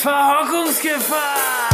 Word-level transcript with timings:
Verhockungsgefahr! 0.00 1.68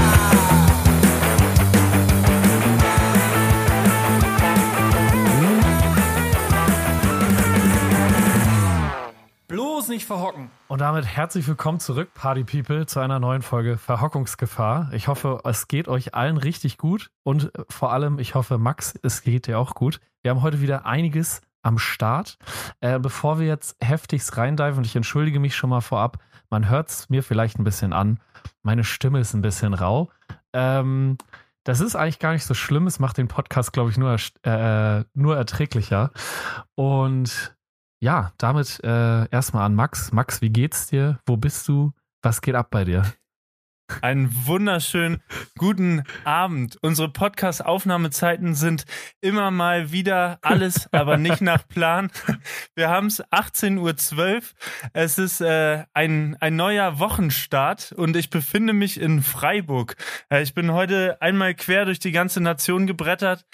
Bloß 9.46 9.86
nicht 9.86 10.06
verhocken. 10.06 10.50
Und 10.66 10.80
damit 10.80 11.06
herzlich 11.06 11.46
willkommen 11.46 11.78
zurück, 11.78 12.14
Party 12.14 12.42
People, 12.42 12.86
zu 12.86 12.98
einer 12.98 13.20
neuen 13.20 13.42
Folge 13.42 13.78
Verhockungsgefahr. 13.78 14.90
Ich 14.92 15.06
hoffe, 15.06 15.42
es 15.44 15.68
geht 15.68 15.86
euch 15.86 16.16
allen 16.16 16.36
richtig 16.36 16.78
gut 16.78 17.12
und 17.22 17.52
vor 17.68 17.92
allem, 17.92 18.18
ich 18.18 18.34
hoffe, 18.34 18.58
Max, 18.58 18.98
es 19.04 19.22
geht 19.22 19.46
dir 19.46 19.60
auch 19.60 19.76
gut. 19.76 20.00
Wir 20.22 20.32
haben 20.32 20.42
heute 20.42 20.60
wieder 20.60 20.84
einiges 20.84 21.42
am 21.62 21.78
Start. 21.78 22.38
Äh, 22.80 22.98
bevor 22.98 23.38
wir 23.38 23.46
jetzt 23.46 23.76
heftigst 23.80 24.36
reindiven, 24.36 24.78
und 24.78 24.86
ich 24.86 24.96
entschuldige 24.96 25.38
mich 25.38 25.54
schon 25.54 25.70
mal 25.70 25.80
vorab, 25.80 26.18
man 26.50 26.68
hört 26.68 26.88
es 26.88 27.08
mir 27.08 27.22
vielleicht 27.22 27.58
ein 27.58 27.64
bisschen 27.64 27.92
an. 27.92 28.20
Meine 28.62 28.84
Stimme 28.84 29.20
ist 29.20 29.34
ein 29.34 29.42
bisschen 29.42 29.74
rau. 29.74 30.10
Ähm, 30.52 31.18
das 31.64 31.80
ist 31.80 31.96
eigentlich 31.96 32.20
gar 32.20 32.32
nicht 32.32 32.44
so 32.44 32.54
schlimm. 32.54 32.86
Es 32.86 33.00
macht 33.00 33.18
den 33.18 33.28
Podcast, 33.28 33.72
glaube 33.72 33.90
ich, 33.90 33.98
nur, 33.98 34.16
äh, 34.44 35.04
nur 35.14 35.36
erträglicher. 35.36 36.12
Und 36.74 37.56
ja, 38.00 38.32
damit 38.38 38.82
äh, 38.84 39.28
erstmal 39.30 39.64
an 39.64 39.74
Max. 39.74 40.12
Max, 40.12 40.40
wie 40.42 40.50
geht's 40.50 40.86
dir? 40.86 41.18
Wo 41.26 41.36
bist 41.36 41.66
du? 41.66 41.92
Was 42.22 42.40
geht 42.40 42.54
ab 42.54 42.68
bei 42.70 42.84
dir? 42.84 43.04
Einen 44.02 44.46
wunderschönen 44.46 45.22
guten 45.56 46.02
Abend. 46.24 46.76
Unsere 46.82 47.08
Podcast-Aufnahmezeiten 47.08 48.54
sind 48.54 48.84
immer 49.20 49.52
mal 49.52 49.92
wieder 49.92 50.38
alles, 50.42 50.92
aber 50.92 51.16
nicht 51.18 51.40
nach 51.40 51.66
Plan. 51.68 52.10
Wir 52.74 52.88
haben 52.88 53.06
es 53.06 53.22
18.12 53.24 54.34
Uhr. 54.34 54.42
Es 54.92 55.18
ist 55.18 55.40
äh, 55.40 55.84
ein, 55.94 56.36
ein 56.40 56.56
neuer 56.56 56.98
Wochenstart 56.98 57.92
und 57.92 58.16
ich 58.16 58.28
befinde 58.28 58.72
mich 58.72 59.00
in 59.00 59.22
Freiburg. 59.22 59.94
Äh, 60.30 60.42
ich 60.42 60.52
bin 60.52 60.72
heute 60.72 61.22
einmal 61.22 61.54
quer 61.54 61.84
durch 61.84 62.00
die 62.00 62.12
ganze 62.12 62.40
Nation 62.40 62.86
gebrettert 62.86 63.46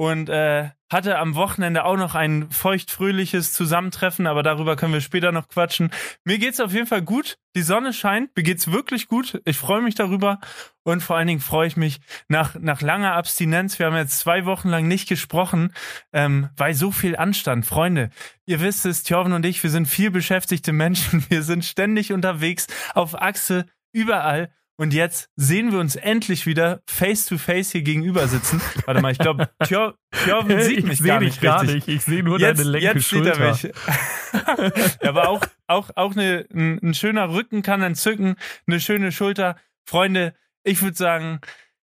und 0.00 0.30
äh, 0.30 0.70
hatte 0.90 1.18
am 1.18 1.34
Wochenende 1.34 1.84
auch 1.84 1.98
noch 1.98 2.14
ein 2.14 2.50
feuchtfröhliches 2.50 3.52
Zusammentreffen, 3.52 4.26
aber 4.26 4.42
darüber 4.42 4.74
können 4.74 4.94
wir 4.94 5.02
später 5.02 5.30
noch 5.30 5.48
quatschen. 5.48 5.90
Mir 6.24 6.38
geht's 6.38 6.58
auf 6.58 6.72
jeden 6.72 6.86
Fall 6.86 7.02
gut. 7.02 7.36
Die 7.54 7.60
Sonne 7.60 7.92
scheint, 7.92 8.34
mir 8.34 8.42
geht's 8.42 8.72
wirklich 8.72 9.08
gut. 9.08 9.42
Ich 9.44 9.58
freue 9.58 9.82
mich 9.82 9.96
darüber 9.96 10.40
und 10.84 11.02
vor 11.02 11.18
allen 11.18 11.26
Dingen 11.26 11.40
freue 11.40 11.66
ich 11.66 11.76
mich 11.76 12.00
nach 12.28 12.54
nach 12.58 12.80
langer 12.80 13.12
Abstinenz. 13.12 13.78
Wir 13.78 13.84
haben 13.84 13.96
jetzt 13.96 14.18
zwei 14.18 14.46
Wochen 14.46 14.70
lang 14.70 14.88
nicht 14.88 15.06
gesprochen, 15.06 15.74
ähm, 16.14 16.48
weil 16.56 16.72
so 16.72 16.90
viel 16.92 17.14
anstand. 17.14 17.66
Freunde, 17.66 18.08
ihr 18.46 18.62
wisst 18.62 18.86
es, 18.86 19.02
Thjörven 19.02 19.34
und 19.34 19.44
ich, 19.44 19.62
wir 19.62 19.68
sind 19.68 19.84
viel 19.84 20.10
beschäftigte 20.10 20.72
Menschen. 20.72 21.26
Wir 21.28 21.42
sind 21.42 21.62
ständig 21.62 22.14
unterwegs 22.14 22.68
auf 22.94 23.20
Achse 23.20 23.66
überall 23.92 24.50
und 24.80 24.94
jetzt 24.94 25.28
sehen 25.36 25.72
wir 25.72 25.78
uns 25.78 25.94
endlich 25.94 26.46
wieder 26.46 26.80
face 26.86 27.26
to 27.26 27.36
face 27.36 27.70
hier 27.72 27.82
gegenüber 27.82 28.26
sitzen. 28.26 28.62
Warte 28.86 29.02
mal, 29.02 29.12
ich 29.12 29.18
glaube, 29.18 29.50
Thjörven 29.62 30.60
sieht 30.62 30.86
mich 30.86 31.04
gar 31.04 31.20
nicht 31.20 31.42
gar 31.42 31.60
richtig. 31.60 31.86
nicht. 31.86 31.96
Ich 31.96 32.02
sehe 32.04 32.22
nur 32.22 32.40
Jetzt, 32.40 32.60
deine 32.60 32.70
lenke 32.70 32.86
jetzt 32.86 33.10
sieht 33.10 33.26
Schulter. 33.26 33.38
er 33.38 33.50
mich. 33.50 33.62
ja, 35.02 35.08
aber 35.10 35.28
auch, 35.28 35.42
auch, 35.66 35.90
auch 35.96 36.12
eine, 36.12 36.46
ein, 36.50 36.78
ein 36.82 36.94
schöner 36.94 37.28
Rücken 37.28 37.60
kann 37.60 37.82
entzücken, 37.82 38.36
eine 38.66 38.80
schöne 38.80 39.12
Schulter. 39.12 39.56
Freunde, 39.84 40.34
ich 40.64 40.80
würde 40.80 40.96
sagen, 40.96 41.42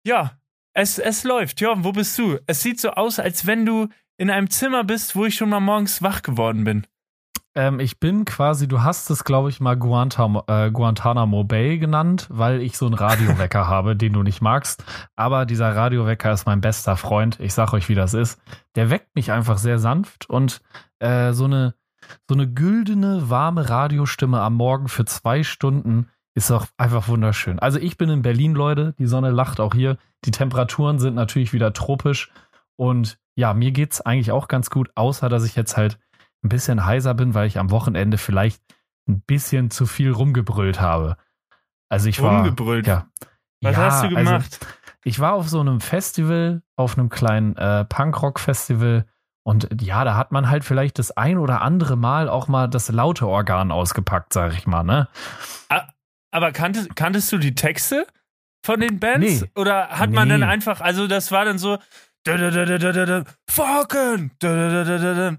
ja, 0.05 0.39
es, 0.75 0.99
es 0.99 1.25
läuft. 1.25 1.61
Thjörven, 1.61 1.85
wo 1.85 1.93
bist 1.93 2.19
du? 2.19 2.39
Es 2.47 2.61
sieht 2.61 2.79
so 2.81 2.91
aus, 2.91 3.19
als 3.19 3.47
wenn 3.47 3.65
du 3.65 3.89
in 4.19 4.29
einem 4.29 4.51
Zimmer 4.51 4.85
bist, 4.85 5.17
wo 5.17 5.25
ich 5.25 5.37
schon 5.37 5.49
mal 5.49 5.61
morgens 5.61 6.03
wach 6.03 6.21
geworden 6.21 6.65
bin. 6.65 6.87
Ähm, 7.57 7.79
ich 7.79 8.01
bin 8.01 8.25
quasi, 8.25 8.67
du 8.67 8.83
hast 8.83 9.11
es, 9.11 9.25
glaube 9.25 9.49
ich, 9.49 9.61
mal 9.61 9.77
Guantanamo, 9.77 10.43
äh, 10.49 10.71
Guantanamo 10.71 11.45
Bay 11.45 11.79
genannt, 11.79 12.27
weil 12.31 12.61
ich 12.61 12.77
so 12.77 12.87
einen 12.87 12.95
Radiowecker 12.95 13.67
habe, 13.69 13.97
den 13.97 14.13
du 14.13 14.23
nicht 14.23 14.41
magst. 14.41 14.85
Aber 15.17 15.47
dieser 15.47 15.75
Radiowecker 15.75 16.33
ist 16.33 16.47
mein 16.47 16.61
bester 16.61 16.97
Freund. 16.97 17.39
Ich 17.41 17.55
sag 17.55 17.73
euch, 17.73 17.89
wie 17.89 17.95
das 17.95 18.15
ist. 18.15 18.41
Der 18.75 18.91
weckt 18.91 19.15
mich 19.15 19.31
einfach 19.31 19.59
sehr 19.59 19.79
sanft 19.79 20.29
und 20.29 20.61
äh, 20.99 21.33
so 21.33 21.45
eine 21.45 21.75
so 22.29 22.35
eine 22.35 22.47
güldene, 22.47 23.31
warme 23.31 23.71
Radiostimme 23.71 24.41
am 24.41 24.55
Morgen 24.55 24.89
für 24.89 25.07
zwei 25.07 25.43
Stunden 25.43 26.09
ist 26.35 26.51
auch 26.51 26.67
einfach 26.77 27.09
wunderschön. 27.09 27.59
Also 27.61 27.79
ich 27.79 27.97
bin 27.97 28.11
in 28.11 28.23
Berlin, 28.23 28.55
Leute. 28.55 28.95
Die 28.99 29.07
Sonne 29.07 29.31
lacht 29.31 29.61
auch 29.61 29.73
hier. 29.73 29.97
Die 30.25 30.33
Temperaturen 30.33 30.99
sind 30.99 31.15
natürlich 31.15 31.53
wieder 31.53 31.73
tropisch. 31.73 32.31
Und 32.77 33.19
ja, 33.37 33.55
mir 33.55 33.71
geht's 33.71 34.01
eigentlich 34.01 34.33
auch 34.33 34.49
ganz 34.49 34.69
gut, 34.69 34.91
außer 34.97 35.29
dass 35.29 35.45
ich 35.45 35.55
jetzt 35.55 35.77
halt 35.77 35.99
ein 36.45 36.49
bisschen 36.49 36.85
heiser 36.85 37.15
bin, 37.15 37.35
weil 37.35 37.47
ich 37.47 37.59
am 37.59 37.71
Wochenende 37.71 38.19
vielleicht 38.19 38.63
ein 39.09 39.21
bisschen 39.21 39.71
zu 39.71 39.87
viel 39.87 40.11
rumgebrüllt 40.13 40.81
habe. 40.81 41.17
Also 41.89 42.09
ich 42.09 42.23
war. 42.23 42.37
Rumgebrüllt? 42.39 42.87
Ja. 42.87 43.07
Was 43.63 43.77
ja, 43.77 43.83
hast 43.83 44.03
du 44.03 44.07
also 44.09 44.17
gemacht? 44.17 44.67
ich 45.05 45.21
war 45.21 45.33
auf 45.35 45.49
so 45.49 45.61
einem 45.61 45.81
Festival, 45.81 46.63
auf 46.77 46.99
einem 46.99 47.09
kleinen 47.09 47.57
äh, 47.57 47.85
Punkrock-Festival. 47.85 49.07
Und 49.47 49.69
ja, 49.81 50.05
da 50.05 50.17
hat 50.17 50.33
man 50.33 50.49
halt 50.49 50.65
vielleicht 50.65 50.99
das 50.99 51.11
ein 51.17 51.37
oder 51.39 51.61
andere 51.61 51.97
Mal 51.97 52.29
auch 52.31 52.49
mal 52.49 52.67
das 52.69 52.89
laute 52.91 53.27
Organ 53.27 53.71
ausgepackt, 53.73 54.33
sag 54.33 54.55
ich 54.55 54.67
mal, 54.67 54.83
ne? 54.85 55.09
Aber 56.31 56.51
kanntest, 56.51 56.97
kanntest 56.97 57.31
du 57.31 57.39
die 57.39 57.55
Texte 57.55 58.07
von 58.65 58.81
den 58.81 58.99
Bands? 58.99 59.43
Nee. 59.43 59.51
Oder 59.55 59.91
hat 59.91 60.11
man 60.11 60.29
Nee. 60.29 60.35
dann 60.35 60.43
einfach, 60.43 60.81
also 60.81 61.07
das 61.07 61.31
war 61.31 61.45
dann 61.45 61.59
so, 61.59 61.79
Falcon, 63.47 64.31
da. 64.39 65.37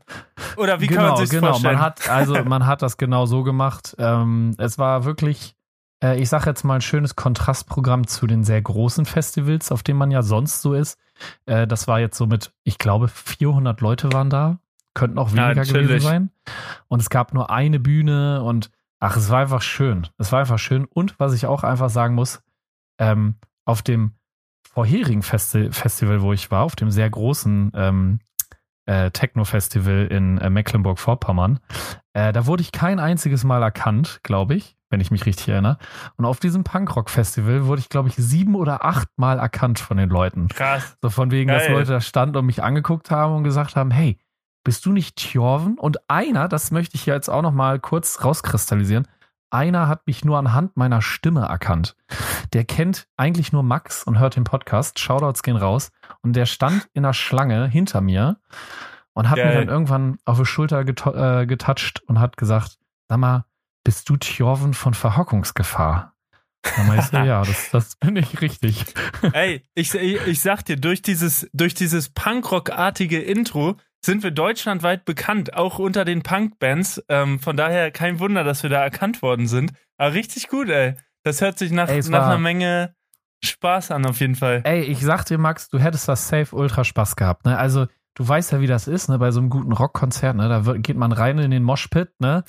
oder 0.57 0.79
wie 0.81 0.87
genau, 0.87 1.01
kann 1.01 1.09
man 1.09 1.17
sich 1.17 1.29
genau. 1.29 1.47
vorstellen? 1.47 1.75
Man 1.75 1.83
hat, 1.83 2.09
also 2.09 2.33
man 2.45 2.65
hat 2.65 2.81
das 2.81 2.97
genau 2.97 3.25
so 3.25 3.43
gemacht. 3.43 3.95
Ähm, 3.97 4.55
es 4.57 4.77
war 4.77 5.03
wirklich, 5.03 5.55
äh, 6.03 6.19
ich 6.21 6.29
sag 6.29 6.45
jetzt 6.45 6.63
mal, 6.63 6.75
ein 6.75 6.81
schönes 6.81 7.15
Kontrastprogramm 7.15 8.07
zu 8.07 8.27
den 8.27 8.43
sehr 8.43 8.61
großen 8.61 9.05
Festivals, 9.05 9.71
auf 9.71 9.81
denen 9.83 9.97
man 9.97 10.11
ja 10.11 10.21
sonst 10.21 10.61
so 10.61 10.73
ist. 10.73 10.99
Äh, 11.45 11.65
das 11.65 11.87
war 11.87 11.99
jetzt 11.99 12.17
so 12.17 12.27
mit, 12.27 12.53
ich 12.63 12.77
glaube, 12.77 13.07
400 13.07 13.81
Leute 13.81 14.13
waren 14.13 14.29
da. 14.29 14.59
Könnten 14.93 15.17
auch 15.17 15.29
Ja, 15.31 15.47
weniger 15.49 15.61
gewesen 15.63 15.73
natürlich. 15.73 16.03
sein. 16.03 16.29
Und 16.87 17.01
es 17.01 17.09
gab 17.09 17.33
nur 17.33 17.49
eine 17.49 17.79
Bühne 17.79 18.43
und 18.43 18.69
ach, 18.99 19.17
es 19.17 19.29
war 19.29 19.39
einfach 19.39 19.61
schön. 19.61 20.07
Es 20.17 20.31
war 20.31 20.39
einfach 20.39 20.59
schön. 20.59 20.85
Und 20.85 21.19
was 21.19 21.33
ich 21.33 21.47
auch 21.47 21.63
einfach 21.63 21.89
sagen 21.89 22.15
muss, 22.15 22.41
ähm, 22.99 23.35
auf 23.65 23.81
dem 23.81 24.13
vorherigen 24.75 25.23
Festi 25.23 25.71
Festival, 25.71 26.21
wo 26.21 26.33
ich 26.33 26.51
war, 26.51 26.63
auf 26.63 26.75
dem 26.75 26.91
sehr 26.91 27.09
großen 27.09 27.71
ähm, 27.73 28.19
äh, 28.85 29.09
Techno-Festival 29.09 30.07
in 30.11 30.37
äh, 30.37 30.49
Mecklenburg-Vorpommern, 30.49 31.59
äh, 32.13 32.33
da 32.33 32.45
wurde 32.45 32.61
ich 32.61 32.73
kein 32.73 32.99
einziges 32.99 33.45
Mal 33.45 33.63
erkannt, 33.63 34.19
glaube 34.23 34.53
ich, 34.55 34.75
wenn 34.89 34.99
ich 34.99 35.11
mich 35.11 35.25
richtig 35.25 35.47
erinnere. 35.47 35.77
Und 36.17 36.25
auf 36.25 36.41
diesem 36.41 36.65
Punkrock-Festival 36.65 37.65
wurde 37.65 37.79
ich, 37.79 37.89
glaube 37.89 38.09
ich, 38.09 38.15
sieben 38.15 38.53
oder 38.55 38.83
acht 38.83 39.07
Mal 39.15 39.39
erkannt 39.39 39.79
von 39.79 39.95
den 39.95 40.09
Leuten. 40.09 40.49
Krass. 40.49 40.97
So 41.01 41.09
von 41.09 41.31
wegen, 41.31 41.49
dass 41.49 41.63
Geil. 41.63 41.73
Leute 41.73 41.93
da 41.93 42.01
standen 42.01 42.35
und 42.35 42.45
mich 42.45 42.61
angeguckt 42.61 43.09
haben 43.11 43.33
und 43.33 43.43
gesagt 43.45 43.77
haben, 43.77 43.91
hey, 43.91 44.19
bist 44.65 44.85
du 44.85 44.91
nicht 44.91 45.15
Thjorven? 45.15 45.77
Und 45.77 46.09
einer, 46.09 46.49
das 46.49 46.71
möchte 46.71 46.95
ich 46.95 47.05
jetzt 47.05 47.29
auch 47.29 47.43
noch 47.43 47.53
mal 47.53 47.79
kurz 47.79 48.25
rauskristallisieren, 48.25 49.07
einer 49.55 49.87
hat 49.87 50.05
mich 50.05 50.25
nur 50.25 50.37
anhand 50.37 50.77
meiner 50.77 51.01
Stimme 51.01 51.41
erkannt. 51.45 51.95
Der 52.53 52.65
kennt 52.65 53.07
eigentlich 53.17 53.51
nur 53.53 53.63
Max 53.63 54.03
und 54.03 54.19
hört 54.19 54.35
den 54.35 54.43
Podcast. 54.43 54.99
Shoutouts 54.99 55.41
gehen 55.41 55.57
raus. 55.57 55.91
Und 56.21 56.33
der 56.35 56.45
stand 56.45 56.87
in 56.93 57.03
der 57.03 57.13
Schlange 57.13 57.67
hinter 57.67 58.01
mir 58.01 58.37
und 59.13 59.29
hat 59.29 59.37
mir 59.37 59.45
Geil. 59.45 59.55
dann 59.55 59.69
irgendwann 59.69 60.17
auf 60.25 60.37
die 60.37 60.45
Schulter 60.45 60.81
geto- 60.81 61.15
äh, 61.15 61.45
getatscht 61.45 62.01
und 62.07 62.19
hat 62.19 62.37
gesagt, 62.37 62.77
sag 63.07 63.17
mal, 63.17 63.45
bist 63.83 64.09
du 64.09 64.17
Thjorven 64.17 64.73
von 64.73 64.93
Verhockungsgefahr? 64.93 66.11
Dann 66.75 66.97
ich 66.97 67.05
so, 67.05 67.17
ja, 67.17 67.43
das, 67.43 67.69
das 67.71 67.95
bin 67.97 68.15
ich 68.15 68.41
richtig. 68.41 68.85
Ey, 69.33 69.63
ich, 69.75 69.93
ich, 69.93 70.27
ich 70.27 70.41
sag 70.41 70.63
dir, 70.65 70.77
durch 70.77 71.03
dieses, 71.03 71.47
durch 71.53 71.75
dieses 71.75 72.09
Punkrock-artige 72.09 73.21
Intro 73.21 73.77
sind 74.05 74.23
wir 74.23 74.31
deutschlandweit 74.31 75.05
bekannt, 75.05 75.53
auch 75.55 75.79
unter 75.79 76.05
den 76.05 76.23
Punkbands. 76.23 77.03
Ähm, 77.09 77.39
von 77.39 77.57
daher 77.57 77.91
kein 77.91 78.19
Wunder, 78.19 78.43
dass 78.43 78.63
wir 78.63 78.69
da 78.69 78.83
erkannt 78.83 79.21
worden 79.21 79.47
sind. 79.47 79.73
Aber 79.97 80.13
richtig 80.13 80.47
gut, 80.47 80.69
ey. 80.69 80.95
Das 81.23 81.41
hört 81.41 81.57
sich 81.57 81.71
nach, 81.71 81.89
Ey, 81.89 82.01
nach 82.09 82.27
einer 82.27 82.37
Menge 82.37 82.95
Spaß 83.43 83.91
an, 83.91 84.05
auf 84.05 84.19
jeden 84.19 84.35
Fall. 84.35 84.61
Ey, 84.63 84.81
ich 84.81 84.99
sag 84.99 85.25
dir, 85.25 85.37
Max, 85.37 85.69
du 85.69 85.79
hättest 85.79 86.07
das 86.07 86.27
safe 86.27 86.55
ultra 86.55 86.83
Spaß 86.83 87.15
gehabt, 87.15 87.45
ne? 87.45 87.57
Also, 87.57 87.87
du 88.15 88.27
weißt 88.27 88.51
ja, 88.53 88.61
wie 88.61 88.67
das 88.67 88.87
ist, 88.87 89.09
ne? 89.09 89.19
Bei 89.19 89.31
so 89.31 89.39
einem 89.39 89.49
guten 89.49 89.71
Rockkonzert, 89.71 90.35
ne? 90.35 90.49
Da 90.49 90.65
wird, 90.65 90.81
geht 90.83 90.97
man 90.97 91.11
rein 91.11 91.37
in 91.37 91.51
den 91.51 91.63
Moshpit, 91.63 92.09
ne? 92.19 92.43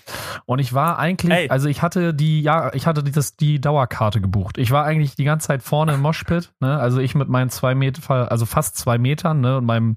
Und 0.46 0.58
ich 0.60 0.72
war 0.72 0.98
eigentlich, 0.98 1.32
Ey. 1.32 1.50
also 1.50 1.68
ich 1.68 1.82
hatte 1.82 2.14
die, 2.14 2.40
ja, 2.40 2.72
ich 2.72 2.86
hatte 2.86 3.02
dieses, 3.02 3.36
die 3.36 3.60
Dauerkarte 3.60 4.20
gebucht. 4.20 4.58
Ich 4.58 4.70
war 4.70 4.84
eigentlich 4.84 5.16
die 5.16 5.24
ganze 5.24 5.48
Zeit 5.48 5.62
vorne 5.62 5.94
im 5.94 6.00
Moshpit, 6.00 6.52
ne? 6.60 6.78
Also 6.78 7.00
ich 7.00 7.14
mit 7.14 7.28
meinen 7.28 7.50
zwei 7.50 7.74
Meter, 7.74 8.30
also 8.32 8.46
fast 8.46 8.76
zwei 8.76 8.96
Metern, 8.98 9.40
ne? 9.40 9.58
Und 9.58 9.64
meinem 9.66 9.96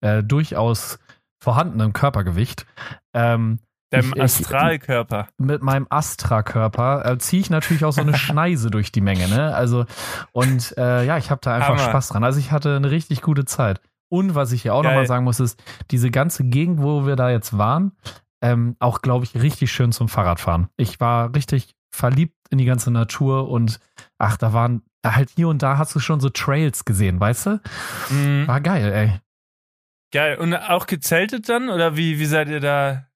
äh, 0.00 0.22
durchaus 0.22 0.98
vorhandenen 1.42 1.92
Körpergewicht. 1.92 2.66
Ähm, 3.14 3.58
Deinem 3.90 4.08
ich- 4.10 4.16
ich- 4.16 4.22
Astralkörper. 4.22 5.28
mit 5.38 5.62
meinem 5.62 5.86
Astra-Körper 5.90 7.06
äh, 7.06 7.18
ziehe 7.18 7.40
ich 7.40 7.50
natürlich 7.50 7.84
auch 7.84 7.92
so 7.92 8.00
eine 8.00 8.14
Schneise 8.18 8.70
durch 8.70 8.90
die 8.92 9.00
Menge, 9.00 9.28
ne? 9.28 9.54
Also, 9.54 9.86
und 10.32 10.76
äh, 10.76 11.04
ja, 11.04 11.18
ich 11.18 11.30
habe 11.30 11.40
da 11.42 11.54
einfach 11.54 11.68
Hammer. 11.70 11.78
Spaß 11.88 12.08
dran. 12.08 12.24
Also 12.24 12.38
ich 12.40 12.50
hatte 12.52 12.76
eine 12.76 12.90
richtig 12.90 13.22
gute 13.22 13.44
Zeit. 13.44 13.80
Und 14.08 14.34
was 14.34 14.52
ich 14.52 14.62
hier 14.62 14.74
auch 14.74 14.82
nochmal 14.82 15.06
sagen 15.06 15.24
muss, 15.24 15.40
ist, 15.40 15.62
diese 15.90 16.10
ganze 16.10 16.44
Gegend, 16.44 16.80
wo 16.80 17.06
wir 17.06 17.16
da 17.16 17.30
jetzt 17.30 17.58
waren, 17.58 17.92
ähm, 18.42 18.76
auch, 18.78 19.02
glaube 19.02 19.24
ich, 19.24 19.34
richtig 19.34 19.72
schön 19.72 19.92
zum 19.92 20.08
Fahrradfahren. 20.08 20.68
Ich 20.76 21.00
war 21.00 21.34
richtig 21.34 21.74
verliebt 21.90 22.36
in 22.50 22.58
die 22.58 22.64
ganze 22.64 22.90
Natur 22.90 23.48
und 23.48 23.80
ach, 24.18 24.36
da 24.36 24.52
waren 24.52 24.82
halt 25.04 25.30
hier 25.30 25.48
und 25.48 25.62
da 25.62 25.78
hast 25.78 25.94
du 25.94 25.98
schon 25.98 26.20
so 26.20 26.28
Trails 26.28 26.84
gesehen, 26.84 27.18
weißt 27.18 27.46
du? 27.46 27.60
Mhm. 28.10 28.46
War 28.46 28.60
geil, 28.60 28.92
ey. 28.92 29.20
Geil. 30.12 30.38
Und 30.38 30.54
auch 30.54 30.86
gezeltet 30.86 31.48
dann? 31.48 31.68
Oder 31.68 31.96
wie, 31.96 32.18
wie 32.18 32.26
seid 32.26 32.48
ihr 32.48 32.60
da? 32.60 33.06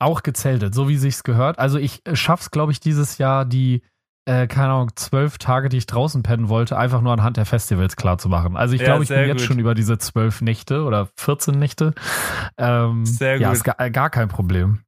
Auch 0.00 0.22
gezeltet, 0.22 0.74
so 0.74 0.88
wie 0.88 0.96
sich's 0.96 1.22
gehört. 1.22 1.58
Also 1.58 1.78
ich 1.78 2.04
äh, 2.06 2.16
schaff's, 2.16 2.50
glaube 2.50 2.72
ich, 2.72 2.80
dieses 2.80 3.18
Jahr 3.18 3.44
die, 3.44 3.82
äh, 4.26 4.46
keine 4.46 4.72
Ahnung, 4.72 4.90
zwölf 4.96 5.38
Tage, 5.38 5.68
die 5.68 5.76
ich 5.78 5.86
draußen 5.86 6.22
pennen 6.22 6.48
wollte, 6.48 6.76
einfach 6.78 7.00
nur 7.00 7.12
anhand 7.12 7.36
der 7.36 7.44
Festivals 7.46 7.96
klar 7.96 8.18
zu 8.18 8.28
machen. 8.28 8.56
Also 8.56 8.74
ich 8.74 8.80
Ja, 8.80 8.86
glaube, 8.88 9.02
ich 9.04 9.08
bin 9.08 9.18
sehr 9.18 9.26
jetzt 9.26 9.38
gut. 9.40 9.46
schon 9.46 9.58
über 9.58 9.74
diese 9.74 9.98
zwölf 9.98 10.40
Nächte 10.40 10.84
oder 10.84 11.08
14 11.18 11.58
Nächte. 11.58 11.94
Ähm, 12.56 13.04
Sehr 13.04 13.38
Ja, 13.38 13.48
gut. 13.48 13.56
ist 13.58 13.64
gar, 13.64 13.90
gar 13.90 14.10
kein 14.10 14.28
Problem. 14.28 14.80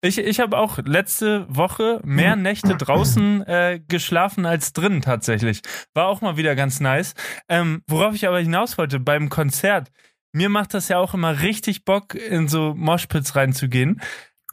Ich, 0.00 0.18
ich 0.18 0.38
habe 0.38 0.56
auch 0.56 0.78
letzte 0.78 1.44
Woche 1.48 2.00
mehr 2.04 2.36
Nächte 2.36 2.76
draußen 2.76 3.42
äh, 3.46 3.80
geschlafen 3.88 4.46
als 4.46 4.72
drin 4.72 5.02
tatsächlich. 5.02 5.60
War 5.94 6.06
auch 6.06 6.20
mal 6.20 6.36
wieder 6.36 6.54
ganz 6.54 6.78
nice. 6.78 7.14
Ähm, 7.48 7.82
worauf 7.88 8.14
ich 8.14 8.28
aber 8.28 8.38
hinaus 8.38 8.78
wollte, 8.78 9.00
beim 9.00 9.28
Konzert. 9.28 9.90
Mir 10.32 10.50
macht 10.50 10.74
das 10.74 10.88
ja 10.88 10.98
auch 10.98 11.14
immer 11.14 11.40
richtig 11.40 11.84
Bock, 11.84 12.14
in 12.14 12.46
so 12.48 12.74
Moshpits 12.76 13.34
reinzugehen. 13.34 14.00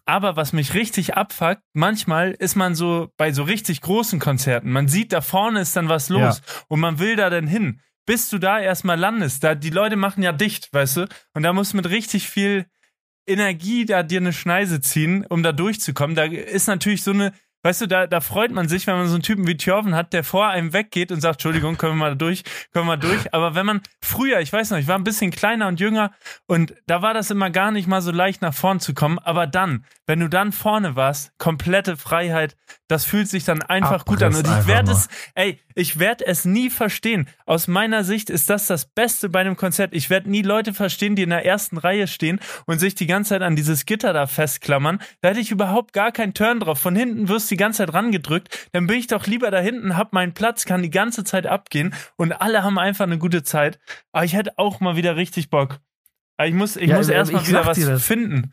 Aber 0.05 0.35
was 0.35 0.53
mich 0.53 0.73
richtig 0.75 1.15
abfuckt, 1.15 1.61
manchmal 1.73 2.31
ist 2.31 2.55
man 2.55 2.75
so 2.75 3.09
bei 3.17 3.31
so 3.31 3.43
richtig 3.43 3.81
großen 3.81 4.19
Konzerten. 4.19 4.71
Man 4.71 4.87
sieht, 4.87 5.11
da 5.11 5.21
vorne 5.21 5.61
ist 5.61 5.75
dann 5.75 5.89
was 5.89 6.09
los 6.09 6.41
und 6.67 6.79
man 6.79 6.99
will 6.99 7.15
da 7.15 7.29
dann 7.29 7.47
hin. 7.47 7.81
Bis 8.05 8.29
du 8.29 8.37
da 8.37 8.59
erstmal 8.59 8.99
landest, 8.99 9.43
da 9.43 9.55
die 9.55 9.71
Leute 9.71 9.95
machen 9.95 10.21
ja 10.21 10.31
dicht, 10.31 10.71
weißt 10.71 10.97
du? 10.97 11.07
Und 11.33 11.41
da 11.41 11.53
musst 11.53 11.73
du 11.73 11.77
mit 11.77 11.89
richtig 11.89 12.29
viel 12.29 12.67
Energie 13.25 13.85
da 13.85 14.03
dir 14.03 14.19
eine 14.19 14.33
Schneise 14.33 14.79
ziehen, 14.79 15.25
um 15.27 15.41
da 15.41 15.51
durchzukommen. 15.51 16.15
Da 16.15 16.25
ist 16.25 16.67
natürlich 16.67 17.03
so 17.03 17.11
eine, 17.11 17.33
weißt 17.65 17.81
du, 17.81 17.87
da, 17.87 18.05
da 18.05 18.21
freut 18.21 18.51
man 18.51 18.69
sich, 18.69 18.85
wenn 18.85 18.95
man 18.95 19.07
so 19.07 19.15
einen 19.15 19.23
Typen 19.23 19.47
wie 19.47 19.57
Thjörven 19.57 19.95
hat, 19.95 20.13
der 20.13 20.23
vor 20.23 20.47
einem 20.47 20.71
weggeht 20.71 21.11
und 21.11 21.19
sagt, 21.19 21.37
Entschuldigung, 21.37 21.77
können 21.77 21.93
wir 21.93 22.09
mal 22.09 22.15
durch, 22.15 22.43
können 22.71 22.85
wir 22.85 22.95
mal 22.95 22.97
durch. 22.97 23.33
Aber 23.33 23.55
wenn 23.55 23.65
man 23.65 23.81
früher, 23.99 24.39
ich 24.39 24.53
weiß 24.53 24.69
noch, 24.69 24.77
ich 24.77 24.87
war 24.87 24.95
ein 24.95 25.03
bisschen 25.03 25.31
kleiner 25.31 25.67
und 25.67 25.79
jünger 25.79 26.11
und 26.45 26.75
da 26.85 27.01
war 27.01 27.15
das 27.15 27.31
immer 27.31 27.49
gar 27.49 27.71
nicht 27.71 27.87
mal 27.87 28.03
so 28.03 28.11
leicht 28.11 28.43
nach 28.43 28.53
vorn 28.53 28.79
zu 28.79 28.93
kommen. 28.93 29.17
Aber 29.17 29.47
dann, 29.47 29.83
wenn 30.05 30.19
du 30.19 30.29
dann 30.29 30.51
vorne 30.51 30.95
warst, 30.95 31.35
komplette 31.39 31.97
Freiheit, 31.97 32.55
das 32.87 33.03
fühlt 33.03 33.27
sich 33.27 33.45
dann 33.45 33.63
einfach 33.63 34.05
gut 34.05 34.21
an. 34.21 34.35
Abriss 34.35 34.47
Und 34.47 34.59
ich 34.59 34.67
werde 34.67 34.91
es, 34.91 35.07
ey, 35.33 35.59
ich 35.75 35.99
werde 35.99 36.25
es 36.25 36.45
nie 36.45 36.69
verstehen. 36.69 37.27
Aus 37.45 37.67
meiner 37.67 38.03
Sicht 38.03 38.29
ist 38.29 38.49
das 38.49 38.67
das 38.67 38.85
Beste 38.85 39.29
bei 39.29 39.41
einem 39.41 39.57
Konzert. 39.57 39.93
Ich 39.93 40.09
werde 40.09 40.29
nie 40.29 40.41
Leute 40.41 40.73
verstehen, 40.73 41.15
die 41.15 41.23
in 41.23 41.29
der 41.29 41.45
ersten 41.45 41.77
Reihe 41.77 42.07
stehen 42.07 42.39
und 42.65 42.79
sich 42.79 42.95
die 42.95 43.07
ganze 43.07 43.29
Zeit 43.29 43.41
an 43.41 43.55
dieses 43.55 43.85
Gitter 43.85 44.13
da 44.13 44.25
festklammern. 44.25 44.99
Da 45.21 45.29
hätte 45.29 45.41
ich 45.41 45.51
überhaupt 45.51 45.93
gar 45.93 46.11
keinen 46.11 46.33
Turn 46.33 46.61
drauf. 46.61 46.79
Von 46.79 46.95
hinten 46.95 47.27
wirst 47.27 47.51
du 47.51 47.55
die 47.55 47.59
ganze 47.59 47.85
Zeit 47.85 47.93
rangedrückt. 47.93 48.69
Dann 48.71 48.87
bin 48.87 48.97
ich 48.97 49.07
doch 49.07 49.27
lieber 49.27 49.51
da 49.51 49.59
hinten, 49.59 49.97
hab 49.97 50.13
meinen 50.13 50.33
Platz, 50.33 50.65
kann 50.65 50.81
die 50.81 50.89
ganze 50.89 51.23
Zeit 51.23 51.45
abgehen 51.45 51.93
und 52.15 52.31
alle 52.31 52.63
haben 52.63 52.79
einfach 52.79 53.05
eine 53.05 53.17
gute 53.17 53.43
Zeit. 53.43 53.79
Aber 54.13 54.23
ich 54.23 54.33
hätte 54.33 54.57
auch 54.57 54.79
mal 54.79 54.95
wieder 54.95 55.17
richtig 55.17 55.49
Bock. 55.49 55.79
Aber 56.37 56.47
ich 56.47 56.53
muss, 56.53 56.75
ich 56.75 56.89
Ja, 56.89 56.97
muss 56.97 57.09
äh, 57.09 57.13
erst 57.13 57.31
mal 57.31 57.41
ich 57.41 57.47
wieder 57.47 57.65
was 57.65 58.03
finden. 58.03 58.51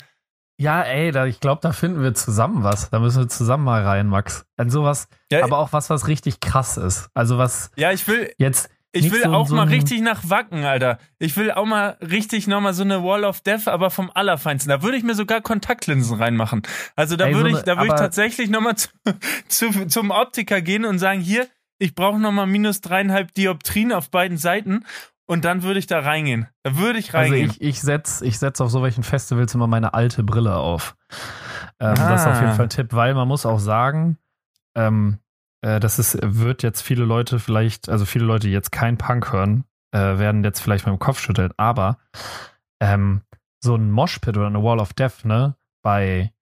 Ja, 0.63 0.83
ey, 0.83 1.11
da, 1.11 1.27
ich 1.27 1.41
glaube, 1.41 1.61
da 1.61 1.73
finden 1.73 2.03
wir 2.03 2.15
zusammen 2.15 2.63
was. 2.63 2.89
Da 2.91 3.01
müssen 3.01 3.23
wir 3.23 3.29
zusammen 3.29 3.65
mal 3.65 3.83
rein, 3.83 4.07
Max. 4.07 4.45
An 4.57 4.71
sowas, 4.71 5.09
Ja, 5.31 5.43
aber 5.43 5.59
auch 5.59 5.73
was, 5.73 5.91
was 5.91 6.07
richtig 6.07 6.39
krass 6.39 6.77
ist. 6.77 7.09
Also 7.15 7.37
was 7.37 7.73
ja 7.77 7.91
ich 7.91 8.07
will, 8.07 8.33
jetzt. 8.39 8.71
Ich 8.95 9.11
will 9.11 9.23
so- 9.23 9.31
auch 9.33 9.49
so 9.49 9.57
mal 9.57 9.67
richtig 9.69 10.03
nach 10.03 10.21
Wacken, 10.29 10.65
Alter. 10.65 10.99
Ich 11.19 11.37
will 11.37 11.51
auch 11.51 11.65
mal 11.65 11.97
richtig 12.01 12.47
nochmal 12.47 12.75
so 12.75 12.83
eine 12.85 13.03
Wall 13.03 13.25
of 13.25 13.41
Death, 13.41 13.67
aber 13.67 13.91
vom 13.91 14.11
Allerfeinsten. 14.15 14.69
Da 14.69 14.83
würde 14.83 14.99
ich 14.99 15.03
mir 15.03 15.15
sogar 15.15 15.41
Kontaktlinsen 15.41 16.17
reinmachen. 16.19 16.63
Also 16.95 17.17
da 17.17 17.25
Ey, 17.25 17.33
so 17.33 17.39
würde 17.41 17.51
ich, 17.51 17.63
da 17.63 17.77
würde 17.79 17.87
ich 17.89 17.95
tatsächlich 17.95 18.49
nochmal 18.51 18.77
zu, 18.77 18.91
zu, 19.49 19.87
zum 19.89 20.11
Optiker 20.11 20.61
gehen 20.61 20.85
und 20.85 20.99
sagen, 20.99 21.21
hier, 21.23 21.49
ich 21.79 21.95
brauche 21.97 22.21
nochmal 22.21 22.47
minus 22.47 22.83
dreieinhalb 22.83 23.35
Dioptrien 23.35 23.93
auf 23.93 24.11
beiden 24.11 24.37
Seiten 24.39 24.85
und 25.27 25.45
dann 25.45 25.63
würde 25.63 25.79
ich 25.79 25.87
da 25.87 26.01
reingehen. 26.01 26.49
Da 26.63 26.77
würde 26.77 26.99
ich 26.99 27.15
Also 27.15 27.33
reingehen. 27.33 27.51
ich, 27.51 27.61
ich 27.61 27.81
setze 27.81 28.25
ich 28.27 28.39
setz 28.39 28.61
auf 28.61 28.71
so 28.71 28.83
welchen 28.83 29.03
Festivals 29.03 29.55
immer 29.55 29.67
meine 29.67 29.95
alte 29.95 30.23
Brille 30.23 30.57
auf. 30.57 30.97
Ähm, 31.81 31.95
Das 31.95 32.23
ist 32.23 32.27
auf 32.27 32.37
jeden 32.41 32.49
Ah. 32.53 32.55
Fall 32.55 32.67
ein 32.67 32.71
Tipp, 32.71 32.93
weil 32.93 33.15
man 33.15 33.29
muss 33.29 33.47
auch 33.47 33.59
sagen, 33.59 34.19
ähm, 34.77 35.19
äh, 35.63 35.81
das 35.81 35.99
ist, 35.99 36.19
wird 36.23 36.63
jetzt 36.63 36.81
viele 36.83 37.05
Leute 37.05 37.39
vielleicht, 37.39 37.89
also 37.89 38.05
viele 38.05 38.25
Leute, 38.25 38.47
die 38.49 38.53
jetzt 38.53 38.73
kein 38.73 38.99
Punk 38.99 39.33
hören, 39.33 39.65
äh, 39.93 39.99
werden 40.19 40.43
jetzt 40.45 40.61
vielleicht 40.61 40.87
mit 40.87 40.95
dem 40.95 40.99
Kopf 40.99 41.21
schütteln, 41.21 41.53
aber 41.57 41.99
ähm, 42.81 43.23
so 43.63 43.77
ein 43.77 43.91
Moshpit 43.91 44.37
oder 44.37 44.47
eine 44.49 44.63
Wall 44.63 44.81
of 44.81 44.93
Death, 44.93 45.25
ne, 45.25 45.57
bei, 45.83 46.33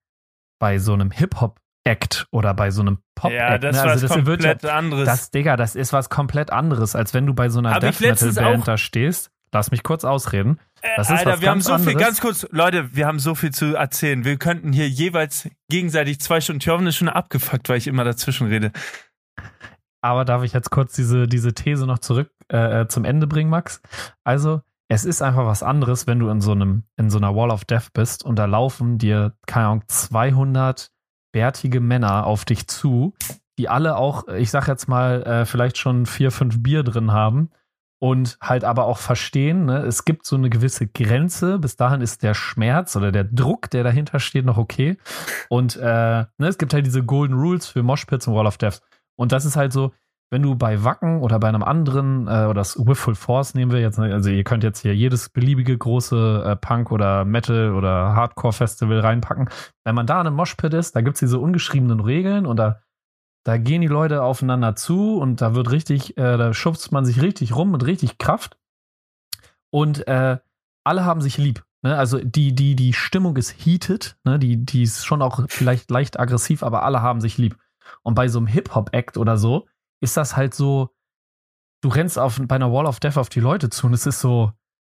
bei 0.59 0.79
so 0.79 0.93
einem 0.93 1.11
Hip-Hop-Act 1.11 2.27
oder 2.31 2.53
bei 2.53 2.71
so 2.71 2.81
einem 2.81 2.99
Pop-Act, 3.21 3.39
ja, 3.39 3.57
das 3.57 3.75
ne, 3.75 3.81
also 3.83 3.93
was 4.07 4.15
das 4.17 4.25
wird 4.25 4.43
ja, 4.43 4.53
komplett 4.53 4.71
anderes. 4.71 5.05
das, 5.05 5.31
Digga, 5.31 5.57
das 5.57 5.75
ist 5.75 5.93
was 5.93 6.09
komplett 6.09 6.51
anderes, 6.51 6.95
als 6.95 7.13
wenn 7.13 7.25
du 7.25 7.33
bei 7.33 7.49
so 7.49 7.59
einer 7.59 7.71
Hab 7.71 7.81
Death 7.81 7.99
Metal 7.99 8.09
letztens 8.09 8.35
Band 8.35 8.61
auch- 8.61 8.65
da 8.65 8.77
stehst. 8.77 9.31
Lass 9.53 9.69
mich 9.69 9.83
kurz 9.83 10.05
ausreden. 10.05 10.59
Das 10.95 11.09
Äh, 11.09 11.13
ist 11.15 11.19
Alter, 11.19 11.31
was 11.33 11.41
wir 11.41 11.49
haben 11.49 11.59
so 11.61 11.77
viel, 11.77 11.89
anderes. 11.89 11.97
ganz 12.07 12.21
kurz, 12.21 12.47
Leute, 12.51 12.95
wir 12.95 13.05
haben 13.05 13.19
so 13.19 13.35
viel 13.35 13.51
zu 13.51 13.75
erzählen. 13.75 14.23
Wir 14.23 14.37
könnten 14.37 14.71
hier 14.71 14.87
jeweils 14.87 15.49
gegenseitig 15.69 16.21
zwei 16.21 16.39
Stunden, 16.39 16.61
Thjörven 16.61 16.87
ist 16.87 16.95
schon 16.95 17.09
abgefuckt, 17.09 17.67
weil 17.67 17.77
ich 17.77 17.87
immer 17.87 18.05
dazwischen 18.05 18.47
rede. 18.47 18.71
Aber 20.01 20.25
darf 20.25 20.43
ich 20.43 20.53
jetzt 20.53 20.71
kurz 20.71 20.93
diese, 20.93 21.27
diese 21.27 21.53
These 21.53 21.85
noch 21.85 21.99
zurück 21.99 22.31
äh, 22.47 22.87
zum 22.87 23.03
Ende 23.05 23.27
bringen, 23.27 23.49
Max? 23.49 23.81
Also, 24.23 24.61
es 24.87 25.05
ist 25.05 25.21
einfach 25.21 25.45
was 25.45 25.63
anderes, 25.63 26.07
wenn 26.07 26.19
du 26.19 26.29
in 26.29 26.41
so 26.41 26.53
einem, 26.53 26.83
in 26.97 27.09
so 27.09 27.17
einer 27.17 27.35
Wall 27.35 27.51
of 27.51 27.65
Death 27.65 27.93
bist 27.93 28.23
und 28.23 28.37
da 28.37 28.45
laufen 28.45 28.97
dir, 28.97 29.33
keine 29.47 29.67
Ahnung, 29.67 29.83
200 29.87 30.91
bärtige 31.31 31.79
Männer 31.79 32.25
auf 32.25 32.45
dich 32.45 32.67
zu, 32.67 33.13
die 33.57 33.69
alle 33.69 33.95
auch, 33.95 34.27
ich 34.27 34.51
sag 34.51 34.67
jetzt 34.67 34.87
mal, 34.87 35.23
äh, 35.23 35.45
vielleicht 35.45 35.77
schon 35.77 36.05
vier, 36.05 36.31
fünf 36.31 36.61
Bier 36.63 36.83
drin 36.83 37.11
haben 37.11 37.49
und 37.99 38.37
halt 38.41 38.63
aber 38.63 38.85
auch 38.85 38.97
verstehen, 38.97 39.65
ne, 39.65 39.83
es 39.83 40.05
gibt 40.05 40.25
so 40.25 40.35
eine 40.35 40.49
gewisse 40.49 40.87
Grenze. 40.87 41.59
Bis 41.59 41.75
dahin 41.75 42.01
ist 42.01 42.23
der 42.23 42.33
Schmerz 42.33 42.95
oder 42.95 43.11
der 43.11 43.25
Druck, 43.25 43.69
der 43.69 43.83
dahinter 43.83 44.19
steht, 44.19 44.45
noch 44.45 44.57
okay. 44.57 44.97
Und 45.49 45.75
äh, 45.75 45.81
ne, 46.37 46.47
es 46.47 46.57
gibt 46.57 46.73
halt 46.73 46.85
diese 46.87 47.03
Golden 47.03 47.35
Rules 47.35 47.67
für 47.67 47.83
Moshpits 47.83 48.27
und 48.27 48.33
Wall 48.33 48.47
of 48.47 48.57
Death. 48.57 48.81
Und 49.15 49.31
das 49.31 49.45
ist 49.45 49.55
halt 49.55 49.71
so, 49.71 49.91
wenn 50.31 50.41
du 50.41 50.55
bei 50.55 50.83
Wacken 50.85 51.21
oder 51.21 51.39
bei 51.39 51.49
einem 51.49 51.61
anderen, 51.61 52.27
äh, 52.27 52.45
oder 52.45 52.53
das 52.55 52.79
Full 52.93 53.15
Force 53.15 53.53
nehmen 53.53 53.71
wir 53.71 53.81
jetzt, 53.81 53.99
ne, 53.99 54.13
also 54.13 54.29
ihr 54.29 54.45
könnt 54.45 54.63
jetzt 54.63 54.79
hier 54.79 54.95
jedes 54.95 55.29
beliebige 55.29 55.77
große 55.77 56.43
äh, 56.45 56.55
Punk- 56.55 56.91
oder 56.91 57.25
Metal- 57.25 57.73
oder 57.75 58.15
Hardcore-Festival 58.15 59.01
reinpacken. 59.01 59.49
Wenn 59.83 59.93
man 59.93 60.07
da 60.07 60.21
in 60.21 60.27
einem 60.27 60.37
Moshpit 60.37 60.73
ist, 60.73 60.95
da 60.95 61.01
gibt's 61.01 61.19
diese 61.19 61.37
ungeschriebenen 61.37 61.99
Regeln 61.99 62.45
und 62.45 62.55
da, 62.55 62.79
da 63.43 63.57
gehen 63.57 63.81
die 63.81 63.87
Leute 63.87 64.23
aufeinander 64.23 64.75
zu 64.75 65.19
und 65.19 65.41
da 65.41 65.53
wird 65.53 65.69
richtig, 65.69 66.17
äh, 66.17 66.37
da 66.37 66.53
schubst 66.53 66.93
man 66.93 67.03
sich 67.03 67.21
richtig 67.21 67.53
rum 67.53 67.71
mit 67.71 67.85
richtig 67.85 68.17
Kraft. 68.17 68.57
Und 69.69 70.07
äh, 70.07 70.37
alle 70.85 71.03
haben 71.03 71.19
sich 71.19 71.37
lieb. 71.37 71.65
Ne? 71.81 71.97
Also 71.97 72.19
die, 72.19 72.55
die, 72.55 72.77
die 72.77 72.93
Stimmung 72.93 73.35
ist 73.35 73.65
heated, 73.65 74.17
ne? 74.23 74.39
die, 74.39 74.63
die 74.63 74.83
ist 74.83 75.05
schon 75.05 75.21
auch 75.21 75.41
vielleicht 75.49 75.91
leicht 75.91 76.19
aggressiv, 76.21 76.63
aber 76.63 76.83
alle 76.83 77.01
haben 77.01 77.19
sich 77.19 77.37
lieb. 77.37 77.57
Und 78.03 78.15
bei 78.15 78.29
so 78.29 78.39
einem 78.39 78.47
Hip-Hop-Act 78.47 79.17
oder 79.17 79.37
so 79.37 79.67
ist 80.01 80.17
das 80.17 80.35
halt 80.35 80.53
so, 80.53 80.89
du 81.81 81.89
rennst 81.89 82.19
auf, 82.19 82.39
bei 82.43 82.55
einer 82.55 82.71
Wall 82.71 82.85
of 82.85 82.99
Death 82.99 83.17
auf 83.17 83.29
die 83.29 83.39
Leute 83.39 83.69
zu 83.69 83.87
und 83.87 83.93
es 83.93 84.05
ist 84.05 84.19
so, 84.19 84.51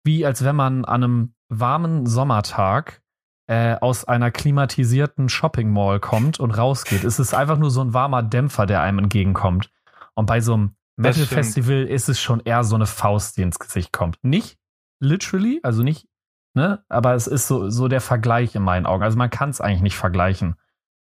wie 0.03 0.25
als 0.25 0.43
wenn 0.43 0.55
man 0.55 0.85
an 0.85 1.03
einem 1.03 1.35
warmen 1.49 2.05
Sommertag 2.05 3.01
äh, 3.47 3.75
aus 3.81 4.05
einer 4.05 4.31
klimatisierten 4.31 5.27
Shopping 5.27 5.71
Mall 5.71 5.99
kommt 5.99 6.39
und 6.39 6.51
rausgeht. 6.51 7.03
Es 7.03 7.19
ist 7.19 7.33
einfach 7.33 7.57
nur 7.57 7.69
so 7.69 7.81
ein 7.81 7.93
warmer 7.93 8.23
Dämpfer, 8.23 8.65
der 8.65 8.81
einem 8.81 8.99
entgegenkommt. 8.99 9.71
Und 10.13 10.25
bei 10.25 10.39
so 10.39 10.53
einem 10.53 10.75
Metal. 10.95 11.25
Festival 11.25 11.83
ist 11.83 12.09
es 12.09 12.21
schon 12.21 12.41
eher 12.41 12.63
so 12.63 12.75
eine 12.75 12.85
Faust, 12.85 13.37
die 13.37 13.41
ins 13.41 13.59
Gesicht 13.59 13.91
kommt. 13.91 14.23
Nicht 14.23 14.57
literally, 14.99 15.59
also 15.63 15.83
nicht, 15.83 16.07
ne, 16.53 16.83
aber 16.87 17.15
es 17.15 17.27
ist 17.27 17.47
so, 17.47 17.69
so 17.69 17.87
der 17.87 18.01
Vergleich 18.01 18.55
in 18.55 18.63
meinen 18.63 18.85
Augen. 18.85 19.03
Also 19.03 19.17
man 19.17 19.29
kann 19.29 19.49
es 19.49 19.61
eigentlich 19.61 19.81
nicht 19.81 19.97
vergleichen. 19.97 20.55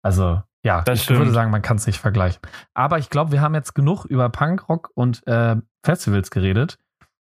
Also, 0.02 0.42
ja, 0.64 0.82
Das 0.82 0.98
ich 0.98 1.04
stimmt. 1.04 1.20
würde 1.20 1.32
sagen, 1.32 1.50
man 1.50 1.62
kann 1.62 1.76
es 1.76 1.86
nicht 1.86 1.98
vergleichen. 2.00 2.40
Aber 2.74 2.98
ich 2.98 3.10
glaube, 3.10 3.32
wir 3.32 3.40
haben 3.40 3.54
jetzt 3.54 3.74
genug 3.74 4.04
über 4.04 4.28
Punkrock 4.28 4.90
und 4.94 5.26
äh, 5.26 5.56
Festivals 5.84 6.30
geredet. 6.30 6.78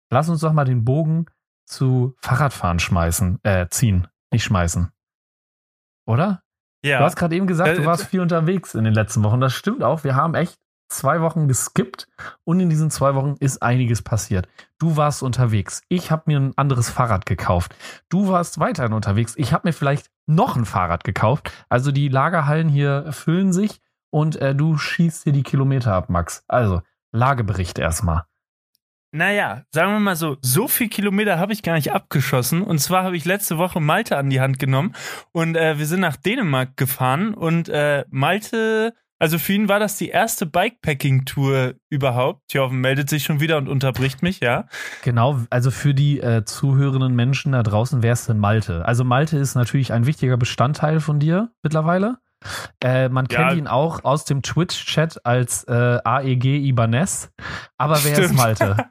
Lass 0.10 0.30
uns 0.30 0.42
doch 0.42 0.54
mal 0.54 0.66
den 0.66 0.84
Bogen 0.86 1.26
zu 1.66 2.16
Fahrradfahren 2.22 2.80
schmeißen, 2.80 3.40
äh, 3.44 3.68
ziehen, 3.70 4.08
nicht 4.32 4.44
schmeißen. 4.44 4.92
Oder? 6.06 6.44
Ja. 6.84 7.00
Du 7.00 7.06
hast 7.06 7.16
gerade 7.16 7.36
eben 7.36 7.48
gesagt, 7.48 7.70
Äh, 7.70 7.76
du 7.76 7.86
warst 7.86 8.08
viel 8.08 8.20
unterwegs 8.22 8.74
in 8.76 8.84
den 8.84 8.94
letzten 8.94 9.24
Wochen. 9.24 9.40
Das 9.40 9.54
stimmt 9.54 9.84
auch. 9.84 10.04
Wir 10.04 10.16
haben 10.16 10.34
echt 10.36 10.60
zwei 10.90 11.22
Wochen 11.22 11.48
geskippt 11.48 12.08
und 12.44 12.60
in 12.60 12.70
diesen 12.70 12.92
zwei 12.92 13.16
Wochen 13.16 13.36
ist 13.40 13.62
einiges 13.62 14.02
passiert. 14.02 14.50
Du 14.78 14.98
warst 14.98 15.24
unterwegs. 15.24 15.84
Ich 15.88 16.12
habe 16.12 16.24
mir 16.26 16.38
ein 16.40 16.58
anderes 16.58 16.90
Fahrrad 16.90 17.26
gekauft. 17.26 17.76
Du 18.10 18.28
warst 18.28 18.60
weiterhin 18.60 18.92
unterwegs. 18.94 19.34
Ich 19.38 19.54
habe 19.54 19.68
mir 19.70 19.74
vielleicht 19.74 20.10
noch 20.36 20.56
ein 20.56 20.66
Fahrrad 20.66 21.04
gekauft. 21.04 21.52
Also 21.70 21.92
die 21.92 22.08
Lagerhallen 22.08 22.70
hier 22.70 23.12
füllen 23.12 23.54
sich 23.54 23.82
und 24.10 24.36
äh, 24.38 24.56
du 24.56 24.78
schießt 24.78 25.26
dir 25.26 25.34
die 25.34 25.44
Kilometer 25.44 25.94
ab, 25.94 26.10
Max. 26.10 26.44
Also 26.48 26.82
Lagebericht 27.12 27.80
erstmal. 27.80 28.24
Naja, 29.14 29.64
sagen 29.72 29.92
wir 29.92 30.00
mal 30.00 30.16
so, 30.16 30.38
so 30.42 30.70
viel 30.70 30.88
Kilometer 30.88 31.38
habe 31.38 31.52
ich 31.52 31.64
gar 31.64 31.74
nicht 31.74 31.92
abgeschossen. 31.92 32.62
Und 32.62 32.80
zwar 32.80 33.04
habe 33.04 33.18
ich 33.18 33.26
letzte 33.26 33.58
Woche 33.58 33.82
Malte 33.82 34.18
an 34.18 34.30
die 34.30 34.40
Hand 34.40 34.58
genommen 34.58 34.96
und 35.34 35.58
äh, 35.58 35.78
wir 35.78 35.86
sind 35.86 36.00
nach 36.00 36.16
Dänemark 36.16 36.78
gefahren 36.78 37.34
und 37.34 37.68
äh, 37.68 38.06
Malte, 38.10 38.94
Also 39.22 39.38
für 39.38 39.54
ihn 39.54 39.70
war 39.70 39.80
das 39.80 39.98
die 39.98 40.10
erste 40.10 40.48
Bikepacking-Tour 40.48 41.76
überhaupt. 41.90 42.48
Tjoven 42.48 42.82
meldet 42.82 43.08
sich 43.08 43.24
schon 43.24 43.40
wieder 43.40 43.58
und 43.58 43.70
unterbricht 43.70 44.24
mich, 44.24 44.40
ja. 44.40 44.66
Genau, 45.04 45.40
also 45.52 45.70
für 45.70 45.94
die 45.94 46.20
äh, 46.20 46.44
zuhörenden 46.44 47.16
Menschen 47.16 47.52
da 47.52 47.62
draußen 47.62 48.02
wäre 48.02 48.14
es 48.14 48.26
denn 48.26 48.40
Malte. 48.40 48.84
Also 48.86 49.04
Malte 49.04 49.38
ist 49.38 49.54
natürlich 49.54 49.94
ein 49.94 50.08
wichtiger 50.08 50.38
Bestandteil 50.38 51.00
von 51.02 51.20
dir 51.20 51.52
mittlerweile. 51.62 52.18
Äh, 52.84 53.10
man 53.10 53.28
kennt 53.28 53.52
Ja. 53.52 53.54
ihn 53.56 53.68
auch 53.68 54.04
aus 54.04 54.26
dem 54.26 54.42
Twitch-Chat 54.42 55.24
als 55.24 55.66
äh, 55.66 56.00
AEG 56.04 56.46
Ibanez. 56.66 57.30
Aber 57.78 58.04
wer 58.04 58.14
ist 58.14 58.18
Stimmt. 58.26 58.38
Malte? 58.38 58.76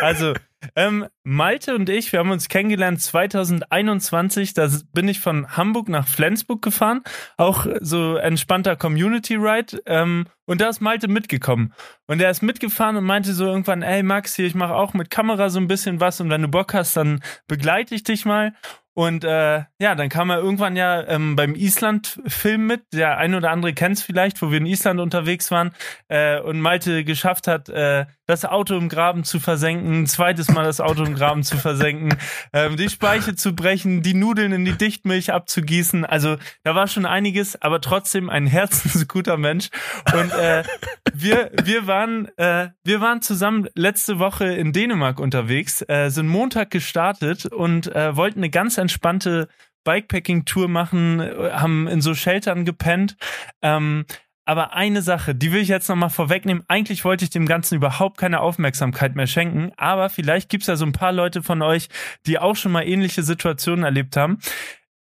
Also, 0.00 0.32
ähm, 0.76 1.06
Malte 1.22 1.74
und 1.74 1.88
ich, 1.88 2.12
wir 2.12 2.20
haben 2.20 2.30
uns 2.30 2.48
kennengelernt 2.48 3.00
2021. 3.00 4.54
Da 4.54 4.68
bin 4.92 5.08
ich 5.08 5.20
von 5.20 5.56
Hamburg 5.56 5.88
nach 5.88 6.06
Flensburg 6.06 6.62
gefahren. 6.62 7.02
Auch 7.36 7.66
so 7.80 8.16
entspannter 8.16 8.76
Community 8.76 9.34
Ride. 9.36 9.80
Ähm, 9.86 10.26
und 10.46 10.60
da 10.60 10.68
ist 10.68 10.80
Malte 10.80 11.08
mitgekommen. 11.08 11.72
Und 12.06 12.20
er 12.20 12.30
ist 12.30 12.42
mitgefahren 12.42 12.96
und 12.96 13.04
meinte 13.04 13.32
so 13.32 13.46
irgendwann, 13.46 13.82
ey 13.82 14.02
Max, 14.02 14.34
hier, 14.34 14.46
ich 14.46 14.54
mache 14.54 14.74
auch 14.74 14.94
mit 14.94 15.10
Kamera 15.10 15.48
so 15.48 15.58
ein 15.58 15.68
bisschen 15.68 16.00
was 16.00 16.20
und 16.20 16.30
wenn 16.30 16.42
du 16.42 16.48
Bock 16.48 16.74
hast, 16.74 16.96
dann 16.96 17.22
begleite 17.46 17.94
ich 17.94 18.04
dich 18.04 18.24
mal. 18.24 18.52
Und 18.94 19.24
äh, 19.24 19.64
ja, 19.80 19.94
dann 19.96 20.08
kam 20.08 20.30
er 20.30 20.38
irgendwann 20.38 20.76
ja 20.76 21.06
ähm, 21.08 21.34
beim 21.34 21.56
Island-Film 21.56 22.64
mit. 22.66 22.82
Der 22.92 23.18
ein 23.18 23.34
oder 23.34 23.50
andere 23.50 23.74
kennt 23.74 23.98
es 23.98 24.04
vielleicht, 24.04 24.40
wo 24.40 24.52
wir 24.52 24.58
in 24.58 24.66
Island 24.66 25.00
unterwegs 25.00 25.50
waren 25.50 25.72
äh, 26.06 26.38
und 26.38 26.60
Malte 26.60 27.04
geschafft 27.04 27.48
hat, 27.48 27.68
äh, 27.68 28.06
das 28.26 28.44
Auto 28.44 28.76
im 28.76 28.88
Graben 28.88 29.24
zu 29.24 29.38
versenken, 29.40 30.02
ein 30.02 30.06
zweites 30.06 30.50
Mal 30.50 30.64
das 30.64 30.80
Auto 30.80 31.04
im 31.04 31.14
Graben 31.14 31.42
zu 31.42 31.56
versenken, 31.56 32.16
ähm, 32.52 32.76
die 32.76 32.88
Speiche 32.88 33.34
zu 33.34 33.54
brechen, 33.54 34.02
die 34.02 34.14
Nudeln 34.14 34.52
in 34.52 34.64
die 34.64 34.76
Dichtmilch 34.76 35.32
abzugießen. 35.32 36.04
Also 36.04 36.36
da 36.62 36.74
war 36.74 36.86
schon 36.86 37.06
einiges, 37.06 37.60
aber 37.60 37.80
trotzdem 37.80 38.30
ein 38.30 38.46
herzensguter 38.54 39.36
Mensch. 39.36 39.68
Und 40.14 40.32
äh, 40.32 40.64
wir, 41.12 41.50
wir, 41.62 41.86
waren, 41.86 42.28
äh, 42.38 42.68
wir 42.82 43.00
waren 43.00 43.20
zusammen 43.22 43.68
letzte 43.74 44.18
Woche 44.18 44.46
in 44.46 44.72
Dänemark 44.72 45.20
unterwegs, 45.20 45.84
äh, 45.88 46.08
sind 46.08 46.28
Montag 46.28 46.70
gestartet 46.70 47.46
und 47.46 47.94
äh, 47.94 48.16
wollten 48.16 48.40
eine 48.40 48.50
ganz 48.50 48.78
entspannte 48.78 49.48
Bikepacking-Tour 49.84 50.68
machen, 50.68 51.20
äh, 51.20 51.50
haben 51.52 51.86
in 51.86 52.00
so 52.00 52.14
Sheltern 52.14 52.64
gepennt. 52.64 53.16
Ähm, 53.62 54.06
aber 54.46 54.74
eine 54.74 55.00
Sache, 55.02 55.34
die 55.34 55.52
will 55.52 55.60
ich 55.62 55.68
jetzt 55.68 55.88
nochmal 55.88 56.10
vorwegnehmen. 56.10 56.64
Eigentlich 56.68 57.04
wollte 57.04 57.24
ich 57.24 57.30
dem 57.30 57.46
Ganzen 57.46 57.76
überhaupt 57.76 58.18
keine 58.18 58.40
Aufmerksamkeit 58.40 59.14
mehr 59.16 59.26
schenken, 59.26 59.72
aber 59.76 60.10
vielleicht 60.10 60.48
gibt's 60.50 60.66
ja 60.66 60.76
so 60.76 60.84
ein 60.84 60.92
paar 60.92 61.12
Leute 61.12 61.42
von 61.42 61.62
euch, 61.62 61.88
die 62.26 62.38
auch 62.38 62.56
schon 62.56 62.72
mal 62.72 62.82
ähnliche 62.86 63.22
Situationen 63.22 63.84
erlebt 63.84 64.16
haben. 64.16 64.38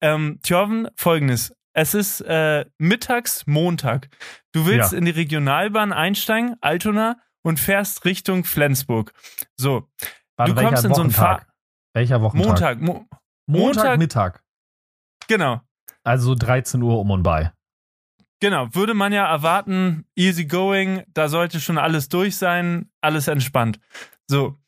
Ähm, 0.03 0.39
Thjörven, 0.43 0.89
folgendes. 0.95 1.55
Es 1.73 1.95
ist 1.95 2.21
äh, 2.23 2.65
mittags 2.79 3.47
Montag. 3.47 4.09
Du 4.53 4.67
willst 4.67 4.93
Ja. 4.93 4.99
in 4.99 5.05
die 5.05 5.11
Regionalbahn 5.13 5.93
einsteigen, 5.93 6.57
Altona, 6.61 7.17
und 7.43 7.61
fährst 7.61 8.05
Richtung 8.05 8.45
Flensburg. 8.45 9.13
So, 9.57 9.89
Warte, 10.37 10.55
du 10.55 10.61
kommst 10.63 10.85
in 10.85 10.93
so 10.95 11.01
einen 11.03 11.11
Wochentag? 11.11 11.41
Fahr 11.43 11.47
Welcher 11.95 12.21
Wochentag? 12.21 12.47
Montag, 12.47 12.81
Mo 12.81 12.93
Montag, 13.47 13.77
Montag- 13.85 13.99
Mittag. 13.99 14.43
genau. 15.29 15.61
Also 16.03 16.35
13 16.35 16.83
Uhr 16.83 16.99
um 16.99 17.11
und 17.11 17.23
bei. 17.23 17.53
Genau, 18.41 18.75
würde 18.75 18.95
man 18.95 19.13
ja 19.13 19.27
erwarten, 19.31 20.07
easy 20.17 20.47
going, 20.47 21.03
da 21.13 21.29
sollte 21.29 21.61
schon 21.61 21.77
alles 21.79 22.09
durch 22.09 22.37
sein, 22.37 22.91
alles 23.03 23.29
entspannt. 23.29 23.79
So, 24.27 24.59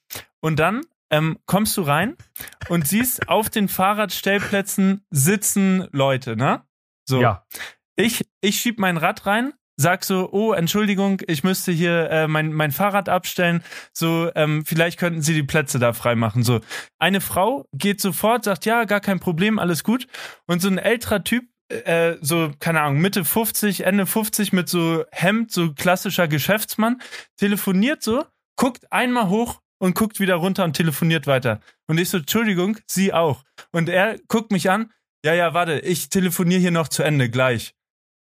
und 0.40 0.58
dann 0.58 0.82
ähm, 1.10 1.38
kommst 1.46 1.76
du 1.76 1.82
rein 1.82 2.16
und 2.68 2.86
siehst, 2.86 3.28
auf 3.28 3.48
den 3.48 3.68
Fahrradstellplätzen 3.68 5.04
sitzen 5.10 5.88
Leute, 5.92 6.36
ne? 6.36 6.62
So, 7.08 7.20
Ja. 7.20 7.46
ich, 7.96 8.24
ich 8.40 8.60
schieb 8.60 8.78
mein 8.78 8.96
Rad 8.96 9.24
rein, 9.26 9.52
sag 9.76 10.04
so, 10.04 10.30
oh, 10.32 10.52
Entschuldigung, 10.52 11.22
ich 11.26 11.42
müsste 11.44 11.72
hier 11.72 12.10
äh, 12.10 12.28
mein, 12.28 12.52
mein 12.52 12.72
Fahrrad 12.72 13.08
abstellen, 13.08 13.62
so, 13.92 14.30
ähm, 14.34 14.64
vielleicht 14.66 14.98
könnten 14.98 15.22
Sie 15.22 15.34
die 15.34 15.42
Plätze 15.42 15.78
da 15.78 15.92
freimachen. 15.92 16.42
So, 16.42 16.60
eine 16.98 17.20
Frau 17.20 17.66
geht 17.72 18.00
sofort, 18.00 18.44
sagt, 18.44 18.66
ja, 18.66 18.84
gar 18.84 19.00
kein 19.00 19.18
Problem, 19.20 19.58
alles 19.58 19.82
gut. 19.82 20.06
Und 20.46 20.60
so 20.60 20.68
ein 20.68 20.78
älterer 20.78 21.24
Typ, 21.24 21.44
äh, 21.72 22.18
so, 22.20 22.52
keine 22.58 22.82
Ahnung, 22.82 23.00
Mitte 23.00 23.24
50, 23.24 23.84
Ende 23.84 24.06
50 24.06 24.52
mit 24.52 24.68
so 24.68 25.04
Hemd, 25.12 25.52
so 25.52 25.72
klassischer 25.72 26.28
Geschäftsmann, 26.28 27.00
telefoniert 27.36 28.02
so, 28.02 28.24
guckt 28.56 28.92
einmal 28.92 29.28
hoch 29.28 29.60
und 29.78 29.94
guckt 29.94 30.20
wieder 30.20 30.36
runter 30.36 30.64
und 30.64 30.74
telefoniert 30.74 31.26
weiter. 31.26 31.60
Und 31.88 31.98
ich 31.98 32.10
so, 32.10 32.18
Entschuldigung, 32.18 32.78
Sie 32.86 33.12
auch. 33.12 33.42
Und 33.72 33.88
er 33.88 34.18
guckt 34.28 34.52
mich 34.52 34.70
an, 34.70 34.92
ja, 35.24 35.34
ja, 35.34 35.54
warte, 35.54 35.80
ich 35.80 36.08
telefoniere 36.08 36.60
hier 36.60 36.70
noch 36.70 36.88
zu 36.88 37.02
Ende, 37.02 37.30
gleich. 37.30 37.74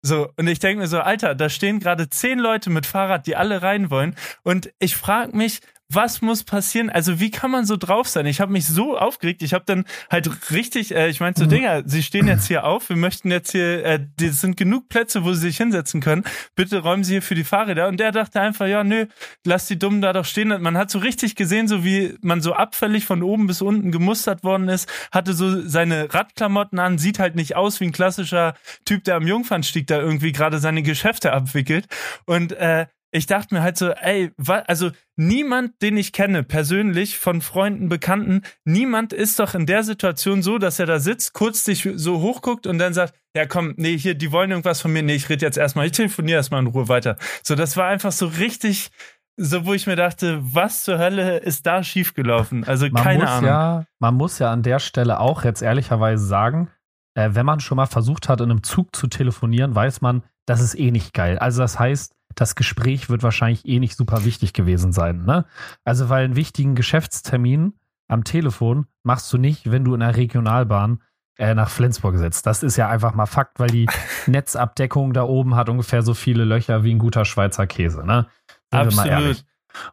So, 0.03 0.31
und 0.37 0.47
ich 0.47 0.59
denke 0.59 0.83
mir 0.83 0.87
so, 0.87 1.01
Alter, 1.01 1.35
da 1.35 1.49
stehen 1.49 1.81
gerade 1.81 2.09
zehn 2.09 2.39
Leute 2.39 2.71
mit 2.71 2.87
Fahrrad, 2.87 3.27
die 3.27 3.37
alle 3.37 3.63
rein 3.63 3.91
wollen. 3.91 4.15
Und 4.43 4.71
ich 4.79 4.97
frage 4.97 5.37
mich, 5.37 5.61
was 5.91 6.21
muss 6.21 6.45
passieren? 6.45 6.91
Also, 6.91 7.19
wie 7.19 7.31
kann 7.31 7.51
man 7.51 7.65
so 7.65 7.77
drauf 7.79 8.09
sein? 8.09 8.27
Ich 8.27 8.41
habe 8.41 8.53
mich 8.53 8.67
so 8.67 8.99
aufgeregt. 8.99 9.43
Ich 9.43 9.55
habe 9.55 9.65
dann 9.67 9.85
halt 10.11 10.51
richtig, 10.51 10.95
äh, 10.95 11.09
ich 11.09 11.21
meinte 11.21 11.41
so, 11.41 11.47
Dinger, 11.47 11.83
Sie 11.87 12.03
stehen 12.03 12.27
jetzt 12.27 12.47
hier 12.47 12.65
auf. 12.65 12.91
Wir 12.91 12.97
möchten 12.97 13.31
jetzt 13.31 13.53
hier, 13.53 13.85
äh, 13.85 14.07
das 14.17 14.43
sind 14.43 14.59
genug 14.59 14.91
Plätze, 14.91 15.25
wo 15.25 15.33
Sie 15.33 15.41
sich 15.41 15.57
hinsetzen 15.57 16.03
können. 16.03 16.25
Bitte 16.55 16.81
räumen 16.81 17.05
Sie 17.05 17.15
hier 17.15 17.23
für 17.23 17.35
die 17.35 17.45
Fahrräder. 17.45 17.89
Und 17.89 18.01
der 18.01 18.13
dachte 18.13 18.39
einfach, 18.41 18.67
ja, 18.67 18.85
nö, 18.85 19.07
lass 19.47 19.67
die 19.67 19.79
Dummen 19.79 20.03
da 20.03 20.13
doch 20.13 20.27
stehen. 20.27 20.53
Und 20.53 20.61
man 20.61 20.77
hat 20.77 20.91
so 20.91 20.99
richtig 20.99 21.37
gesehen, 21.37 21.69
so 21.69 21.85
wie 21.85 22.17
man 22.21 22.43
so 22.43 22.53
abfällig 22.53 23.07
von 23.07 23.23
oben 23.23 23.47
bis 23.47 23.63
unten 23.63 23.91
gemustert 23.91 24.45
worden 24.45 24.69
ist, 24.69 24.91
hatte 25.11 25.33
so 25.33 25.67
seine 25.67 26.13
Radklamotten 26.13 26.79
an, 26.79 26.99
sieht 26.99 27.19
halt 27.19 27.35
nicht 27.35 27.57
aus 27.57 27.81
wie 27.81 27.87
ein 27.87 27.93
klassischer 27.93 28.55
Typ, 28.85 29.05
der 29.05 29.17
am 29.17 29.27
Jungfernstieg 29.27 29.87
da 29.87 29.99
irgendwie 29.99 30.33
gerade 30.33 30.59
seine 30.59 30.83
Geschäfte 30.83 31.33
abwickelt. 31.33 31.87
Und 32.27 32.53
äh, 32.53 32.87
ich 33.11 33.27
dachte 33.27 33.55
mir 33.55 33.63
halt 33.63 33.79
so, 33.79 33.91
ey, 33.91 34.33
also 34.67 34.91
niemand, 35.17 35.81
den 35.81 35.97
ich 35.97 36.13
kenne, 36.13 36.43
persönlich, 36.43 37.19
von 37.19 37.41
Freunden, 37.41 37.89
Bekannten, 37.89 38.43
niemand 38.65 39.13
ist 39.13 39.39
doch 39.39 39.55
in 39.55 39.67
der 39.67 39.83
Situation 39.83 40.43
so, 40.43 40.59
dass 40.59 40.79
er 40.79 40.87
da 40.87 40.99
sitzt, 40.99 41.33
kurz 41.33 41.65
sich 41.65 41.89
so 41.95 42.21
hochguckt 42.21 42.67
und 42.67 42.79
dann 42.79 42.93
sagt, 42.93 43.15
ja 43.35 43.47
komm, 43.47 43.75
nee, 43.77 43.97
hier, 43.97 44.15
die 44.15 44.31
wollen 44.31 44.51
irgendwas 44.51 44.81
von 44.81 44.93
mir, 44.93 45.03
nee, 45.03 45.15
ich 45.15 45.29
rede 45.29 45.45
jetzt 45.47 45.57
erstmal, 45.57 45.87
ich 45.87 45.93
telefoniere 45.93 46.37
erstmal 46.37 46.61
in 46.61 46.67
Ruhe 46.67 46.89
weiter. 46.89 47.17
So, 47.43 47.55
das 47.55 47.77
war 47.77 47.87
einfach 47.89 48.13
so 48.13 48.27
richtig, 48.27 48.91
so 49.37 49.65
wo 49.65 49.73
ich 49.73 49.87
mir 49.87 49.97
dachte, 49.97 50.41
was 50.43 50.85
zur 50.85 50.99
Hölle 50.99 51.39
ist 51.39 51.65
da 51.65 51.83
schiefgelaufen? 51.83 52.65
Also 52.65 52.89
Man 52.91 53.03
keine 53.03 53.21
muss 53.21 53.31
Ahnung. 53.31 53.49
ja, 53.49 53.85
man 54.01 54.15
muss 54.17 54.39
ja 54.39 54.53
an 54.53 54.63
der 54.63 54.81
Stelle 54.81 55.21
auch 55.21 55.45
jetzt 55.45 55.63
ehrlicherweise 55.63 56.27
sagen, 56.27 56.71
äh, 57.15 57.31
wenn 57.33 57.47
man 57.47 57.61
schon 57.61 57.77
mal 57.77 57.87
versucht 57.87 58.29
hat, 58.29 58.41
in 58.41 58.51
einem 58.51 58.63
Zug 58.63 58.95
zu 58.95 59.07
telefonieren, 59.07 59.75
weiß 59.75 60.01
man, 60.03 60.25
das 60.47 60.61
ist 60.61 60.79
eh 60.79 60.91
nicht 60.91 61.15
geil. 61.15 61.39
Also 61.39 61.63
das 61.63 61.79
heißt, 61.79 62.15
das 62.41 62.55
Gespräch 62.55 63.11
wird 63.11 63.23
wahrscheinlich 63.23 63.67
eh 63.67 63.81
nicht 63.81 63.97
super 63.97 64.25
wichtig 64.25 64.53
gewesen 64.53 64.93
sein. 64.93 65.25
Ne? 65.25 65.45
Also 65.85 66.09
weil 66.09 66.25
einen 66.25 66.37
wichtigen 66.37 66.75
Geschäftstermin 66.75 67.75
am 68.07 68.25
Telefon 68.25 68.87
machst 69.03 69.33
du 69.33 69.39
nicht, 69.39 69.71
wenn 69.71 69.85
du 69.85 69.95
in 69.95 70.01
der 70.01 70.17
Regionalbahn 70.17 71.03
äh, 71.37 71.55
nach 71.55 71.69
Flensburg 71.69 72.17
sitzt. 72.17 72.47
Das 72.47 72.63
ist 72.63 72.77
ja 72.77 72.89
einfach 72.89 73.15
mal 73.15 73.27
Fakt, 73.27 73.59
weil 73.59 73.71
die 73.71 73.89
Netzabdeckung 74.27 75.13
da 75.13 75.25
oben 75.25 75.57
hat 75.57 75.69
ungefähr 75.69 76.03
so 76.03 76.15
viele 76.15 76.45
Löcher 76.45 76.85
wie 76.85 76.95
ein 76.95 76.99
guter 76.99 77.25
Schweizer 77.25 77.67
Käse. 77.67 78.07
Ne? 78.07 78.27
Sind 78.73 78.91
wir 78.91 78.97
mal 78.97 79.09
ehrlich. 79.09 79.39
Absolut. 79.39 79.45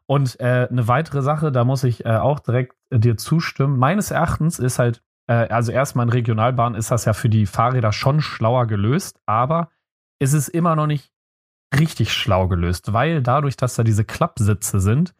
Und 0.06 0.40
äh, 0.40 0.68
eine 0.70 0.88
weitere 0.88 1.22
Sache, 1.22 1.52
da 1.52 1.64
muss 1.64 1.84
ich 1.84 2.06
äh, 2.06 2.18
auch 2.18 2.40
direkt 2.40 2.76
äh, 2.92 3.00
dir 3.00 3.18
zustimmen. 3.18 3.78
Meines 3.78 4.12
Erachtens 4.12 4.60
ist 4.60 4.80
halt, 4.80 5.04
äh, 5.28 5.34
also 5.34 5.72
erstmal 5.72 6.06
in 6.06 6.12
Regionalbahn 6.12 6.76
ist 6.76 6.92
das 6.92 7.06
ja 7.06 7.14
für 7.14 7.30
die 7.30 7.46
Fahrräder 7.46 7.92
schon 7.92 8.22
schlauer 8.22 8.68
gelöst, 8.68 9.20
aber 9.26 9.70
es 10.20 10.34
ist 10.34 10.48
immer 10.48 10.76
noch 10.76 10.88
nicht 10.88 11.12
richtig 11.78 12.14
schlau 12.14 12.48
gelöst, 12.48 12.94
weil 12.94 13.22
dadurch, 13.22 13.58
dass 13.58 13.76
da 13.76 13.84
diese 13.84 14.04
Klappsitze 14.06 14.80
sind, 14.80 15.14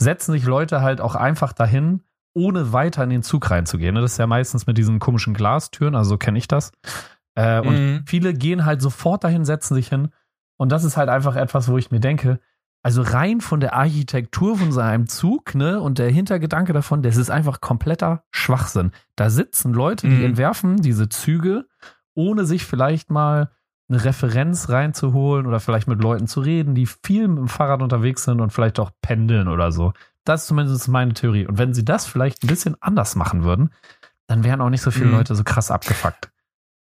setzen 0.00 0.32
sich 0.32 0.44
Leute 0.44 0.82
halt 0.82 1.00
auch 1.00 1.14
einfach 1.14 1.52
dahin, 1.52 2.02
ohne 2.34 2.72
weiter 2.72 3.02
in 3.04 3.10
den 3.10 3.22
Zug 3.22 3.50
reinzugehen. 3.50 3.94
Das 3.94 4.12
ist 4.12 4.18
ja 4.18 4.26
meistens 4.26 4.66
mit 4.66 4.76
diesen 4.76 4.98
komischen 4.98 5.32
Glastüren, 5.34 5.94
also 5.94 6.10
so 6.10 6.18
kenne 6.18 6.38
ich 6.38 6.48
das. 6.48 6.70
Äh, 7.34 7.60
und 7.60 7.74
Mhm. 7.74 8.02
viele 8.06 8.34
gehen 8.34 8.64
halt 8.64 8.82
sofort 8.82 9.24
dahin, 9.24 9.44
setzen 9.44 9.74
sich 9.74 9.88
hin. 9.88 10.10
Und 10.58 10.70
das 10.72 10.84
ist 10.84 10.96
halt 10.96 11.08
einfach 11.08 11.36
etwas, 11.36 11.68
wo 11.68 11.78
ich 11.78 11.90
mir 11.90 12.00
denke, 12.00 12.40
also 12.82 13.02
rein 13.02 13.40
von 13.40 13.60
der 13.60 13.74
Architektur 13.74 14.56
von 14.58 14.70
so 14.70 14.80
einem 14.80 15.06
Zug, 15.08 15.54
ne, 15.54 15.80
und 15.80 15.98
der 15.98 16.10
Hintergedanke 16.10 16.72
davon, 16.72 17.02
das 17.02 17.16
ist 17.16 17.30
einfach 17.30 17.60
kompletter 17.60 18.22
Schwachsinn. 18.30 18.92
Da 19.16 19.28
sitzen 19.28 19.72
Leute, 19.72 20.06
die 20.08 20.16
Mhm. 20.18 20.24
entwerfen 20.24 20.76
diese 20.76 21.08
Züge, 21.08 21.66
ohne 22.14 22.44
sich 22.44 22.64
vielleicht 22.64 23.10
mal 23.10 23.50
eine 23.88 24.04
Referenz 24.04 24.68
reinzuholen 24.68 25.46
oder 25.46 25.60
vielleicht 25.60 25.86
mit 25.88 26.00
Leuten 26.02 26.26
zu 26.26 26.40
reden, 26.40 26.74
die 26.74 26.86
viel 26.86 27.28
mit 27.28 27.38
dem 27.38 27.48
Fahrrad 27.48 27.82
unterwegs 27.82 28.24
sind 28.24 28.40
und 28.40 28.50
vielleicht 28.52 28.80
auch 28.80 28.90
pendeln 29.00 29.48
oder 29.48 29.70
so. 29.72 29.92
Das 30.24 30.42
ist 30.42 30.48
zumindest 30.48 30.88
meine 30.88 31.14
Theorie. 31.14 31.46
Und 31.46 31.58
wenn 31.58 31.72
sie 31.72 31.84
das 31.84 32.06
vielleicht 32.06 32.42
ein 32.42 32.48
bisschen 32.48 32.76
anders 32.80 33.14
machen 33.14 33.44
würden, 33.44 33.70
dann 34.26 34.42
wären 34.42 34.60
auch 34.60 34.70
nicht 34.70 34.82
so 34.82 34.90
viele 34.90 35.06
Mhm. 35.06 35.12
Leute 35.12 35.34
so 35.36 35.44
krass 35.44 35.70
abgefuckt. 35.70 36.30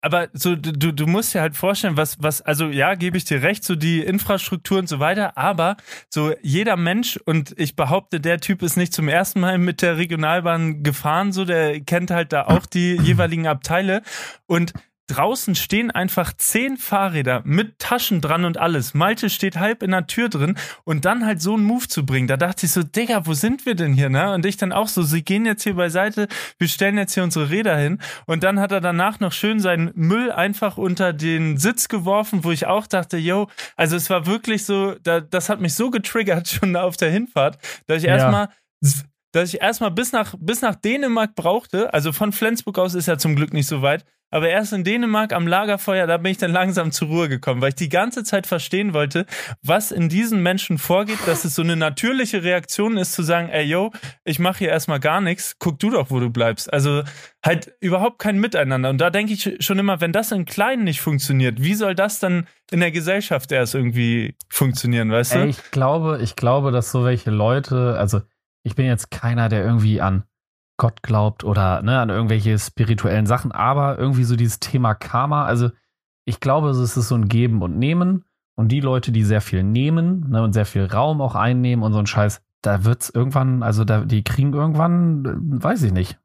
aber 0.02 0.28
so 0.34 0.56
du, 0.56 0.94
du- 0.94 1.08
musst 1.08 1.34
dir 1.34 1.42
halt 1.42 1.56
vorstellen, 1.56 1.98
was, 1.98 2.22
was, 2.22 2.42
also 2.44 2.68
ja, 2.68 2.94
gebe 2.94 3.18
ich 3.18 3.26
dir 3.26 3.42
recht, 3.42 3.64
so 3.64 3.76
die 3.76 4.02
Infrastruktur 4.02 4.78
und 4.78 4.88
so 4.88 5.00
weiter, 5.00 5.36
aber 5.36 5.78
so 6.10 6.32
jeder 6.44 6.78
Mensch, 6.78 7.18
und 7.26 7.56
ich 7.58 7.76
behaupte, 7.76 8.20
der 8.22 8.40
Typ 8.40 8.62
ist 8.62 8.78
nicht 8.78 8.94
zum 8.94 9.08
ersten 9.08 9.40
Mal 9.40 9.58
mit 9.58 9.82
der 9.82 9.98
Regionalbahn 9.98 10.84
gefahren, 10.84 11.32
so 11.34 11.44
der 11.44 11.82
kennt 11.82 12.12
halt 12.12 12.32
da 12.34 12.44
auch 12.46 12.68
die 12.68 12.96
jeweiligen 13.02 13.48
Abteile 13.48 14.04
und 14.46 14.74
draußen 15.08 15.56
stehen 15.56 15.92
einfach 15.92 16.34
zehn 16.34 16.78
Fahrräder 16.78 17.42
mit 17.46 17.80
Taschen 17.80 18.22
dran 18.22 18.46
und 18.46 18.58
alles. 18.58 18.94
Malte 18.94 19.30
steht 19.30 19.58
halb 19.58 19.84
in 19.84 19.92
der 19.92 20.08
Tür 20.08 20.30
drin 20.30 20.58
und 20.84 21.06
dann 21.06 21.26
halt 21.26 21.42
so 21.42 21.54
einen 21.54 21.64
Move 21.64 21.88
zu 21.88 22.06
bringen. 22.06 22.28
Da 22.28 22.38
dachte 22.38 22.66
ich 22.66 22.72
so, 22.72 22.84
Digga, 22.84 23.26
wo 23.26 23.34
sind 23.34 23.66
wir 23.66 23.76
denn 23.76 23.94
hier, 23.94 24.10
ne? 24.10 24.34
Und 24.34 24.46
ich 24.46 24.58
dann 24.58 24.72
auch 24.72 24.88
so, 24.88 25.04
sie 25.04 25.24
gehen 25.24 25.46
jetzt 25.46 25.64
hier 25.64 25.76
beiseite, 25.76 26.28
wir 26.58 26.68
stellen 26.68 26.98
jetzt 26.98 27.14
hier 27.14 27.24
unsere 27.24 27.50
Räder 27.50 27.78
hin. 27.78 28.00
Und 28.26 28.44
dann 28.44 28.60
hat 28.60 28.72
er 28.72 28.82
danach 28.82 29.20
noch 29.20 29.32
schön 29.32 29.60
seinen 29.60 29.92
Müll 29.96 30.32
einfach 30.32 30.78
unter 30.78 31.14
den 31.14 31.58
Sitz 31.58 31.88
geworfen, 31.88 32.44
wo 32.44 32.52
ich 32.52 32.66
auch 32.66 32.88
dachte, 32.88 33.18
yo, 33.18 33.48
also 33.76 33.96
es 33.96 34.10
war 34.10 34.26
wirklich 34.26 34.66
so, 34.66 34.96
da, 35.04 35.22
das 35.22 35.50
hat 35.50 35.62
mich 35.62 35.76
so 35.76 35.92
getriggert 35.92 36.48
schon 36.50 36.76
auf 36.76 36.98
der 36.98 37.12
Hinfahrt, 37.12 37.58
dass 37.88 38.00
ich 38.00 38.06
Ja. 38.06 38.16
erstmal 38.16 38.50
dass 39.32 39.54
ich 39.54 39.62
erstmal 39.62 39.92
bis 39.92 40.14
nach, 40.14 40.34
bis 40.40 40.62
nach 40.62 40.76
Dänemark 40.76 41.36
brauchte. 41.36 41.94
Also 41.94 42.14
von 42.14 42.32
Flensburg 42.32 42.80
aus 42.80 42.94
ist 42.94 43.08
ja 43.08 43.18
zum 43.18 43.36
Glück 43.36 43.52
nicht 43.52 43.68
so 43.68 43.82
weit. 43.82 44.06
Aber 44.32 44.50
erst 44.50 44.74
in 44.74 44.84
Dänemark 44.84 45.34
am 45.34 45.48
Lagerfeuer, 45.48 46.08
da 46.08 46.18
bin 46.18 46.32
ich 46.32 46.38
dann 46.38 46.52
langsam 46.52 46.92
zur 46.92 47.08
Ruhe 47.08 47.30
gekommen, 47.30 47.62
weil 47.62 47.70
ich 47.70 47.76
die 47.76 47.90
ganze 47.90 48.24
Zeit 48.24 48.48
verstehen 48.48 48.94
wollte, 48.94 49.26
was 49.62 49.92
in 49.92 50.10
diesen 50.10 50.42
Menschen 50.44 50.78
vorgeht, 50.78 51.20
dass 51.26 51.46
es 51.46 51.56
so 51.56 51.62
eine 51.62 51.76
natürliche 51.76 52.44
Reaktion 52.44 52.98
ist, 52.98 53.14
zu 53.14 53.24
sagen, 53.24 53.50
ey, 53.50 53.64
yo, 53.64 53.92
ich 54.24 54.40
mache 54.40 54.60
hier 54.60 54.70
erstmal 54.70 55.00
gar 55.00 55.22
nichts, 55.22 55.56
guck 55.60 55.80
du 55.80 55.90
doch, 55.90 56.10
wo 56.10 56.20
du 56.20 56.30
bleibst. 56.30 56.72
Also 56.74 57.04
halt 57.46 57.74
überhaupt 57.80 58.20
kein 58.20 58.40
Miteinander. 58.40 58.90
Und 58.90 59.00
da 59.00 59.10
denke 59.10 59.34
ich 59.34 59.58
schon 59.60 59.80
immer, 59.80 60.02
wenn 60.02 60.12
das 60.12 60.32
in 60.32 60.46
Kleinen 60.46 60.84
nicht 60.84 61.02
funktioniert, 61.02 61.62
wie 61.62 61.76
soll 61.76 61.96
das 61.96 62.20
dann 62.20 62.48
in 62.72 62.80
der 62.80 62.92
Gesellschaft 62.92 63.52
erst 63.52 63.76
irgendwie 63.76 64.36
funktionieren, 64.50 65.12
weißt 65.12 65.36
du? 65.36 65.40
Ey, 65.40 65.50
ich 65.50 65.72
glaube, 65.72 66.20
ich 66.22 66.36
glaube, 66.36 66.72
dass 66.72 66.92
so 66.92 67.06
welche 67.06 67.32
Leute, 67.32 67.96
also 67.98 68.22
ich 68.64 68.76
bin 68.76 68.88
jetzt 68.88 69.12
keiner, 69.12 69.48
der 69.48 69.64
irgendwie 69.64 70.02
an 70.02 70.24
Gott 70.78 71.02
glaubt 71.04 71.44
oder 71.44 71.82
ne, 71.82 72.00
an 72.00 72.10
irgendwelche 72.10 72.58
spirituellen 72.60 73.26
Sachen, 73.26 73.52
aber 73.52 73.98
irgendwie 73.98 74.24
so 74.26 74.36
dieses 74.36 74.60
Thema 74.60 74.94
Karma, 74.94 75.46
also 75.46 75.70
ich 76.26 76.40
glaube, 76.40 76.70
es 76.70 76.78
ist 76.80 76.96
so 77.08 77.16
ein 77.16 77.30
Geben 77.30 77.62
und 77.62 77.78
Nehmen 77.78 78.26
und 78.56 78.70
die 78.70 78.82
Leute, 78.82 79.12
die 79.12 79.24
sehr 79.24 79.42
viel 79.42 79.64
nehmen 79.64 80.30
ne, 80.30 80.44
und 80.44 80.54
sehr 80.54 80.66
viel 80.66 80.86
Raum 80.86 81.22
auch 81.22 81.36
einnehmen 81.36 81.84
und 81.84 81.94
so 81.94 82.00
ein 82.00 82.08
Scheiß, 82.08 82.42
da 82.62 82.84
wird's 82.84 83.10
irgendwann, 83.10 83.64
also 83.64 83.84
da, 83.86 84.02
die 84.02 84.24
kriegen 84.24 84.54
irgendwann, 84.54 85.26
äh, 85.26 85.64
weiß 85.64 85.84
ich 85.84 85.92
nicht, 85.94 86.18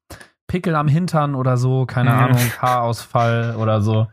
Pickel 0.46 0.74
am 0.74 0.88
Hintern 0.88 1.34
oder 1.36 1.56
so, 1.56 1.86
keine 1.86 2.10
Mhm. 2.10 2.16
Ahnung, 2.18 2.38
Haarausfall 2.60 3.54
oder 3.56 3.80
so, 3.82 4.08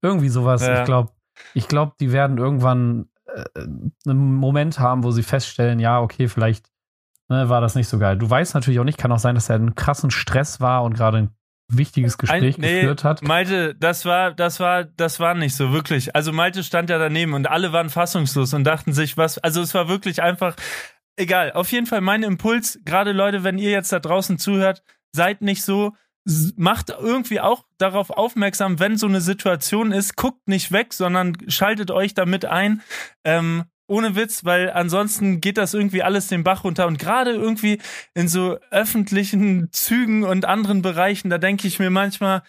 irgendwie 0.00 0.28
sowas. 0.30 0.62
Ja. 0.66 0.78
Ich 0.78 0.84
glaube, 0.84 1.10
ich 1.52 1.68
glaube, 1.68 1.92
die 2.00 2.10
werden 2.12 2.38
irgendwann 2.38 3.08
äh, 3.26 3.44
einen 4.08 4.34
Moment 4.34 4.78
haben, 4.78 5.02
wo 5.04 5.10
sie 5.10 5.22
feststellen, 5.22 5.80
ja, 5.80 6.00
okay, 6.00 6.28
vielleicht 6.28 6.70
ne, 7.28 7.48
war 7.48 7.60
das 7.60 7.74
nicht 7.74 7.88
so 7.88 7.98
geil. 7.98 8.16
Du 8.16 8.28
weißt 8.28 8.54
natürlich 8.54 8.80
auch 8.80 8.84
nicht, 8.84 8.98
kann 8.98 9.12
auch 9.12 9.18
sein, 9.18 9.34
dass 9.34 9.48
er 9.48 9.56
einen 9.56 9.74
krassen 9.74 10.10
Stress 10.10 10.60
war 10.60 10.82
und 10.82 10.94
gerade 10.94 11.18
ein 11.18 11.30
wichtiges 11.68 12.18
Gespräch 12.18 12.56
Ein- 12.56 12.60
nee, 12.60 12.80
geführt 12.80 13.04
hat. 13.04 13.22
Malte, 13.22 13.74
das 13.74 14.04
war, 14.04 14.32
das 14.32 14.60
war, 14.60 14.84
das 14.84 15.20
war 15.20 15.34
nicht 15.34 15.56
so 15.56 15.72
wirklich. 15.72 16.14
Also 16.14 16.32
Malte 16.32 16.62
stand 16.62 16.90
ja 16.90 16.98
daneben 16.98 17.32
und 17.34 17.48
alle 17.48 17.72
waren 17.72 17.90
fassungslos 17.90 18.52
und 18.54 18.64
dachten 18.64 18.92
sich, 18.92 19.16
was, 19.16 19.38
also 19.38 19.62
es 19.62 19.74
war 19.74 19.88
wirklich 19.88 20.22
einfach, 20.22 20.56
egal. 21.16 21.52
Auf 21.52 21.72
jeden 21.72 21.86
Fall 21.86 22.00
mein 22.00 22.22
Impuls, 22.22 22.78
gerade 22.84 23.12
Leute, 23.12 23.44
wenn 23.44 23.58
ihr 23.58 23.70
jetzt 23.70 23.92
da 23.92 23.98
draußen 23.98 24.38
zuhört, 24.38 24.82
seid 25.12 25.40
nicht 25.40 25.62
so, 25.62 25.92
macht 26.56 26.90
irgendwie 26.90 27.40
auch 27.40 27.64
darauf 27.78 28.10
aufmerksam, 28.10 28.78
wenn 28.80 28.96
so 28.96 29.06
eine 29.06 29.20
Situation 29.20 29.92
ist, 29.92 30.16
guckt 30.16 30.48
nicht 30.48 30.72
weg, 30.72 30.92
sondern 30.94 31.36
schaltet 31.48 31.90
euch 31.90 32.14
damit 32.14 32.46
ein. 32.46 32.82
Ähm, 33.24 33.64
ohne 33.86 34.16
Witz, 34.16 34.44
weil 34.44 34.70
ansonsten 34.70 35.40
geht 35.40 35.58
das 35.58 35.74
irgendwie 35.74 36.02
alles 36.02 36.28
den 36.28 36.44
Bach 36.44 36.64
runter 36.64 36.86
und 36.86 36.98
gerade 36.98 37.32
irgendwie 37.32 37.80
in 38.14 38.28
so 38.28 38.58
öffentlichen 38.70 39.68
Zügen 39.72 40.24
und 40.24 40.44
anderen 40.44 40.82
Bereichen, 40.82 41.30
da 41.30 41.38
denke 41.38 41.68
ich 41.68 41.78
mir 41.78 41.90
manchmal, 41.90 42.42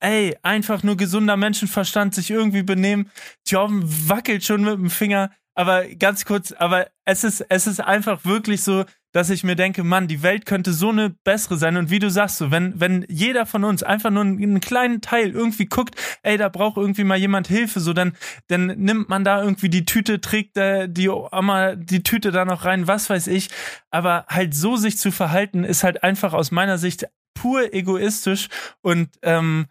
ey, 0.00 0.36
einfach 0.42 0.82
nur 0.82 0.96
gesunder 0.96 1.36
Menschenverstand 1.36 2.14
sich 2.14 2.30
irgendwie 2.30 2.62
benehmen. 2.62 3.10
Jordan 3.46 3.82
wackelt 4.08 4.44
schon 4.44 4.62
mit 4.62 4.74
dem 4.74 4.90
Finger, 4.90 5.30
aber 5.54 5.86
ganz 5.86 6.24
kurz, 6.24 6.52
aber 6.52 6.88
es 7.04 7.24
ist, 7.24 7.44
es 7.48 7.66
ist 7.66 7.80
einfach 7.80 8.24
wirklich 8.24 8.62
so, 8.62 8.84
dass 9.18 9.30
ich 9.30 9.42
mir 9.42 9.56
denke, 9.56 9.82
Mann, 9.82 10.06
die 10.06 10.22
Welt 10.22 10.46
könnte 10.46 10.72
so 10.72 10.90
eine 10.90 11.10
bessere 11.10 11.56
sein. 11.56 11.76
Und 11.76 11.90
wie 11.90 11.98
du 11.98 12.08
sagst, 12.08 12.36
so, 12.36 12.52
wenn, 12.52 12.80
wenn 12.80 13.04
jeder 13.08 13.46
von 13.46 13.64
uns 13.64 13.82
einfach 13.82 14.10
nur 14.10 14.22
einen, 14.22 14.40
einen 14.40 14.60
kleinen 14.60 15.00
Teil 15.00 15.32
irgendwie 15.32 15.66
guckt, 15.66 15.96
ey, 16.22 16.36
da 16.36 16.48
braucht 16.48 16.76
irgendwie 16.76 17.02
mal 17.02 17.18
jemand 17.18 17.48
Hilfe, 17.48 17.80
so, 17.80 17.92
dann, 17.92 18.12
dann 18.46 18.66
nimmt 18.66 19.08
man 19.08 19.24
da 19.24 19.42
irgendwie 19.42 19.70
die 19.70 19.84
Tüte, 19.84 20.20
trägt 20.20 20.56
da 20.56 20.86
die 20.86 21.08
Oma 21.08 21.74
die 21.74 22.04
Tüte 22.04 22.30
da 22.30 22.44
noch 22.44 22.64
rein, 22.64 22.86
was 22.86 23.10
weiß 23.10 23.26
ich. 23.26 23.48
Aber 23.90 24.24
halt 24.28 24.54
so 24.54 24.76
sich 24.76 24.98
zu 24.98 25.10
verhalten, 25.10 25.64
ist 25.64 25.82
halt 25.82 26.04
einfach 26.04 26.32
aus 26.32 26.52
meiner 26.52 26.78
Sicht 26.78 27.08
pur 27.34 27.74
egoistisch 27.74 28.46
und 28.82 29.08
ähm, 29.22 29.66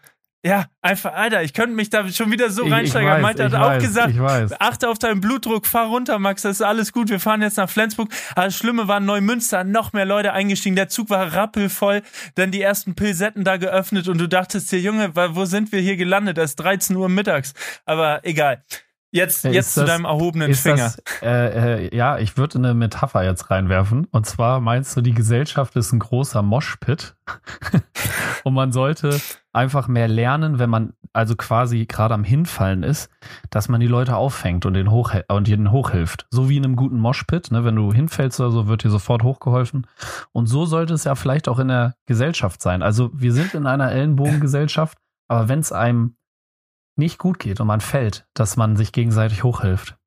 ja, 0.46 0.66
einfach, 0.82 1.14
Alter, 1.14 1.44
ich 1.44 1.54
könnte 1.54 1.76
mich 1.76 1.90
da 1.90 2.08
schon 2.10 2.32
wieder 2.32 2.50
so 2.50 2.66
Ich- 2.66 2.72
reinsteigern. 2.72 3.22
Malte 3.22 3.44
hat 3.46 3.54
auch 3.56 3.62
weiß, 3.72 3.84
gesagt, 3.84 4.14
achte 4.62 4.88
auf 4.90 5.00
deinen 5.00 5.20
Blutdruck, 5.20 5.66
fahr 5.66 5.88
runter, 5.88 6.20
Max, 6.20 6.44
das 6.44 6.58
ist 6.58 6.62
alles 6.62 6.94
gut. 6.94 7.10
Wir 7.10 7.20
fahren 7.20 7.42
jetzt 7.42 7.58
nach 7.58 7.70
Flensburg. 7.70 8.10
Aber 8.36 8.46
das 8.46 8.56
Schlimme 8.56 8.88
war 8.88 9.00
Neumünster, 9.00 9.64
noch 9.64 9.94
mehr 9.94 10.06
Leute 10.06 10.34
eingestiegen. 10.34 10.76
Der 10.76 10.88
Zug 10.90 11.10
war 11.10 11.34
rappelvoll, 11.34 12.02
dann 12.36 12.52
die 12.52 12.62
ersten 12.62 12.96
Pilsetten 12.96 13.44
da 13.44 13.58
geöffnet 13.58 14.08
und 14.08 14.20
du 14.20 14.28
dachtest 14.28 14.72
dir, 14.72 14.80
Junge, 14.80 15.12
wo 15.16 15.46
sind 15.46 15.72
wir 15.72 15.80
hier 15.82 15.98
gelandet? 15.98 16.38
Es 16.38 16.52
ist 16.52 16.56
13 16.58 16.96
Uhr 16.96 17.10
mittags. 17.10 17.54
Aber 17.86 18.22
egal. 18.24 18.64
Jetzt, 19.12 19.46
jetzt 19.46 19.56
ist 19.56 19.74
zu 19.76 19.80
das- 19.82 19.90
deinem 19.90 20.06
erhobenen 20.06 20.54
Finger. 20.54 20.76
das, 20.96 21.02
äh, 21.22 21.86
äh, 21.88 21.96
ja, 21.96 22.18
ich 22.18 22.36
würde 22.38 22.58
eine 22.60 22.74
Metapher 22.74 23.24
jetzt 23.24 23.50
reinwerfen. 23.50 24.06
Und 24.12 24.26
zwar 24.26 24.60
meinst 24.60 24.96
du, 24.98 25.02
die 25.02 25.14
Gesellschaft 25.14 25.76
ist 25.76 25.94
ein 25.94 26.00
großer 26.00 26.42
Moshpit 26.42 27.16
und 28.44 28.54
man 28.54 28.72
sollte 28.72 29.20
einfach 29.54 29.88
mehr 29.88 30.08
lernen, 30.08 30.60
wenn 30.60 30.70
man 30.70 30.94
also 31.14 31.36
quasi 31.36 31.86
gerade 31.86 32.14
am 32.14 32.24
Hinfallen 32.24 32.84
ist, 32.84 33.10
dass 33.50 33.70
man 33.70 33.80
die 33.80 33.88
Leute 33.88 34.16
auffängt 34.16 34.66
und 34.66 34.74
den 34.74 34.92
hoch 34.92 35.14
und 35.30 35.48
ihnen 35.48 35.72
hochhilft. 35.72 36.28
So 36.30 36.48
wie 36.50 36.58
in 36.58 36.66
einem 36.66 36.76
guten 36.76 37.00
Moshpit, 37.00 37.50
ne? 37.52 37.64
wenn 37.64 37.76
du 37.76 37.92
hinfällst 37.92 38.40
oder 38.40 38.52
so, 38.52 38.68
wird 38.68 38.84
dir 38.84 38.92
sofort 38.92 39.24
hochgeholfen. 39.24 39.88
Und 40.32 40.48
so 40.48 40.66
sollte 40.66 40.94
es 40.94 41.06
ja 41.06 41.16
vielleicht 41.16 41.48
auch 41.48 41.60
in 41.60 41.70
der 41.70 41.96
Gesellschaft 42.06 42.62
sein. 42.62 42.84
Also 42.84 43.10
wir 43.14 43.34
sind 43.34 43.54
in 43.56 43.66
einer 43.66 43.92
Ellenbogengesellschaft, 43.92 44.98
aber 45.28 45.50
wenn 45.50 45.60
es 45.60 45.72
einem 45.72 46.18
nicht 46.98 47.18
gut 47.18 47.40
geht 47.40 47.60
und 47.60 47.68
man 47.68 47.82
fällt, 47.82 48.28
dass 48.34 48.58
man 48.58 48.76
sich 48.76 48.92
gegenseitig 48.92 49.44
hochhilft. 49.44 49.98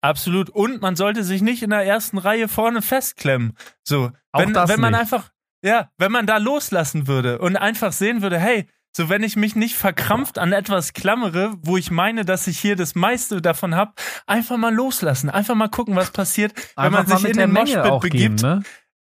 Absolut. 0.00 0.50
Und 0.50 0.82
man 0.82 0.96
sollte 0.96 1.22
sich 1.22 1.42
nicht 1.42 1.62
in 1.62 1.70
der 1.70 1.86
ersten 1.86 2.18
Reihe 2.18 2.48
vorne 2.48 2.82
festklemmen. 2.82 3.56
So, 3.84 4.10
wenn, 4.32 4.54
wenn 4.54 4.80
man 4.80 4.92
nicht. 4.92 5.00
einfach, 5.00 5.30
ja, 5.62 5.90
wenn 5.96 6.10
man 6.10 6.26
da 6.26 6.38
loslassen 6.38 7.06
würde 7.06 7.38
und 7.38 7.56
einfach 7.56 7.92
sehen 7.92 8.20
würde, 8.20 8.38
hey, 8.38 8.68
so 8.94 9.08
wenn 9.08 9.22
ich 9.22 9.36
mich 9.36 9.56
nicht 9.56 9.76
verkrampft 9.76 10.38
an 10.38 10.52
etwas 10.52 10.92
klammere, 10.92 11.54
wo 11.62 11.78
ich 11.78 11.90
meine, 11.90 12.24
dass 12.24 12.46
ich 12.46 12.58
hier 12.58 12.76
das 12.76 12.94
meiste 12.94 13.40
davon 13.40 13.74
habe, 13.74 13.92
einfach 14.26 14.58
mal 14.58 14.74
loslassen, 14.74 15.30
einfach 15.30 15.54
mal 15.54 15.68
gucken, 15.68 15.96
was 15.96 16.10
passiert, 16.10 16.52
wenn 16.76 16.92
man 16.92 17.06
Einfach 17.06 17.18
sich 17.18 17.30
in 17.30 17.38
den 17.38 17.52
Moshpit 17.52 18.00
begibt. 18.00 18.40
gehen, 18.40 18.56
ne? 18.58 18.62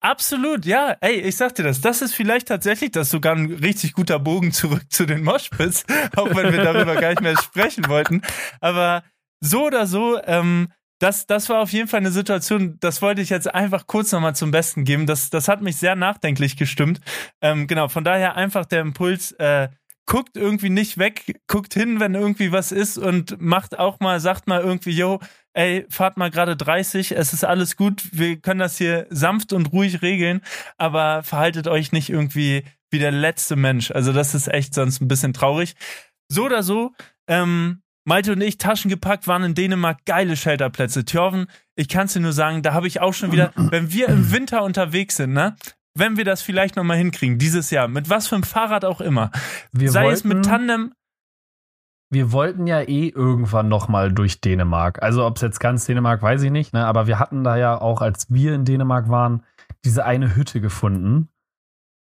Absolut, 0.04 0.66
ja. 0.66 0.98
Ey, 1.00 1.14
ich 1.20 1.36
sag 1.36 1.54
dir 1.54 1.62
das. 1.62 1.80
Das 1.80 2.02
ist 2.02 2.14
vielleicht 2.14 2.48
tatsächlich 2.48 2.90
das 2.90 3.08
sogar 3.08 3.34
ein 3.34 3.50
richtig 3.50 3.94
guter 3.94 4.18
Bogen 4.18 4.52
zurück 4.52 4.82
zu 4.90 5.06
den 5.06 5.24
Moshpits, 5.24 5.86
auch 6.16 6.28
wenn 6.34 6.52
wir 6.52 6.62
darüber 6.62 6.94
gar 6.96 7.08
nicht 7.08 7.22
mehr 7.22 7.38
sprechen 7.38 7.88
wollten. 7.88 8.20
Aber 8.60 9.02
so 9.40 9.64
oder 9.64 9.86
so, 9.86 10.20
ähm, 10.24 10.68
das, 10.98 11.26
das 11.26 11.48
war 11.48 11.60
auf 11.60 11.72
jeden 11.72 11.88
Fall 11.88 12.00
eine 12.00 12.10
Situation, 12.10 12.76
das 12.80 13.00
wollte 13.00 13.22
ich 13.22 13.30
jetzt 13.30 13.52
einfach 13.54 13.86
kurz 13.86 14.12
nochmal 14.12 14.36
zum 14.36 14.50
Besten 14.50 14.84
geben. 14.84 15.06
Das, 15.06 15.30
das 15.30 15.48
hat 15.48 15.62
mich 15.62 15.76
sehr 15.76 15.96
nachdenklich 15.96 16.58
gestimmt. 16.58 17.00
Ähm, 17.40 17.66
genau, 17.66 17.88
von 17.88 18.04
daher 18.04 18.36
einfach 18.36 18.66
der 18.66 18.82
Impuls, 18.82 19.32
äh, 19.32 19.70
guckt 20.06 20.36
irgendwie 20.36 20.68
nicht 20.68 20.98
weg, 20.98 21.40
guckt 21.46 21.72
hin, 21.72 21.98
wenn 21.98 22.14
irgendwie 22.14 22.52
was 22.52 22.72
ist 22.72 22.98
und 22.98 23.40
macht 23.40 23.78
auch 23.78 24.00
mal, 24.00 24.20
sagt 24.20 24.46
mal 24.46 24.60
irgendwie, 24.60 24.92
yo, 24.92 25.20
ey, 25.54 25.86
fahrt 25.88 26.16
mal 26.16 26.30
gerade 26.30 26.56
30, 26.56 27.12
es 27.12 27.32
ist 27.32 27.44
alles 27.44 27.76
gut, 27.76 28.02
wir 28.12 28.36
können 28.36 28.60
das 28.60 28.76
hier 28.76 29.06
sanft 29.10 29.52
und 29.52 29.72
ruhig 29.72 30.02
regeln, 30.02 30.42
aber 30.76 31.22
verhaltet 31.22 31.68
euch 31.68 31.92
nicht 31.92 32.10
irgendwie 32.10 32.64
wie 32.90 32.98
der 32.98 33.12
letzte 33.12 33.56
Mensch. 33.56 33.90
Also 33.90 34.12
das 34.12 34.34
ist 34.34 34.48
echt 34.48 34.74
sonst 34.74 35.00
ein 35.00 35.08
bisschen 35.08 35.32
traurig. 35.32 35.74
So 36.28 36.44
oder 36.44 36.62
so, 36.62 36.92
ähm, 37.28 37.82
Malte 38.04 38.32
und 38.32 38.42
ich, 38.42 38.58
Taschen 38.58 38.90
gepackt, 38.90 39.26
waren 39.26 39.44
in 39.44 39.54
Dänemark 39.54 40.04
geile 40.04 40.36
Shelterplätze. 40.36 41.04
Thjörven, 41.04 41.46
ich 41.74 41.88
kann 41.88 42.06
es 42.06 42.12
dir 42.12 42.20
nur 42.20 42.32
sagen, 42.32 42.62
da 42.62 42.74
habe 42.74 42.86
ich 42.86 43.00
auch 43.00 43.14
schon 43.14 43.32
wieder, 43.32 43.52
wenn 43.56 43.92
wir 43.92 44.08
im 44.08 44.30
Winter 44.30 44.62
unterwegs 44.62 45.16
sind, 45.16 45.32
ne? 45.32 45.56
Wenn 45.96 46.16
wir 46.16 46.24
das 46.24 46.42
vielleicht 46.42 46.74
nochmal 46.74 46.98
hinkriegen, 46.98 47.38
dieses 47.38 47.70
Jahr, 47.70 47.86
mit 47.86 48.10
was 48.10 48.26
für 48.26 48.34
einem 48.34 48.42
Fahrrad 48.42 48.84
auch 48.84 49.00
immer, 49.00 49.30
Wir 49.72 49.90
sei 49.90 50.04
wollten, 50.04 50.14
es 50.14 50.24
mit 50.24 50.44
Tandem, 50.44 50.92
wir 52.10 52.32
wollten 52.32 52.66
ja 52.66 52.80
eh 52.80 53.08
irgendwann 53.08 53.68
noch 53.68 53.88
mal 53.88 54.12
durch 54.12 54.40
Dänemark. 54.40 55.02
Also 55.02 55.26
ob 55.26 55.36
es 55.36 55.42
jetzt 55.42 55.58
ganz 55.60 55.86
Dänemark, 55.86 56.22
weiß 56.22 56.42
ich 56.42 56.50
nicht, 56.50 56.72
ne? 56.72 56.86
Aber 56.86 57.06
wir 57.06 57.18
hatten 57.18 57.42
da 57.44 57.56
ja 57.56 57.80
auch, 57.80 58.02
als 58.02 58.26
wir 58.30 58.54
in 58.54 58.64
Dänemark 58.64 59.08
waren, 59.08 59.42
diese 59.84 60.04
eine 60.04 60.36
Hütte 60.36 60.60
gefunden. 60.60 61.28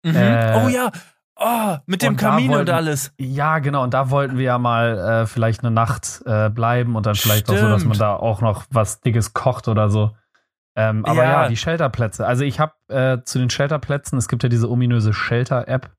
Mhm. 0.03 0.15
Äh, 0.15 0.61
oh 0.65 0.67
ja, 0.69 0.91
oh, 1.35 1.77
mit 1.85 2.01
dem 2.01 2.13
und 2.13 2.17
Kamin 2.17 2.49
und 2.49 2.55
wollten- 2.57 2.71
alles. 2.71 3.13
Ja, 3.19 3.59
genau. 3.59 3.83
Und 3.83 3.93
da 3.93 4.09
wollten 4.09 4.37
wir 4.37 4.45
ja 4.45 4.57
mal 4.57 4.97
äh, 4.97 5.25
vielleicht 5.27 5.61
eine 5.63 5.71
Nacht 5.71 6.21
äh, 6.25 6.49
bleiben 6.49 6.95
und 6.95 7.05
dann 7.05 7.15
vielleicht 7.15 7.49
auch 7.49 7.57
so, 7.57 7.67
dass 7.67 7.83
man 7.83 7.95
Stimmt. 7.95 8.01
da 8.01 8.15
auch 8.15 8.41
noch 8.41 8.65
was 8.71 9.01
Dickes 9.01 9.33
kocht 9.33 9.67
oder 9.67 9.89
so. 9.89 10.11
Ähm, 10.75 11.05
aber 11.05 11.23
ja. 11.23 11.43
Ja. 11.43 11.47
die 11.49 11.57
Shelterplätze. 11.57 12.25
Also 12.25 12.45
ich 12.45 12.59
habe 12.59 12.73
äh, 12.87 13.17
zu 13.23 13.37
den 13.39 13.49
Shelterplätzen, 13.49 14.17
es 14.17 14.27
gibt 14.29 14.43
ja 14.43 14.49
diese 14.49 14.69
ominöse 14.69 15.13
Shelter-App. 15.13 15.91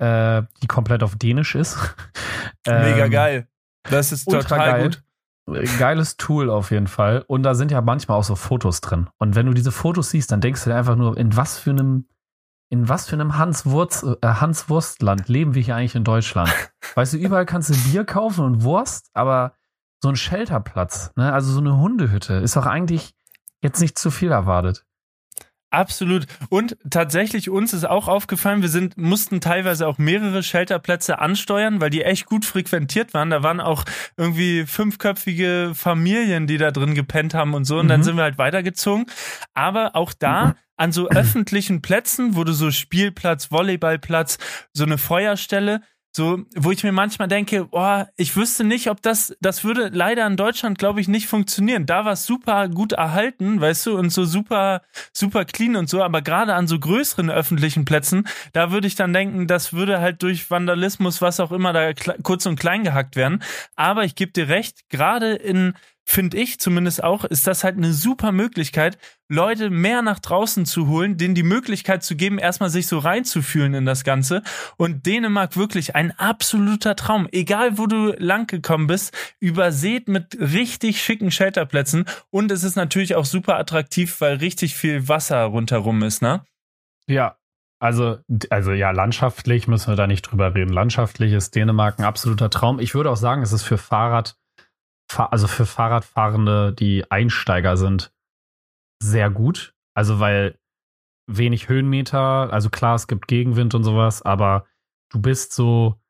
Äh, 0.00 0.42
die 0.62 0.66
komplett 0.66 1.02
auf 1.02 1.16
Dänisch 1.16 1.54
ist. 1.54 1.76
Mega 2.66 3.04
Ähm, 3.04 3.10
geil. 3.10 3.48
Das 3.84 4.12
ist 4.12 4.24
total 4.24 4.58
geil. 4.58 4.82
gut. 4.82 5.02
Geiles 5.78 6.16
Tool 6.16 6.48
auf 6.48 6.70
jeden 6.70 6.86
Fall. 6.86 7.24
Und 7.26 7.42
da 7.42 7.54
sind 7.54 7.70
ja 7.70 7.80
manchmal 7.80 8.18
auch 8.18 8.24
so 8.24 8.36
Fotos 8.36 8.80
drin. 8.80 9.08
Und 9.18 9.34
wenn 9.34 9.46
du 9.46 9.52
diese 9.52 9.72
Fotos 9.72 10.10
siehst, 10.10 10.30
dann 10.30 10.40
denkst 10.40 10.64
du 10.64 10.70
dir 10.70 10.76
einfach 10.76 10.96
nur, 10.96 11.16
in 11.16 11.36
was 11.36 11.58
für 11.58 11.70
einem, 11.70 12.06
in 12.68 12.88
was 12.88 13.08
für 13.08 13.16
einem 13.16 13.36
Hans, 13.36 13.66
Wurz, 13.66 14.04
äh, 14.04 14.26
Hans 14.26 14.68
Wurstland 14.68 15.28
leben 15.28 15.54
wir 15.54 15.62
hier 15.62 15.76
eigentlich 15.76 15.96
in 15.96 16.04
Deutschland? 16.04 16.50
Weißt 16.94 17.14
du, 17.14 17.16
überall 17.16 17.46
kannst 17.46 17.70
du 17.70 17.74
Bier 17.90 18.04
kaufen 18.04 18.44
und 18.44 18.62
Wurst, 18.62 19.10
aber 19.12 19.54
so 20.02 20.08
ein 20.08 20.16
Shelterplatz, 20.16 21.12
ne, 21.16 21.32
also 21.32 21.52
so 21.52 21.60
eine 21.60 21.76
Hundehütte, 21.76 22.34
ist 22.34 22.56
doch 22.56 22.66
eigentlich 22.66 23.14
jetzt 23.60 23.80
nicht 23.80 23.98
zu 23.98 24.10
viel 24.10 24.30
erwartet. 24.30 24.86
Absolut. 25.70 26.26
Und 26.48 26.76
tatsächlich 26.90 27.48
uns 27.48 27.72
ist 27.72 27.84
auch 27.88 28.08
aufgefallen, 28.08 28.60
wir 28.60 28.68
sind, 28.68 28.96
mussten 28.98 29.40
teilweise 29.40 29.86
auch 29.86 29.98
mehrere 29.98 30.42
Shelterplätze 30.42 31.20
ansteuern, 31.20 31.80
weil 31.80 31.90
die 31.90 32.02
echt 32.02 32.26
gut 32.26 32.44
frequentiert 32.44 33.14
waren. 33.14 33.30
Da 33.30 33.44
waren 33.44 33.60
auch 33.60 33.84
irgendwie 34.16 34.66
fünfköpfige 34.66 35.70
Familien, 35.74 36.48
die 36.48 36.58
da 36.58 36.72
drin 36.72 36.94
gepennt 36.94 37.34
haben 37.34 37.54
und 37.54 37.64
so. 37.66 37.78
Und 37.78 37.86
dann 37.88 38.00
Mhm. 38.00 38.04
sind 38.04 38.16
wir 38.16 38.24
halt 38.24 38.38
weitergezogen. 38.38 39.06
Aber 39.54 39.94
auch 39.94 40.12
da 40.12 40.56
an 40.76 40.90
so 40.92 41.08
öffentlichen 41.08 41.82
Plätzen, 41.82 42.34
wo 42.34 42.42
du 42.42 42.52
so 42.52 42.70
Spielplatz, 42.72 43.52
Volleyballplatz, 43.52 44.38
so 44.72 44.84
eine 44.84 44.98
Feuerstelle, 44.98 45.82
so, 46.12 46.40
wo 46.56 46.72
ich 46.72 46.82
mir 46.82 46.92
manchmal 46.92 47.28
denke, 47.28 47.66
boah, 47.66 48.08
ich 48.16 48.34
wüsste 48.36 48.64
nicht, 48.64 48.90
ob 48.90 49.00
das, 49.00 49.36
das 49.40 49.62
würde 49.62 49.90
leider 49.92 50.26
in 50.26 50.36
Deutschland, 50.36 50.78
glaube 50.78 51.00
ich, 51.00 51.06
nicht 51.06 51.28
funktionieren. 51.28 51.86
Da 51.86 52.04
war 52.04 52.12
es 52.12 52.26
super 52.26 52.68
gut 52.68 52.92
erhalten, 52.92 53.60
weißt 53.60 53.86
du, 53.86 53.96
und 53.96 54.10
so 54.10 54.24
super, 54.24 54.82
super 55.12 55.44
clean 55.44 55.76
und 55.76 55.88
so, 55.88 56.02
aber 56.02 56.20
gerade 56.20 56.54
an 56.54 56.66
so 56.66 56.78
größeren 56.80 57.30
öffentlichen 57.30 57.84
Plätzen, 57.84 58.26
da 58.52 58.72
würde 58.72 58.88
ich 58.88 58.96
dann 58.96 59.12
denken, 59.12 59.46
das 59.46 59.72
würde 59.72 60.00
halt 60.00 60.22
durch 60.22 60.50
Vandalismus, 60.50 61.22
was 61.22 61.38
auch 61.38 61.52
immer, 61.52 61.72
da 61.72 61.92
kurz 62.22 62.44
und 62.46 62.58
klein 62.58 62.82
gehackt 62.82 63.14
werden. 63.14 63.42
Aber 63.76 64.04
ich 64.04 64.16
gebe 64.16 64.32
dir 64.32 64.48
recht, 64.48 64.88
gerade 64.88 65.34
in, 65.34 65.74
finde 66.10 66.38
ich 66.38 66.58
zumindest 66.58 67.04
auch, 67.04 67.24
ist 67.24 67.46
das 67.46 67.62
halt 67.62 67.76
eine 67.76 67.92
super 67.92 68.32
Möglichkeit, 68.32 68.98
Leute 69.28 69.70
mehr 69.70 70.02
nach 70.02 70.18
draußen 70.18 70.66
zu 70.66 70.88
holen, 70.88 71.16
denen 71.16 71.36
die 71.36 71.44
Möglichkeit 71.44 72.02
zu 72.02 72.16
geben, 72.16 72.38
erstmal 72.38 72.68
sich 72.68 72.88
so 72.88 72.98
reinzufühlen 72.98 73.74
in 73.74 73.86
das 73.86 74.02
Ganze. 74.02 74.42
Und 74.76 75.06
Dänemark 75.06 75.56
wirklich 75.56 75.94
ein 75.94 76.10
absoluter 76.18 76.96
Traum. 76.96 77.28
Egal, 77.30 77.78
wo 77.78 77.86
du 77.86 78.12
lang 78.18 78.48
gekommen 78.48 78.88
bist, 78.88 79.16
übersät 79.38 80.08
mit 80.08 80.36
richtig 80.40 81.00
schicken 81.00 81.30
Shelterplätzen. 81.30 82.06
Und 82.30 82.50
es 82.50 82.64
ist 82.64 82.74
natürlich 82.74 83.14
auch 83.14 83.24
super 83.24 83.56
attraktiv, 83.56 84.20
weil 84.20 84.38
richtig 84.38 84.74
viel 84.74 85.08
Wasser 85.08 85.44
rundherum 85.44 86.02
ist, 86.02 86.22
ne? 86.22 86.42
Ja, 87.06 87.36
also, 87.78 88.18
also 88.50 88.72
ja, 88.72 88.90
landschaftlich 88.90 89.68
müssen 89.68 89.92
wir 89.92 89.96
da 89.96 90.08
nicht 90.08 90.22
drüber 90.22 90.54
reden. 90.54 90.72
Landschaftlich 90.72 91.32
ist 91.32 91.54
Dänemark 91.54 91.98
ein 91.98 92.04
absoluter 92.04 92.50
Traum. 92.50 92.80
Ich 92.80 92.94
würde 92.94 93.10
auch 93.10 93.16
sagen, 93.16 93.42
es 93.42 93.52
ist 93.52 93.62
für 93.62 93.78
Fahrrad, 93.78 94.30
Fahr- 94.30 94.39
also 95.16 95.46
für 95.46 95.66
Fahrradfahrende, 95.66 96.72
die 96.72 97.10
Einsteiger 97.10 97.76
sind, 97.76 98.12
sehr 99.02 99.30
gut. 99.30 99.74
Also, 99.94 100.20
weil 100.20 100.58
wenig 101.26 101.68
Höhenmeter, 101.68 102.52
also 102.52 102.70
klar, 102.70 102.94
es 102.94 103.06
gibt 103.06 103.28
Gegenwind 103.28 103.74
und 103.74 103.84
sowas, 103.84 104.22
aber 104.22 104.66
du 105.10 105.20
bist 105.20 105.52
so, 105.52 106.00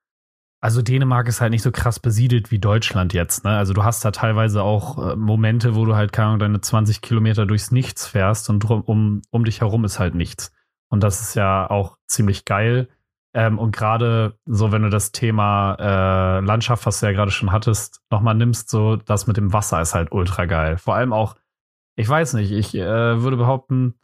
also 0.63 0.83
Dänemark 0.83 1.29
ist 1.29 1.41
halt 1.41 1.53
nicht 1.53 1.63
so 1.63 1.73
krass 1.73 1.99
besiedelt 2.01 2.51
wie 2.51 2.59
Deutschland 2.59 3.13
jetzt, 3.13 3.45
ne? 3.45 3.57
Also 3.57 3.73
du 3.73 3.85
hast 3.85 4.05
da 4.05 4.11
teilweise 4.11 4.63
auch 4.63 5.13
äh, 5.13 5.17
Momente, 5.17 5.75
wo 5.75 5.85
du 5.85 5.95
halt, 5.95 6.13
keine 6.13 6.29
Ahnung, 6.29 6.39
deine 6.41 6.61
20 6.61 7.01
Kilometer 7.01 7.47
durchs 7.47 7.71
Nichts 7.71 8.07
fährst 8.07 8.51
und 8.51 8.61
drum, 8.61 8.83
um, 8.83 9.23
um 9.31 9.45
dich 9.45 9.61
herum 9.61 9.85
ist 9.85 9.99
halt 9.99 10.15
nichts. 10.15 10.53
Und 10.89 11.03
das 11.03 11.21
ist 11.23 11.35
ja 11.35 11.69
auch 11.71 11.97
ziemlich 12.07 12.45
geil. 12.45 12.89
Ähm, 13.33 13.59
und 13.59 13.77
gerade 13.77 14.39
so, 14.45 14.73
wenn 14.73 14.83
du 14.83 14.91
das 14.91 15.13
Thema 15.13 15.77
äh, 15.79 16.41
Landschaft, 16.45 16.85
was 16.87 17.01
du 17.01 17.07
ja 17.07 17.13
gerade 17.13 17.31
schon 17.31 17.53
hattest, 17.53 18.03
nochmal 18.11 18.35
nimmst, 18.35 18.71
so 18.71 18.97
das 18.97 19.27
mit 19.27 19.37
dem 19.37 19.53
Wasser 19.53 19.81
ist 19.81 19.95
halt 19.95 20.11
ultra 20.13 20.47
geil. 20.47 20.79
Vor 20.79 20.95
allem 20.97 21.13
auch, 21.13 21.37
ich 21.97 22.09
weiß 22.09 22.35
nicht, 22.35 22.51
ich 22.51 22.75
äh, 22.75 23.23
würde 23.23 23.37
behaupten, 23.37 23.95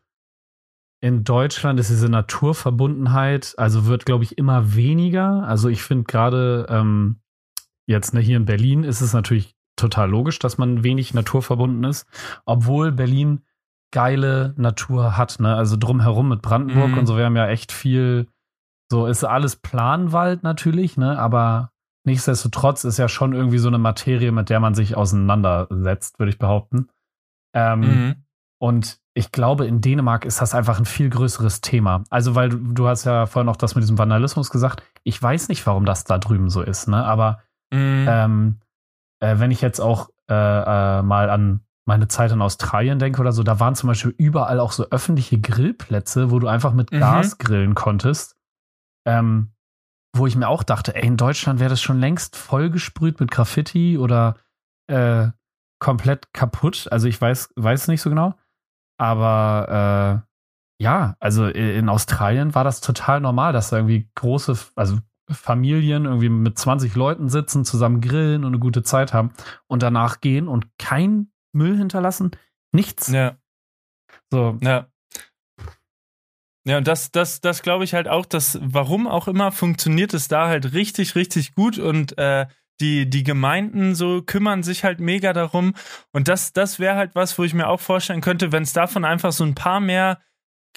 in 1.03 1.25
Deutschland 1.25 1.79
ist 1.79 1.91
diese 1.91 2.09
Naturverbundenheit, 2.09 3.55
also 3.59 3.87
wird, 3.87 4.07
glaube 4.07 4.25
ich, 4.25 4.39
immer 4.39 4.75
weniger. 4.75 5.45
Also 5.47 5.69
ich 5.69 5.83
finde 5.83 6.05
gerade 6.05 6.67
ähm, 6.71 7.21
jetzt 7.87 8.15
ne, 8.15 8.21
hier 8.21 8.37
in 8.37 8.45
Berlin 8.47 8.83
ist 8.83 9.01
es 9.03 9.13
natürlich 9.13 9.55
total 9.77 10.09
logisch, 10.11 10.39
dass 10.39 10.57
man 10.57 10.85
wenig 10.85 11.13
naturverbunden 11.15 11.85
ist, 11.85 12.09
obwohl 12.47 12.93
Berlin 12.93 13.43
geile 13.93 14.55
Natur 14.57 15.17
hat. 15.17 15.39
Ne? 15.39 15.55
Also 15.55 15.77
drumherum 15.77 16.31
mit 16.31 16.43
Brandenburg 16.43 16.93
Mhm. 16.93 16.99
und 16.99 17.07
so, 17.07 17.17
wir 17.17 17.27
haben 17.27 17.37
ja 17.37 17.49
echt 17.49 17.73
viel, 17.73 18.27
so 18.91 19.07
ist 19.07 19.25
alles 19.25 19.57
Planwald 19.57 20.43
natürlich, 20.43 20.97
ne? 20.97 21.19
aber 21.19 21.73
nichtsdestotrotz 22.05 22.85
ist 22.85 22.99
ja 22.99 23.09
schon 23.09 23.33
irgendwie 23.33 23.59
so 23.59 23.69
eine 23.69 23.79
Materie, 23.79 24.31
mit 24.33 24.49
der 24.51 24.61
man 24.61 24.75
sich 24.75 24.97
auseinandersetzt, 24.97 26.19
würde 26.19 26.31
ich 26.31 26.39
behaupten. 26.39 26.89
Ähm, 27.55 27.81
Mhm. 27.81 28.15
und 28.59 28.99
ich 29.15 29.33
glaube, 29.33 29.67
in 29.67 29.81
Dänemark 29.81 30.25
ist 30.27 30.43
das 30.43 30.55
einfach 30.55 30.79
ein 30.79 30.85
viel 30.85 31.09
größeres 31.09 31.63
Thema. 31.63 32.05
Also, 32.11 32.35
weil 32.35 32.51
du, 32.51 32.59
du 32.59 32.87
hast 32.87 33.05
ja 33.05 33.25
vorhin 33.27 33.47
noch 33.47 33.57
das 33.57 33.75
mit 33.75 33.83
diesem 33.83 33.97
Vandalismus 33.99 34.51
gesagt. 34.51 34.83
Ich 35.05 35.21
weiß 35.23 35.49
nicht, 35.49 35.67
warum 35.67 35.87
das 35.87 36.05
da 36.05 36.19
drüben 36.19 36.51
so 36.51 36.61
ist, 36.63 36.87
ne? 36.87 37.03
Aber 37.05 37.41
Mhm. 37.73 38.05
ähm, 38.09 38.57
äh, 39.21 39.39
wenn 39.39 39.51
ich 39.51 39.63
jetzt 39.63 39.81
auch 39.81 40.11
äh, 40.29 40.35
äh, 40.35 41.03
mal 41.03 41.31
an 41.31 41.61
meine 41.87 42.09
Zeit 42.09 42.31
in 42.33 42.43
Australien 42.43 42.99
denke 42.99 43.21
oder 43.21 43.33
so, 43.33 43.43
da 43.43 43.59
waren 43.59 43.75
zum 43.75 43.89
Beispiel 43.89 44.15
überall 44.19 44.61
auch 44.61 44.73
so 44.73 44.87
öffentliche 44.91 45.41
Grillplätze, 45.41 46.31
wo 46.31 46.39
du 46.39 46.47
einfach 46.49 46.75
mit 46.75 46.93
Mhm. 46.93 46.99
Gas 47.01 47.39
grillen 47.39 47.75
konntest. 47.75 48.36
Ähm, 49.07 49.53
wo 50.15 50.27
ich 50.27 50.37
mir 50.37 50.49
auch 50.49 50.63
dachte, 50.63 50.95
ey, 50.95 51.07
in 51.07 51.17
Deutschland 51.17 51.61
wäre 51.61 51.71
das 51.71 51.83
schon 51.83 52.01
längst 52.01 52.37
vollgesprüht 52.37 53.21
mit 53.21 53.31
Graffiti 53.31 53.99
oder 53.99 54.37
äh, 54.87 55.29
komplett 55.79 56.33
kaputt. 56.33 56.89
Also 56.91 57.07
ich 57.07 57.21
weiß, 57.21 57.51
weiß 57.57 57.89
nicht 57.89 58.01
so 58.01 58.11
genau. 58.11 58.35
Aber 58.99 60.23
äh, 60.81 60.83
ja, 60.83 61.17
also 61.21 61.47
in 61.47 61.89
Australien 61.89 62.55
war 62.55 62.65
das 62.65 62.81
total 62.81 63.21
normal, 63.21 63.53
dass 63.53 63.71
da 63.71 63.77
irgendwie 63.77 64.11
große, 64.15 64.57
also 64.75 64.99
Familien 65.31 66.05
irgendwie 66.05 66.29
mit 66.29 66.59
20 66.59 66.95
Leuten 66.95 67.29
sitzen, 67.29 67.65
zusammen 67.65 68.01
grillen 68.01 68.45
und 68.45 68.53
eine 68.53 68.59
gute 68.59 68.83
Zeit 68.83 69.13
haben 69.13 69.33
und 69.67 69.83
danach 69.83 70.21
gehen 70.21 70.49
und 70.49 70.67
kein 70.79 71.33
Müll 71.53 71.77
hinterlassen. 71.77 72.31
Nichts. 72.73 73.09
Ja. 73.09 73.37
So, 74.31 74.57
Ja. 74.61 74.87
Ja, 76.67 76.79
und 76.79 76.89
das, 76.89 77.13
das, 77.13 77.41
das 77.41 77.63
glaube 77.63 77.85
ich 77.85 77.95
halt 77.95 78.09
auch, 78.09 78.27
dass, 78.27 78.59
warum 78.61 79.07
auch 79.07 79.29
immer, 79.29 79.53
funktioniert 79.53 80.13
es 80.15 80.27
da 80.27 80.49
halt 80.49 80.73
richtig, 80.73 81.15
richtig 81.15 81.55
gut 81.55 81.79
und 81.79 82.19
äh, 82.19 82.47
die, 82.81 83.09
die 83.09 83.23
Gemeinden 83.23 83.95
so 83.95 84.21
kümmern 84.21 84.65
sich 84.65 84.83
halt 84.83 84.99
mega 84.99 85.33
darum. 85.33 85.75
Und 86.13 86.27
das, 86.27 86.53
das 86.53 86.81
wäre 86.81 86.97
halt 86.97 87.15
was, 87.15 87.39
wo 87.39 87.45
ich 87.45 87.55
mir 87.55 87.69
auch 87.69 87.81
vorstellen 87.81 88.21
könnte, 88.21 88.51
wenn 88.51 88.65
es 88.65 88.73
davon 88.73 89.05
einfach 89.05 89.31
so 89.31 89.45
ein 89.45 89.55
paar 89.55 89.79
mehr 89.79 90.19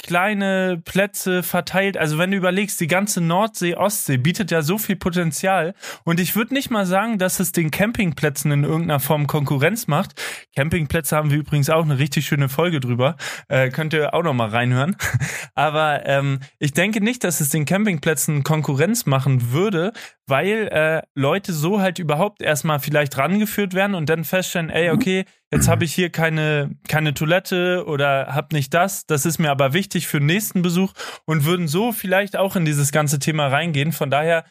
kleine 0.03 0.81
Plätze 0.83 1.43
verteilt. 1.43 1.97
Also 1.97 2.17
wenn 2.17 2.31
du 2.31 2.37
überlegst, 2.37 2.79
die 2.79 2.87
ganze 2.87 3.21
Nordsee, 3.21 3.75
Ostsee 3.75 4.17
bietet 4.17 4.51
ja 4.51 4.61
so 4.61 4.77
viel 4.77 4.95
Potenzial. 4.95 5.73
Und 6.03 6.19
ich 6.19 6.35
würde 6.35 6.53
nicht 6.53 6.69
mal 6.69 6.85
sagen, 6.85 7.17
dass 7.17 7.39
es 7.39 7.51
den 7.51 7.71
Campingplätzen 7.71 8.51
in 8.51 8.63
irgendeiner 8.63 8.99
Form 8.99 9.27
Konkurrenz 9.27 9.87
macht. 9.87 10.19
Campingplätze 10.55 11.15
haben 11.15 11.31
wir 11.31 11.37
übrigens 11.37 11.69
auch 11.69 11.83
eine 11.83 11.99
richtig 11.99 12.25
schöne 12.25 12.49
Folge 12.49 12.79
drüber. 12.79 13.15
Äh, 13.47 13.69
könnt 13.69 13.93
ihr 13.93 14.13
auch 14.13 14.23
noch 14.23 14.33
mal 14.33 14.49
reinhören. 14.49 14.95
Aber 15.55 16.05
ähm, 16.05 16.39
ich 16.59 16.73
denke 16.73 17.01
nicht, 17.01 17.23
dass 17.23 17.41
es 17.41 17.49
den 17.49 17.65
Campingplätzen 17.65 18.43
Konkurrenz 18.43 19.05
machen 19.05 19.51
würde, 19.51 19.91
weil 20.27 20.69
äh, 20.71 21.01
Leute 21.13 21.53
so 21.53 21.81
halt 21.81 21.99
überhaupt 21.99 22.41
erstmal 22.41 22.79
vielleicht 22.79 23.17
rangeführt 23.17 23.73
werden 23.73 23.95
und 23.95 24.09
dann 24.09 24.23
feststellen, 24.23 24.69
ey, 24.69 24.91
okay, 24.91 25.25
jetzt 25.51 25.67
habe 25.69 25.85
ich 25.85 25.93
hier 25.93 26.09
keine, 26.09 26.75
keine 26.87 27.13
Toilette 27.13 27.85
oder 27.87 28.27
hab 28.33 28.53
nicht 28.53 28.73
das, 28.73 29.05
das 29.05 29.25
ist 29.25 29.39
mir 29.39 29.51
aber 29.51 29.73
wichtig 29.73 30.07
für 30.07 30.19
den 30.19 30.27
nächsten 30.27 30.61
Besuch 30.61 30.93
und 31.25 31.45
würden 31.45 31.67
so 31.67 31.91
vielleicht 31.91 32.37
auch 32.37 32.55
in 32.55 32.65
dieses 32.65 32.91
ganze 32.91 33.19
Thema 33.19 33.47
reingehen. 33.47 33.91
Von 33.91 34.09
daher, 34.09 34.45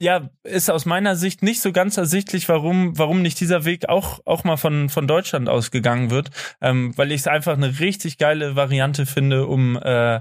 ja, 0.00 0.30
ist 0.44 0.70
aus 0.70 0.86
meiner 0.86 1.14
Sicht 1.14 1.42
nicht 1.42 1.60
so 1.60 1.72
ganz 1.72 1.96
ersichtlich, 1.96 2.48
warum, 2.48 2.98
warum 2.98 3.20
nicht 3.20 3.38
dieser 3.38 3.64
Weg 3.64 3.88
auch, 3.88 4.20
auch 4.24 4.44
mal 4.44 4.56
von, 4.56 4.88
von 4.88 5.06
Deutschland 5.06 5.48
aus 5.48 5.70
gegangen 5.70 6.10
wird, 6.10 6.30
ähm, 6.62 6.96
weil 6.96 7.12
ich 7.12 7.20
es 7.20 7.26
einfach 7.26 7.52
eine 7.52 7.80
richtig 7.80 8.16
geile 8.16 8.56
Variante 8.56 9.04
finde, 9.04 9.46
um, 9.46 9.76
äh, 9.76 10.20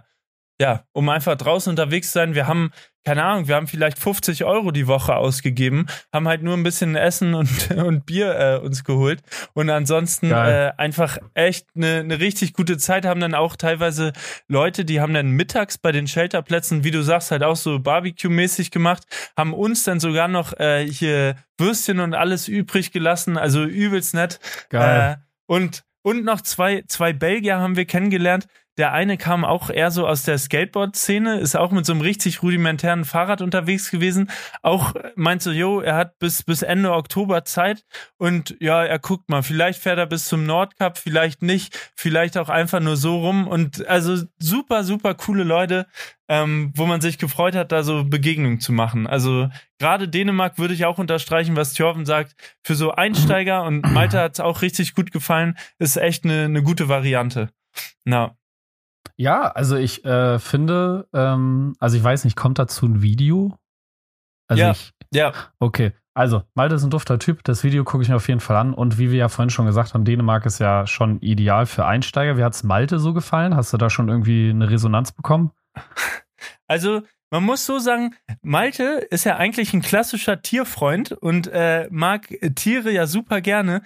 ja, 0.59 0.83
um 0.91 1.07
einfach 1.09 1.35
draußen 1.35 1.69
unterwegs 1.69 2.07
zu 2.07 2.13
sein. 2.13 2.35
Wir 2.35 2.45
haben, 2.45 2.71
keine 3.05 3.23
Ahnung, 3.23 3.47
wir 3.47 3.55
haben 3.55 3.67
vielleicht 3.67 3.97
50 3.97 4.43
Euro 4.43 4.71
die 4.71 4.87
Woche 4.87 5.15
ausgegeben, 5.15 5.87
haben 6.13 6.27
halt 6.27 6.43
nur 6.43 6.55
ein 6.55 6.63
bisschen 6.63 6.95
Essen 6.95 7.33
und, 7.33 7.71
und 7.75 8.05
Bier 8.05 8.37
äh, 8.37 8.57
uns 8.57 8.83
geholt 8.83 9.21
und 9.53 9.69
ansonsten 9.69 10.31
äh, 10.31 10.73
einfach 10.77 11.17
echt 11.33 11.67
eine, 11.75 11.99
eine 11.99 12.19
richtig 12.19 12.53
gute 12.53 12.77
Zeit, 12.77 13.05
haben 13.05 13.21
dann 13.21 13.35
auch 13.35 13.55
teilweise 13.55 14.11
Leute, 14.47 14.83
die 14.83 14.99
haben 14.99 15.13
dann 15.13 15.31
mittags 15.31 15.77
bei 15.77 15.93
den 15.93 16.07
Shelterplätzen, 16.07 16.83
wie 16.83 16.91
du 16.91 17.01
sagst, 17.03 17.31
halt 17.31 17.43
auch 17.43 17.55
so 17.55 17.79
Barbecue-mäßig 17.79 18.69
gemacht, 18.69 19.03
haben 19.37 19.53
uns 19.53 19.83
dann 19.83 20.01
sogar 20.01 20.27
noch 20.27 20.59
äh, 20.59 20.85
hier 20.85 21.35
Würstchen 21.57 22.01
und 22.01 22.13
alles 22.13 22.47
übrig 22.49 22.91
gelassen, 22.91 23.37
also 23.37 23.63
übelst 23.63 24.13
nett. 24.13 24.39
Geil. 24.69 25.17
Äh, 25.19 25.23
und, 25.45 25.83
und 26.01 26.23
noch 26.23 26.41
zwei, 26.41 26.83
zwei 26.87 27.13
Belgier 27.13 27.59
haben 27.59 27.75
wir 27.75 27.85
kennengelernt. 27.85 28.47
Der 28.79 28.93
eine 28.93 29.17
kam 29.17 29.43
auch 29.43 29.69
eher 29.69 29.91
so 29.91 30.07
aus 30.07 30.23
der 30.23 30.37
Skateboard-Szene, 30.37 31.37
ist 31.39 31.57
auch 31.57 31.71
mit 31.71 31.85
so 31.85 31.91
einem 31.91 31.99
richtig 31.99 32.41
rudimentären 32.41 33.03
Fahrrad 33.03 33.41
unterwegs 33.41 33.91
gewesen. 33.91 34.31
Auch 34.61 34.93
meint 35.17 35.41
so, 35.41 35.51
jo, 35.51 35.81
er 35.81 35.95
hat 35.97 36.17
bis, 36.17 36.43
bis 36.43 36.61
Ende 36.61 36.93
Oktober 36.93 37.43
Zeit 37.43 37.83
und 38.17 38.55
ja, 38.61 38.81
er 38.85 38.97
guckt 38.97 39.27
mal, 39.27 39.43
vielleicht 39.43 39.81
fährt 39.83 39.99
er 39.99 40.05
bis 40.05 40.29
zum 40.29 40.45
Nordcup, 40.45 40.97
vielleicht 40.97 41.41
nicht, 41.41 41.91
vielleicht 41.93 42.37
auch 42.37 42.47
einfach 42.47 42.79
nur 42.79 42.95
so 42.95 43.17
rum 43.17 43.49
und 43.49 43.85
also 43.85 44.23
super, 44.39 44.85
super 44.85 45.13
coole 45.13 45.43
Leute, 45.43 45.85
ähm, 46.29 46.71
wo 46.73 46.85
man 46.85 47.01
sich 47.01 47.17
gefreut 47.17 47.55
hat, 47.55 47.73
da 47.73 47.83
so 47.83 48.05
Begegnungen 48.05 48.61
zu 48.61 48.71
machen. 48.71 49.07
Also 49.07 49.49
gerade 49.77 50.07
Dänemark 50.07 50.57
würde 50.57 50.73
ich 50.73 50.85
auch 50.85 50.99
unterstreichen, 50.99 51.57
was 51.57 51.73
Thorven 51.73 52.05
sagt. 52.05 52.33
Für 52.63 52.75
so 52.75 52.91
Einsteiger 52.91 53.63
und 53.63 53.91
Malta 53.91 54.21
hat 54.21 54.35
es 54.35 54.39
auch 54.39 54.61
richtig 54.61 54.95
gut 54.95 55.11
gefallen, 55.11 55.57
ist 55.79 55.97
echt 55.97 56.23
eine, 56.23 56.45
eine 56.45 56.63
gute 56.63 56.87
Variante. 56.87 57.49
Na. 58.05 58.38
Ja, 59.19 59.51
also 59.51 59.75
ich 59.75 60.05
äh, 60.05 60.39
finde, 60.39 61.07
ähm, 61.13 61.75
also 61.79 61.97
ich 61.97 62.03
weiß 62.03 62.23
nicht, 62.23 62.37
kommt 62.37 62.57
dazu 62.57 62.85
ein 62.85 63.01
Video? 63.01 63.57
Also 64.47 64.63
Ja. 64.63 64.71
ich, 64.71 64.93
Ja, 65.13 65.33
okay. 65.59 65.91
Also, 66.13 66.43
Malte 66.53 66.75
ist 66.75 66.83
ein 66.83 66.89
dufter 66.89 67.19
Typ, 67.19 67.43
das 67.43 67.63
Video 67.63 67.83
gucke 67.83 68.01
ich 68.03 68.09
mir 68.09 68.15
auf 68.15 68.27
jeden 68.29 68.39
Fall 68.39 68.55
an. 68.55 68.73
Und 68.73 68.97
wie 68.97 69.11
wir 69.11 69.17
ja 69.17 69.29
vorhin 69.29 69.49
schon 69.49 69.65
gesagt 69.65 69.93
haben, 69.93 70.05
Dänemark 70.05 70.45
ist 70.45 70.59
ja 70.59 70.87
schon 70.87 71.19
ideal 71.19 71.65
für 71.65 71.85
Einsteiger. 71.85 72.37
Wie 72.37 72.43
hat 72.43 72.53
es 72.53 72.63
Malte 72.63 72.99
so 72.99 73.13
gefallen? 73.13 73.55
Hast 73.55 73.73
du 73.73 73.77
da 73.77 73.89
schon 73.89 74.07
irgendwie 74.07 74.49
eine 74.49 74.69
Resonanz 74.69 75.11
bekommen? 75.11 75.51
Also, 76.67 77.01
man 77.31 77.43
muss 77.43 77.65
so 77.65 77.79
sagen, 77.79 78.15
Malte 78.41 79.05
ist 79.09 79.25
ja 79.25 79.35
eigentlich 79.35 79.73
ein 79.73 79.81
klassischer 79.81 80.41
Tierfreund 80.41 81.11
und 81.11 81.47
äh, 81.47 81.87
mag 81.91 82.27
Tiere 82.55 82.91
ja 82.91 83.07
super 83.07 83.41
gerne. 83.41 83.81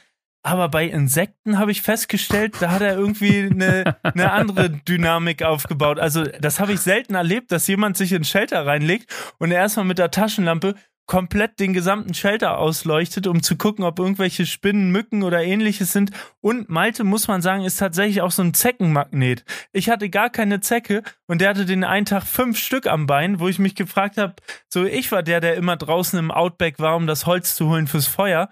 Aber 0.45 0.67
bei 0.67 0.85
Insekten 0.85 1.57
habe 1.57 1.71
ich 1.71 1.81
festgestellt, 1.81 2.55
da 2.59 2.71
hat 2.71 2.81
er 2.81 2.97
irgendwie 2.97 3.49
eine, 3.49 3.95
eine 4.03 4.31
andere 4.33 4.69
Dynamik 4.69 5.41
aufgebaut. 5.41 5.99
Also, 5.99 6.25
das 6.25 6.59
habe 6.59 6.73
ich 6.73 6.81
selten 6.81 7.15
erlebt, 7.15 7.51
dass 7.53 7.65
jemand 7.67 7.95
sich 7.95 8.11
in 8.11 8.17
einen 8.17 8.25
Shelter 8.25 8.65
reinlegt 8.65 9.09
und 9.39 9.51
er 9.51 9.59
erstmal 9.59 9.85
mit 9.85 9.99
der 9.99 10.11
Taschenlampe 10.11 10.75
komplett 11.05 11.59
den 11.59 11.73
gesamten 11.73 12.13
Shelter 12.13 12.57
ausleuchtet, 12.57 13.27
um 13.27 13.43
zu 13.43 13.57
gucken, 13.57 13.83
ob 13.83 13.99
irgendwelche 13.99 14.45
Spinnen, 14.45 14.91
Mücken 14.91 15.23
oder 15.23 15.43
ähnliches 15.43 15.91
sind. 15.91 16.11
Und 16.39 16.69
Malte, 16.69 17.03
muss 17.03 17.27
man 17.27 17.41
sagen, 17.41 17.65
ist 17.65 17.77
tatsächlich 17.77 18.21
auch 18.21 18.31
so 18.31 18.41
ein 18.41 18.53
Zeckenmagnet. 18.53 19.43
Ich 19.73 19.89
hatte 19.89 20.09
gar 20.09 20.29
keine 20.29 20.61
Zecke 20.61 21.03
und 21.27 21.41
der 21.41 21.49
hatte 21.49 21.65
den 21.65 21.83
einen 21.83 22.05
Tag 22.05 22.23
fünf 22.23 22.57
Stück 22.57 22.87
am 22.87 23.05
Bein, 23.05 23.39
wo 23.39 23.49
ich 23.49 23.59
mich 23.59 23.75
gefragt 23.75 24.17
habe, 24.17 24.35
so 24.69 24.85
ich 24.85 25.11
war 25.11 25.23
der, 25.23 25.41
der 25.41 25.55
immer 25.55 25.75
draußen 25.75 26.17
im 26.17 26.31
Outback 26.31 26.79
war, 26.79 26.95
um 26.95 27.05
das 27.05 27.25
Holz 27.25 27.55
zu 27.55 27.69
holen 27.69 27.87
fürs 27.87 28.07
Feuer. 28.07 28.49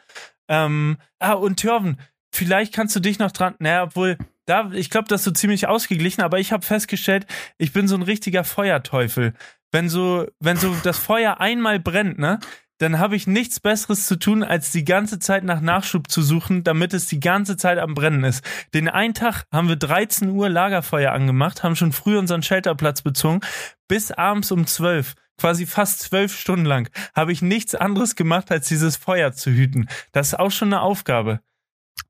Ähm, 0.52 0.98
ah, 1.20 1.32
und 1.32 1.62
Thörven, 1.62 1.98
vielleicht 2.34 2.74
kannst 2.74 2.94
du 2.94 3.00
dich 3.00 3.20
noch 3.20 3.32
dran, 3.32 3.56
naja, 3.60 3.84
obwohl, 3.84 4.18
da, 4.46 4.70
ich 4.74 4.90
glaube, 4.90 5.08
das 5.08 5.22
ist 5.22 5.26
so 5.26 5.32
ziemlich 5.32 5.68
ausgeglichen, 5.68 6.22
aber 6.22 6.40
ich 6.40 6.52
habe 6.52 6.66
festgestellt, 6.66 7.26
ich 7.58 7.72
bin 7.72 7.88
so 7.88 7.96
ein 7.96 8.02
richtiger 8.02 8.44
Feuerteufel. 8.44 9.34
Wenn 9.72 9.88
so, 9.88 10.28
wenn 10.42 10.58
so 10.58 10.76
das 10.84 10.98
Feuer 10.98 11.40
einmal 11.40 11.80
brennt, 11.80 12.20
ne, 12.20 12.42
dann 12.80 13.00
habe 13.00 13.16
ich 13.16 13.28
nichts 13.28 13.62
Besseres 13.62 14.08
zu 14.08 14.18
tun, 14.18 14.44
als 14.44 14.72
die 14.72 14.84
ganze 14.84 15.20
Zeit 15.20 15.46
nach 15.46 15.62
Nachschub 15.62 16.12
zu 16.12 16.22
suchen, 16.22 16.66
damit 16.66 16.94
es 16.94 17.08
die 17.08 17.22
ganze 17.22 17.56
Zeit 17.56 17.78
am 17.78 17.94
Brennen 17.94 18.26
ist. 18.26 18.44
Den 18.74 18.90
einen 18.90 19.14
Tag 19.14 19.46
haben 19.54 19.70
wir 19.70 19.78
13 19.78 20.32
Uhr 20.32 20.50
Lagerfeuer 20.50 21.14
angemacht, 21.14 21.64
haben 21.64 21.78
schon 21.78 21.94
früh 21.94 22.18
unseren 22.18 22.44
Shelterplatz 22.44 23.04
bezogen, 23.04 23.40
bis 23.88 24.12
abends 24.12 24.52
um 24.52 24.68
12 24.68 25.14
quasi 25.42 25.66
fast 25.66 26.00
zwölf 26.02 26.38
Stunden 26.38 26.66
lang, 26.66 26.90
habe 27.16 27.32
ich 27.32 27.42
nichts 27.42 27.76
anderes 27.76 28.16
gemacht, 28.16 28.52
als 28.52 28.68
dieses 28.68 28.96
Feuer 28.96 29.34
zu 29.34 29.52
hüten. 29.52 29.88
Das 30.12 30.28
ist 30.28 30.40
auch 30.40 30.52
schon 30.52 30.70
eine 30.70 30.82
Aufgabe. 30.82 31.40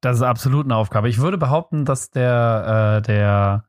Das 0.01 0.17
ist 0.17 0.21
absolut 0.23 0.65
eine 0.65 0.75
Aufgabe. 0.75 1.09
Ich 1.09 1.17
würde 1.19 1.37
behaupten, 1.37 1.85
dass 1.85 2.09
der, 2.11 2.97
äh, 2.97 3.01
der, 3.01 3.63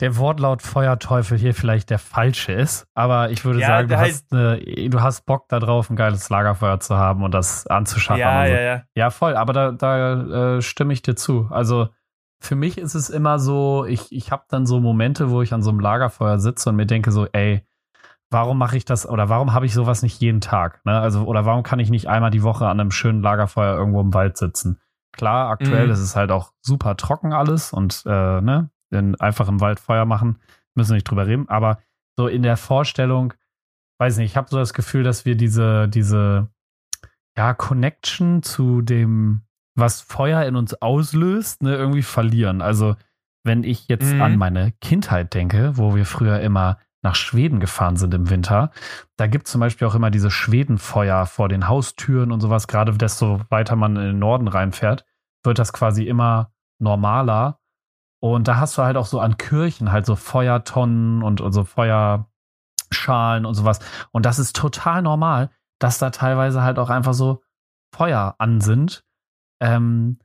der 0.00 0.16
Wortlaut 0.16 0.62
Feuerteufel 0.62 1.38
hier 1.38 1.54
vielleicht 1.54 1.90
der 1.90 1.98
falsche 1.98 2.52
ist. 2.52 2.86
Aber 2.94 3.30
ich 3.30 3.44
würde 3.44 3.60
Ja, 3.60 3.68
sagen, 3.68 3.88
du 3.88 3.98
hast, 3.98 4.32
eine, 4.32 4.60
du 4.88 5.00
hast 5.00 5.26
Bock 5.26 5.48
darauf, 5.48 5.88
ein 5.88 5.96
geiles 5.96 6.28
Lagerfeuer 6.28 6.80
zu 6.80 6.96
haben 6.96 7.22
und 7.22 7.32
das 7.32 7.66
anzuschaffen. 7.66 8.20
Ja, 8.20 8.40
und 8.42 8.46
so. 8.48 8.52
ja, 8.52 8.60
ja. 8.60 8.82
Ja, 8.94 9.10
voll, 9.10 9.36
aber 9.36 9.52
da, 9.52 9.72
da 9.72 10.56
äh, 10.56 10.62
stimme 10.62 10.92
ich 10.92 11.02
dir 11.02 11.16
zu. 11.16 11.48
Also 11.50 11.88
für 12.40 12.56
mich 12.56 12.78
ist 12.78 12.94
es 12.94 13.08
immer 13.10 13.38
so, 13.38 13.84
ich, 13.86 14.12
ich 14.12 14.30
habe 14.30 14.44
dann 14.48 14.66
so 14.66 14.80
Momente, 14.80 15.30
wo 15.30 15.42
ich 15.42 15.52
an 15.54 15.62
so 15.62 15.70
einem 15.70 15.80
Lagerfeuer 15.80 16.38
sitze 16.38 16.68
und 16.70 16.76
mir 16.76 16.86
denke 16.86 17.10
so, 17.10 17.26
ey, 17.32 17.66
warum 18.30 18.58
mache 18.58 18.76
ich 18.76 18.84
das 18.84 19.08
oder 19.08 19.28
warum 19.28 19.52
habe 19.52 19.66
ich 19.66 19.74
sowas 19.74 20.02
nicht 20.02 20.20
jeden 20.20 20.40
Tag? 20.40 20.84
Ne? 20.84 20.98
Also, 20.98 21.24
oder 21.24 21.44
warum 21.44 21.62
kann 21.62 21.78
ich 21.78 21.90
nicht 21.90 22.08
einmal 22.08 22.30
die 22.30 22.42
Woche 22.42 22.66
an 22.66 22.80
einem 22.80 22.90
schönen 22.90 23.22
Lagerfeuer 23.22 23.76
irgendwo 23.76 24.00
im 24.00 24.14
Wald 24.14 24.36
sitzen? 24.36 24.80
Klar, 25.12 25.48
aktuell 25.50 25.86
Mhm. 25.86 25.92
ist 25.92 26.00
es 26.00 26.16
halt 26.16 26.30
auch 26.30 26.52
super 26.60 26.96
trocken 26.96 27.32
alles 27.32 27.72
und 27.72 28.02
äh, 28.06 28.40
ne, 28.40 28.70
in, 28.90 29.14
einfach 29.20 29.48
im 29.48 29.60
Wald 29.60 29.80
Feuer 29.80 30.04
machen, 30.04 30.38
müssen 30.74 30.90
wir 30.90 30.94
nicht 30.96 31.08
drüber 31.10 31.26
reden, 31.26 31.48
aber 31.48 31.78
so 32.16 32.28
in 32.28 32.42
der 32.42 32.56
Vorstellung, 32.56 33.32
weiß 33.98 34.18
nicht, 34.18 34.32
ich 34.32 34.36
habe 34.36 34.48
so 34.50 34.58
das 34.58 34.74
Gefühl, 34.74 35.04
dass 35.04 35.24
wir 35.24 35.36
diese, 35.36 35.88
diese 35.88 36.48
ja, 37.36 37.54
Connection 37.54 38.42
zu 38.42 38.82
dem, 38.82 39.42
was 39.74 40.00
Feuer 40.00 40.42
in 40.44 40.56
uns 40.56 40.74
auslöst, 40.82 41.62
ne, 41.62 41.74
irgendwie 41.76 42.02
verlieren. 42.02 42.60
Also, 42.62 42.96
wenn 43.44 43.62
ich 43.62 43.88
jetzt 43.88 44.14
Mhm. 44.14 44.22
an 44.22 44.36
meine 44.36 44.72
Kindheit 44.80 45.32
denke, 45.34 45.76
wo 45.78 45.94
wir 45.94 46.04
früher 46.06 46.40
immer 46.40 46.78
nach 47.06 47.14
Schweden 47.14 47.60
gefahren 47.60 47.96
sind 47.96 48.12
im 48.14 48.28
Winter, 48.30 48.72
da 49.16 49.28
gibt 49.28 49.46
es 49.46 49.52
zum 49.52 49.60
Beispiel 49.60 49.86
auch 49.86 49.94
immer 49.94 50.10
diese 50.10 50.30
Schwedenfeuer 50.30 51.24
vor 51.26 51.48
den 51.48 51.68
Haustüren 51.68 52.32
und 52.32 52.40
sowas. 52.40 52.66
Gerade 52.66 52.92
desto 52.92 53.40
weiter 53.48 53.76
man 53.76 53.94
in 53.96 54.02
den 54.02 54.18
Norden 54.18 54.48
reinfährt, 54.48 55.06
wird 55.44 55.60
das 55.60 55.72
quasi 55.72 56.04
immer 56.04 56.52
normaler. 56.80 57.60
Und 58.20 58.48
da 58.48 58.56
hast 58.56 58.76
du 58.76 58.82
halt 58.82 58.96
auch 58.96 59.06
so 59.06 59.20
an 59.20 59.38
Kirchen 59.38 59.92
halt 59.92 60.04
so 60.04 60.16
Feuertonnen 60.16 61.22
und, 61.22 61.40
und 61.40 61.52
so 61.52 61.62
Feuerschalen 61.62 63.46
und 63.46 63.54
sowas. 63.54 63.78
Und 64.10 64.26
das 64.26 64.40
ist 64.40 64.56
total 64.56 65.02
normal, 65.02 65.50
dass 65.78 65.98
da 65.98 66.10
teilweise 66.10 66.62
halt 66.62 66.80
auch 66.80 66.90
einfach 66.90 67.14
so 67.14 67.42
Feuer 67.94 68.34
an 68.38 68.60
sind. 68.60 69.04
Ähm, 69.60 70.18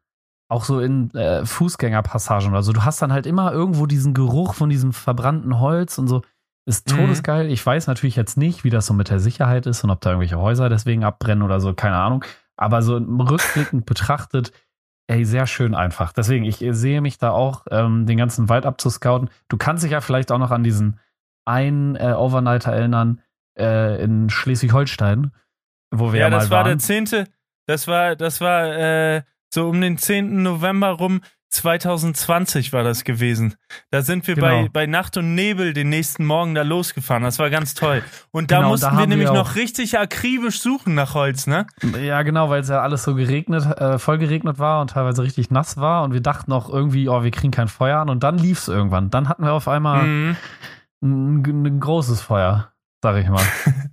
auch 0.49 0.65
so 0.65 0.79
in 0.79 1.11
äh, 1.11 1.45
Fußgängerpassagen 1.45 2.49
oder 2.49 2.63
so. 2.63 2.73
Du 2.73 2.83
hast 2.83 3.01
dann 3.01 3.13
halt 3.13 3.25
immer 3.25 3.53
irgendwo 3.53 3.85
diesen 3.85 4.13
Geruch 4.13 4.55
von 4.55 4.69
diesem 4.69 4.91
verbrannten 4.91 5.59
Holz 5.59 5.97
und 5.97 6.07
so. 6.07 6.23
Ist 6.65 6.91
Mhm. 6.91 6.97
todesgeil. 6.97 7.52
Ich 7.52 7.65
weiß 7.65 7.88
natürlich 7.88 8.15
jetzt 8.15 8.38
nicht, 8.38 8.63
wie 8.63 8.69
das 8.69 8.86
so 8.86 8.93
mit 8.93 9.10
der 9.10 9.19
Sicherheit 9.19 9.65
ist 9.65 9.84
und 9.84 9.89
ob 9.89 10.02
da 10.02 10.12
irgendwelche 10.12 10.38
Häuser 10.39 10.69
deswegen 10.69 11.04
abbrennen 11.04 11.41
oder 11.43 11.60
so, 11.60 11.74
keine 11.74 11.97
Ahnung. 11.97 12.24
Aber 12.56 12.82
so 12.82 12.97
rückblickend 12.97 13.86
betrachtet, 13.86 14.52
ey, 15.08 15.26
sehr 15.26 15.47
schön 15.47 15.74
einfach. 15.74 16.13
Deswegen, 16.13 16.45
ich 16.45 16.58
sehe 16.69 17.02
mich 17.02 17.17
da 17.17 17.32
auch, 17.32 17.65
ähm, 17.71 18.06
den 18.06 18.17
ganzen 18.17 18.47
Wald 18.50 18.65
abzuscouten. 18.65 19.30
Du 19.50 19.58
kannst 19.58 19.84
dich 19.84 19.91
ja 19.91 20.02
vielleicht 20.02 20.32
auch 20.32 20.38
noch 20.38 20.52
an 20.52 20.63
diesen 20.63 21.00
einen 21.45 21.95
äh, 21.95 22.13
Overnighter 22.15 22.71
erinnern 22.71 23.21
äh, 23.58 24.02
in 24.04 24.30
Schleswig-Holstein, 24.30 25.32
wo 25.89 26.13
wir 26.13 26.19
ja, 26.19 26.26
Ja, 26.28 26.30
das 26.30 26.45
mal 26.50 26.58
war 26.58 26.65
waren. 26.65 26.78
der 26.78 27.06
10. 27.06 27.26
Das 27.67 27.88
war, 27.88 28.15
das 28.15 28.39
war 28.41 28.65
äh, 28.78 29.24
so 29.54 29.67
um 29.67 29.82
den 29.82 29.97
10. 29.97 30.43
November 30.43 30.91
rum. 30.91 31.21
2020 31.51 32.73
war 32.73 32.83
das 32.83 33.03
gewesen. 33.03 33.55
Da 33.91 34.01
sind 34.01 34.25
wir 34.27 34.35
bei, 34.35 34.57
Genau. 34.59 34.69
bei 34.71 34.85
Nacht 34.87 35.17
und 35.17 35.35
Nebel 35.35 35.73
den 35.73 35.89
nächsten 35.89 36.25
Morgen 36.25 36.55
da 36.55 36.63
losgefahren. 36.63 37.23
Das 37.23 37.39
war 37.39 37.49
ganz 37.49 37.73
toll. 37.73 38.03
Und 38.31 38.51
da 38.51 38.57
Genau, 38.57 38.69
mussten 38.69 38.93
da 38.95 38.99
wir 38.99 39.07
nämlich 39.07 39.27
wir 39.29 39.33
noch 39.33 39.55
richtig 39.55 39.99
akribisch 39.99 40.61
suchen 40.61 40.95
nach 40.95 41.13
Holz, 41.13 41.47
ne? 41.47 41.67
Ja, 42.01 42.21
genau, 42.23 42.49
weil 42.49 42.61
es 42.61 42.69
ja 42.69 42.81
alles 42.81 43.03
so 43.03 43.15
geregnet, 43.15 43.65
äh, 43.79 43.99
voll 43.99 44.17
geregnet 44.17 44.59
war 44.59 44.81
und 44.81 44.91
teilweise 44.91 45.23
richtig 45.23 45.51
nass 45.51 45.77
war 45.77 46.03
und 46.03 46.13
wir 46.13 46.21
dachten 46.21 46.51
auch 46.53 46.69
irgendwie, 46.69 47.09
oh, 47.09 47.23
wir 47.23 47.31
kriegen 47.31 47.51
kein 47.51 47.67
Feuer 47.67 47.99
an 47.99 48.09
und 48.09 48.23
dann 48.23 48.37
lief 48.37 48.59
es 48.59 48.67
irgendwann. 48.67 49.09
Dann 49.09 49.27
hatten 49.29 49.43
wir 49.43 49.53
auf 49.53 49.67
einmal 49.67 50.03
Mhm. 50.03 50.37
ein, 51.03 51.43
ein 51.65 51.79
großes 51.79 52.21
Feuer, 52.21 52.71
sag 53.01 53.17
ich 53.17 53.27
mal. 53.29 53.43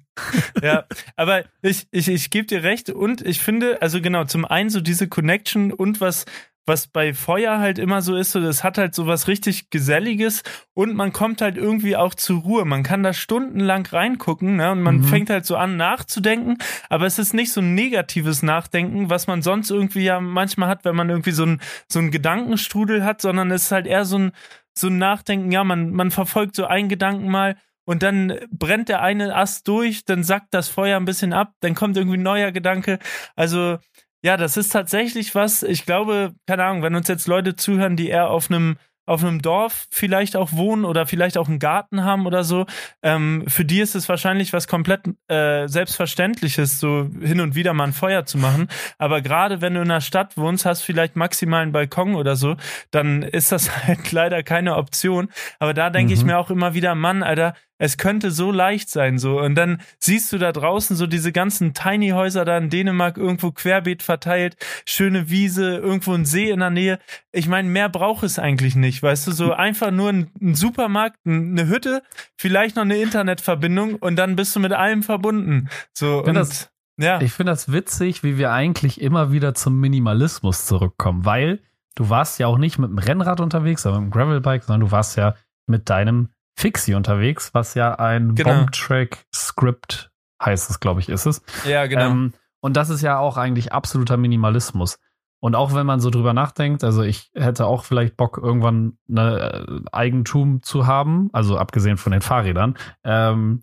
Ja, 0.61 0.83
aber 1.15 1.45
ich, 1.63 1.87
ich, 1.93 2.09
ich 2.09 2.31
gebe 2.31 2.45
dir 2.49 2.65
recht 2.65 2.91
und 2.91 3.21
ich 3.25 3.41
finde, 3.41 3.81
also 3.81 4.01
genau, 4.01 4.25
zum 4.25 4.45
einen 4.45 4.69
so 4.69 4.81
diese 4.81 5.07
Connection 5.07 5.73
und 5.73 6.01
was, 6.01 6.25
was 6.69 6.87
bei 6.87 7.15
Feuer 7.15 7.59
halt 7.59 7.79
immer 7.79 8.03
so 8.03 8.15
ist, 8.17 8.33
so 8.33 8.41
das 8.41 8.63
hat 8.63 8.79
halt 8.79 8.95
so 8.95 9.07
was 9.07 9.27
richtig 9.27 9.71
Geselliges 9.71 10.43
und 10.75 10.95
man 10.95 11.13
kommt 11.13 11.41
halt 11.41 11.57
irgendwie 11.57 11.97
auch 11.97 12.15
zur 12.15 12.41
Ruhe. 12.43 12.65
Man 12.65 12.83
kann 12.83 13.03
da 13.03 13.13
stundenlang 13.13 13.87
reingucken, 13.87 14.57
ne? 14.57 14.71
Und 14.73 14.83
man 14.83 14.97
Mhm. 14.97 15.03
fängt 15.03 15.31
halt 15.31 15.47
so 15.47 15.57
an 15.57 15.77
nachzudenken, 15.77 16.59
aber 16.89 17.07
es 17.07 17.19
ist 17.19 17.35
nicht 17.35 17.53
so 17.53 17.61
ein 17.61 17.75
negatives 17.75 18.43
Nachdenken, 18.43 19.11
was 19.11 19.27
man 19.27 19.43
sonst 19.43 19.71
irgendwie 19.71 20.05
ja 20.05 20.21
manchmal 20.21 20.69
hat, 20.69 20.85
wenn 20.85 20.95
man 20.95 21.09
irgendwie 21.11 21.33
so 21.33 21.45
ein, 21.45 21.61
so 21.89 21.99
ein 21.99 22.11
Gedankenstrudel 22.11 23.05
hat, 23.05 23.21
sondern 23.21 23.51
es 23.51 23.65
ist 23.65 23.73
halt 23.73 23.87
eher 23.87 24.05
so 24.05 24.19
ein, 24.19 24.33
so 24.77 24.89
ein 24.89 24.99
Nachdenken, 24.99 25.51
ja, 25.51 25.65
man, 25.65 25.91
man 25.93 26.11
verfolgt 26.11 26.55
so 26.55 26.67
einen 26.67 26.89
Gedanken 26.89 27.29
mal 27.29 27.57
und 27.85 28.03
dann 28.03 28.35
brennt 28.51 28.91
der 28.91 29.01
eine 29.03 29.35
Ast 29.35 29.67
durch, 29.67 30.05
dann 30.05 30.23
sackt 30.23 30.53
das 30.53 30.69
Feuer 30.69 30.99
ein 30.99 31.07
bisschen 31.07 31.33
ab, 31.33 31.55
dann 31.61 31.75
kommt 31.75 31.97
irgendwie 31.97 32.19
ein 32.19 32.23
neuer 32.23 32.53
Gedanke. 32.53 32.99
Also, 33.35 33.79
ja, 34.23 34.37
das 34.37 34.57
ist 34.57 34.71
tatsächlich 34.71 35.35
was, 35.35 35.63
ich 35.63 35.87
glaube, 35.87 36.35
keine 36.47 36.65
Ahnung, 36.65 36.83
wenn 36.83 36.95
uns 36.95 37.09
jetzt 37.09 37.27
Leute 37.27 37.57
zuhören, 37.57 37.97
die 37.97 38.09
eher 38.09 38.31
auf 38.31 38.51
einem 38.51 38.77
auf 39.09 39.25
einem 39.25 39.41
Dorf 39.41 39.87
vielleicht 39.91 40.37
auch 40.37 40.53
wohnen 40.53 40.85
oder 40.85 41.07
vielleicht 41.07 41.39
auch 41.39 41.49
einen 41.49 41.59
Garten 41.59 42.05
haben 42.05 42.27
oder 42.27 42.45
so, 42.45 42.67
ähm, 43.03 43.45
für 43.49 43.65
die 43.65 43.81
ist 43.81 43.95
es 43.95 44.09
wahrscheinlich 44.09 44.53
was 44.53 44.69
komplett 44.69 45.01
äh, 45.29 45.67
Selbstverständliches, 45.67 46.79
so 46.79 47.09
hin 47.21 47.41
und 47.41 47.55
wieder 47.55 47.73
mal 47.73 47.85
ein 47.85 47.93
Feuer 47.95 48.27
zu 48.27 48.37
machen. 48.37 48.69
Aber 48.99 49.23
gerade 49.23 49.63
wenn 49.63 49.75
du 49.75 49.81
in 49.81 49.91
einer 49.91 50.03
Stadt 50.03 50.37
wohnst, 50.37 50.67
hast 50.67 50.83
vielleicht 50.83 51.17
maximal 51.17 51.63
einen 51.63 51.73
Balkon 51.73 52.17
oder 52.17 52.37
so, 52.37 52.57
dann 52.91 53.23
ist 53.23 53.51
das 53.51 53.75
halt 53.87 54.13
leider 54.13 54.43
keine 54.43 54.77
Option. 54.77 55.29
Aber 55.59 55.73
da 55.73 55.89
denke 55.89 56.13
mhm. 56.13 56.19
ich 56.19 56.25
mir 56.27 56.39
auch 56.39 56.51
immer 56.51 56.75
wieder, 56.75 56.95
Mann, 56.95 57.23
Alter, 57.23 57.55
es 57.79 57.97
könnte 57.97 58.31
so 58.31 58.53
leicht 58.53 58.91
sein, 58.91 59.19
so. 59.19 59.41
Und 59.41 59.55
dann 59.55 59.81
siehst 59.99 60.33
du 60.33 60.39
da 60.39 60.53
draußen 60.53 60.97
so 60.97 61.07
diese 61.07 61.33
ganzen 61.33 61.75
Tiny 61.75 62.11
Häuser 62.11 62.45
da 62.45 62.59
in 62.59 62.71
Dänemark 62.71 63.17
irgendwo 63.17 63.53
querbeet 63.53 64.03
verteilt, 64.03 64.57
schöne 64.85 65.31
Wiese, 65.31 65.77
irgendwo 65.77 66.13
ein 66.13 66.25
See 66.25 66.51
in 66.51 66.61
der 66.61 66.71
Nähe. 66.71 66.99
Ich 67.33 67.49
meine, 67.49 67.69
mehr 67.69 67.89
braucht 67.89 68.25
es 68.25 68.39
eigentlich 68.39 68.75
nicht, 68.75 69.03
weißt 69.03 69.27
du, 69.29 69.33
so 69.33 69.53
einfach 69.53 69.91
nur 69.91 70.11
ein, 70.11 70.31
ein 70.41 70.55
Supermarkt, 70.55 71.19
eine 71.25 71.69
Hütte, 71.69 72.03
vielleicht 72.37 72.77
noch 72.77 72.83
eine 72.83 72.99
Internetverbindung 72.99 73.95
und 73.97 74.17
dann 74.17 74.37
bist 74.37 74.55
du 74.57 74.61
mit 74.61 74.73
allem 74.73 75.03
verbunden. 75.03 75.69
So, 75.93 76.23
und 76.25 76.35
das, 76.35 76.71
ja. 76.99 77.21
Ich 77.21 77.33
finde 77.33 77.53
das 77.53 77.71
witzig, 77.71 78.25
wie 78.25 78.39
wir 78.39 78.53
eigentlich 78.53 79.01
immer 79.01 79.31
wieder 79.31 79.55
zum 79.55 79.79
Minimalismus 79.79 80.67
zurückkommen, 80.67 81.25
weil 81.25 81.61
du 81.95 82.11
warst 82.11 82.41
ja 82.41 82.49
auch 82.49 82.59
nicht 82.59 82.79
mit 82.79 82.91
dem 82.91 82.99
Rennrad 82.99 83.41
unterwegs, 83.41 83.83
sondern 83.83 84.05
mit 84.05 84.13
dem 84.13 84.19
Gravelbike, 84.19 84.65
sondern 84.65 84.81
du 84.81 84.91
warst 84.91 85.17
ja 85.17 85.35
mit 85.67 85.91
deinem 85.91 86.31
Fixie 86.59 86.95
unterwegs, 86.95 87.55
was 87.55 87.75
ja 87.75 87.95
ein 87.95 88.35
genau. 88.35 88.51
Bomb-Track-Script 88.51 90.11
heißt 90.43 90.71
es, 90.71 90.81
glaube 90.81 90.99
ich, 90.99 91.09
ist 91.09 91.25
es. 91.25 91.41
Ja, 91.65 91.87
genau. 91.87 92.11
Ähm, 92.11 92.35
und 92.61 92.77
das 92.77 92.91
ist 92.91 93.01
ja 93.01 93.19
auch 93.19 93.37
eigentlich 93.37 93.73
absoluter 93.73 94.17
Minimalismus. 94.17 94.99
Und 95.41 95.55
auch 95.55 95.73
wenn 95.73 95.87
man 95.87 96.01
so 96.01 96.11
drüber 96.11 96.33
nachdenkt, 96.33 96.83
also 96.83 97.03
ich 97.03 97.31
hätte 97.33 97.67
auch 97.67 97.85
vielleicht 97.85 98.17
Bock, 98.17 98.41
irgendwann 98.43 98.99
eine 99.09 99.53
äh, 99.69 99.81
Eigentum 99.93 100.61
zu 100.61 100.89
haben, 100.89 101.31
also 101.33 101.57
abgesehen 101.57 101.97
von 101.97 102.11
den 102.11 102.23
Fahrrädern. 102.23 102.77
Ähm, 103.05 103.63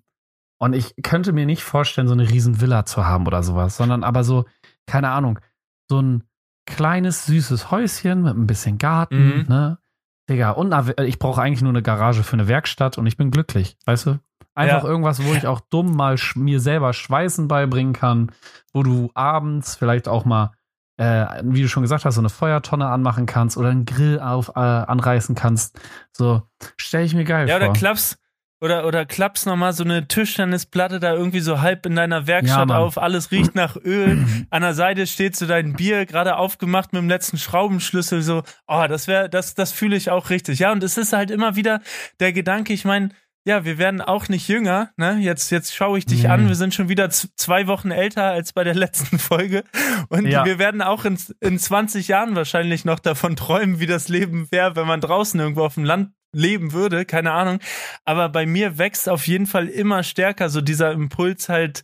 und 0.58 0.72
ich 0.72 0.96
könnte 1.04 1.34
mir 1.34 1.46
nicht 1.46 1.64
vorstellen, 1.64 2.08
so 2.08 2.14
eine 2.14 2.30
riesen 2.30 2.62
Villa 2.62 2.86
zu 2.86 3.06
haben 3.06 3.28
oder 3.28 3.44
sowas, 3.44 3.76
sondern 3.76 4.06
aber 4.06 4.24
so, 4.24 4.46
keine 4.88 5.10
Ahnung, 5.10 5.40
so 5.90 6.02
ein 6.02 6.24
kleines, 6.66 7.26
süßes 7.26 7.72
Häuschen 7.72 8.24
mit 8.24 8.38
ein 8.38 8.48
bisschen 8.48 8.78
Garten, 8.78 9.40
mhm. 9.40 9.46
ne? 9.50 9.80
Digga, 10.30 10.52
und 10.52 10.74
ich 11.02 11.20
brauche 11.20 11.42
eigentlich 11.42 11.62
nur 11.62 11.72
eine 11.72 11.84
Garage 11.84 12.24
für 12.24 12.34
eine 12.34 12.48
Werkstatt 12.48 12.98
und 12.98 13.06
ich 13.06 13.18
bin 13.18 13.32
glücklich, 13.32 13.78
weißt 13.86 14.08
du? 14.08 14.20
Einfach 14.56 14.84
ja. 14.84 14.90
irgendwas, 14.90 15.24
wo 15.24 15.34
ich 15.34 15.46
auch 15.48 15.60
dumm 15.60 15.96
mal 15.96 16.16
mir 16.36 16.62
selber 16.62 16.94
Schweißen 16.94 17.48
beibringen 17.48 17.94
kann, 17.94 18.32
wo 18.72 18.84
du 18.84 19.12
abends 19.14 19.76
vielleicht 19.76 20.08
auch 20.08 20.24
mal, 20.24 20.54
äh, 20.98 21.26
wie 21.44 21.62
du 21.62 21.68
schon 21.68 21.84
gesagt 21.84 22.06
hast, 22.06 22.16
so 22.16 22.22
eine 22.22 22.30
Feuertonne 22.30 22.88
anmachen 22.88 23.26
kannst 23.26 23.58
oder 23.58 23.70
einen 23.70 23.86
Grill 23.86 24.20
auf, 24.20 24.54
äh, 24.56 24.60
anreißen 24.60 25.36
kannst. 25.36 25.78
So, 26.14 26.42
stelle 26.78 27.04
ich 27.04 27.14
mir 27.14 27.26
geil 27.26 27.50
ja, 27.50 27.56
vor. 27.56 27.62
Ja, 27.62 27.70
oder 27.70 27.78
klappst, 27.78 28.18
oder, 28.62 28.88
oder 28.88 29.06
klappst 29.06 29.46
nochmal 29.46 29.74
so 29.74 29.84
eine 29.84 30.08
Tischtennisplatte 30.08 31.00
da 31.00 31.14
irgendwie 31.14 31.42
so 31.42 31.62
halb 31.62 31.86
in 31.86 31.96
deiner 31.96 32.26
Werkstatt 32.26 32.70
ja, 32.70 32.78
auf, 32.78 32.98
alles 32.98 33.32
riecht 33.32 33.56
nach 33.56 33.76
Öl. 33.76 34.26
An 34.50 34.62
der 34.62 34.74
Seite 34.74 35.08
steht 35.08 35.36
so 35.36 35.46
dein 35.46 35.74
Bier, 35.74 36.06
gerade 36.06 36.38
aufgemacht 36.38 36.94
mit 36.94 37.02
dem 37.02 37.10
letzten 37.10 37.38
Schraubenschlüssel, 37.38 38.22
so, 38.22 38.44
oh, 38.68 38.86
das 38.88 39.08
wäre, 39.08 39.30
das, 39.30 39.56
das 39.56 39.72
fühle 39.72 39.96
ich 39.96 40.10
auch 40.10 40.30
richtig. 40.30 40.60
Ja, 40.60 40.72
und 40.72 40.84
es 40.84 40.98
ist 40.98 41.14
halt 41.14 41.32
immer 41.32 41.56
wieder 41.56 41.82
der 42.20 42.32
Gedanke, 42.34 42.74
ich 42.74 42.86
meine, 42.86 43.10
ja, 43.48 43.64
wir 43.64 43.78
werden 43.78 44.02
auch 44.02 44.28
nicht 44.28 44.48
jünger, 44.48 44.90
ne? 44.98 45.18
Jetzt, 45.20 45.52
jetzt 45.52 45.76
schaue 45.76 46.00
ich 46.00 46.08
dich 46.08 46.24
mhm. 46.24 46.32
an, 46.32 46.48
wir 46.48 46.56
sind 46.56 46.74
schon 46.74 46.90
wieder 46.90 47.12
zwei 47.12 47.68
Wochen 47.68 47.92
älter 47.92 48.24
als 48.24 48.54
bei 48.54 48.64
der 48.64 48.74
letzten 48.74 49.20
Folge. 49.20 49.64
Und 50.10 50.26
ja. 50.26 50.46
wir 50.46 50.58
werden 50.58 50.82
auch 50.82 51.06
in, 51.06 51.20
in 51.42 51.60
20 51.60 52.08
Jahren 52.08 52.36
wahrscheinlich 52.36 52.86
noch 52.86 52.98
davon 52.98 53.36
träumen, 53.36 53.80
wie 53.80 53.86
das 53.86 54.10
Leben 54.10 54.48
wäre, 54.50 54.76
wenn 54.76 54.88
man 54.88 55.00
draußen 55.00 55.40
irgendwo 55.40 55.64
auf 55.64 55.76
dem 55.76 55.84
Land 55.84 56.10
leben 56.36 56.74
würde, 56.74 57.06
keine 57.06 57.32
Ahnung. 57.32 57.60
Aber 58.04 58.30
bei 58.30 58.46
mir 58.46 58.78
wächst 58.78 59.10
auf 59.10 59.28
jeden 59.28 59.48
Fall 59.48 59.68
immer 59.68 60.04
stärker 60.04 60.50
so 60.50 60.62
dieser 60.62 60.92
Impuls 60.92 61.50
halt, 61.50 61.84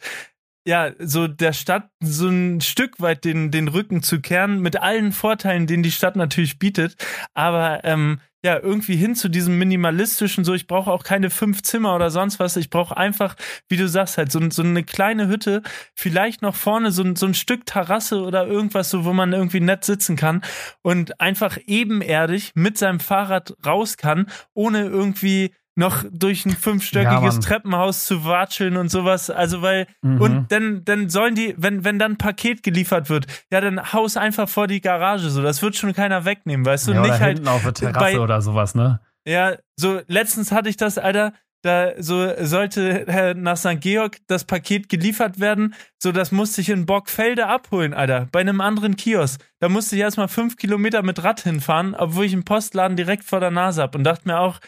ja, 0.66 0.92
so 1.00 1.28
der 1.28 1.54
Stadt 1.54 1.90
so 2.02 2.28
ein 2.28 2.62
Stück 2.62 3.00
weit 3.00 3.26
den, 3.26 3.50
den 3.50 3.68
Rücken 3.68 4.04
zu 4.04 4.22
kehren, 4.22 4.60
mit 4.60 4.78
allen 4.78 5.12
Vorteilen, 5.12 5.66
den 5.66 5.82
die 5.82 5.92
Stadt 5.92 6.16
natürlich 6.16 6.60
bietet. 6.60 6.96
Aber 7.34 7.84
ähm, 7.84 8.20
ja, 8.44 8.60
irgendwie 8.60 8.96
hin 8.96 9.16
zu 9.16 9.30
diesem 9.30 9.58
minimalistischen, 9.58 10.44
so 10.44 10.54
ich 10.54 10.68
brauche 10.68 10.92
auch 10.92 11.04
keine 11.04 11.30
fünf 11.30 11.62
Zimmer 11.62 11.96
oder 11.96 12.10
sonst 12.10 12.40
was. 12.40 12.58
Ich 12.58 12.70
brauche 12.70 12.98
einfach, 12.98 13.36
wie 13.70 13.78
du 13.78 13.88
sagst, 13.88 14.18
halt 14.18 14.32
so, 14.32 14.40
so 14.50 14.64
eine 14.64 14.84
kleine 14.84 15.28
Hütte, 15.28 15.62
vielleicht 15.94 16.42
noch 16.42 16.56
vorne 16.56 16.92
so, 16.92 17.04
so 17.16 17.28
ein 17.28 17.36
Stück 17.36 17.66
Terrasse 17.66 18.22
oder 18.22 18.48
irgendwas, 18.48 18.90
so 18.90 19.06
wo 19.06 19.14
man 19.14 19.34
irgendwie 19.34 19.60
nett 19.60 19.84
sitzen 19.86 20.16
kann 20.16 20.42
und 20.82 21.22
einfach 21.22 21.58
ebenerdig 21.68 22.52
mit 22.56 22.78
seinem 22.78 23.00
Fahrrad 23.00 23.56
raus 23.66 23.98
kann, 23.98 24.26
ohne 24.54 24.86
irgendwie 24.86 25.54
noch 25.82 26.06
durch 26.12 26.46
ein 26.46 26.52
fünfstöckiges 26.52 27.36
ja, 27.36 27.42
Treppenhaus 27.42 28.06
zu 28.06 28.24
watscheln 28.24 28.78
und 28.78 28.90
sowas. 28.90 29.30
Also 29.30 29.62
weil, 29.62 29.88
mhm. 30.02 30.22
und 30.22 30.52
dann, 30.52 30.86
dann 30.86 31.10
sollen 31.10 31.36
die, 31.36 31.56
wenn, 31.58 31.84
wenn 31.84 32.00
dann 32.00 32.14
ein 32.14 32.18
Paket 32.18 32.64
geliefert 32.64 33.10
wird, 33.10 33.26
ja, 33.52 33.60
dann 33.60 33.92
haus 33.92 34.16
einfach 34.16 34.48
vor 34.48 34.68
die 34.68 34.80
Garage 34.80 35.30
so. 35.30 35.42
Das 35.42 35.62
wird 35.62 35.76
schon 35.76 35.94
keiner 35.94 36.24
wegnehmen, 36.24 36.66
weißt 36.66 36.88
du? 36.88 36.94
Ja, 36.94 37.02
Nicht 37.02 37.20
halt. 37.20 37.46
auf 37.48 37.64
der 37.64 37.74
Terrasse 37.74 38.00
bei, 38.00 38.20
oder 38.20 38.42
sowas, 38.42 38.76
ne? 38.76 39.02
Ja, 39.28 39.56
so 39.76 40.00
letztens 40.08 40.52
hatte 40.52 40.70
ich 40.70 40.78
das, 40.78 40.98
Alter. 40.98 41.34
Da 41.64 41.92
so 42.02 42.28
sollte 42.40 43.34
nach 43.38 43.56
St. 43.56 43.80
Georg 43.82 44.18
das 44.26 44.46
Paket 44.46 44.90
geliefert 44.90 45.40
werden. 45.40 45.76
So, 46.00 46.12
das 46.12 46.32
musste 46.32 46.62
ich 46.62 46.70
in 46.70 46.88
Bockfelde 46.88 47.46
abholen, 47.46 47.94
Alter. 47.94 48.28
Bei 48.32 48.40
einem 48.40 48.62
anderen 48.62 48.96
Kiosk. 48.96 49.40
Da 49.60 49.70
musste 49.70 49.96
ich 49.96 50.02
erstmal 50.02 50.28
fünf 50.28 50.58
Kilometer 50.58 51.04
mit 51.04 51.24
Rad 51.24 51.42
hinfahren, 51.42 51.94
obwohl 51.94 52.26
ich 52.26 52.34
einen 52.34 52.46
Postladen 52.46 52.98
direkt 52.98 53.26
vor 53.26 53.40
der 53.40 53.52
Nase 53.52 53.84
hab 53.84 53.94
und 53.94 54.04
dachte 54.04 54.28
mir 54.28 54.40
auch, 54.40 54.60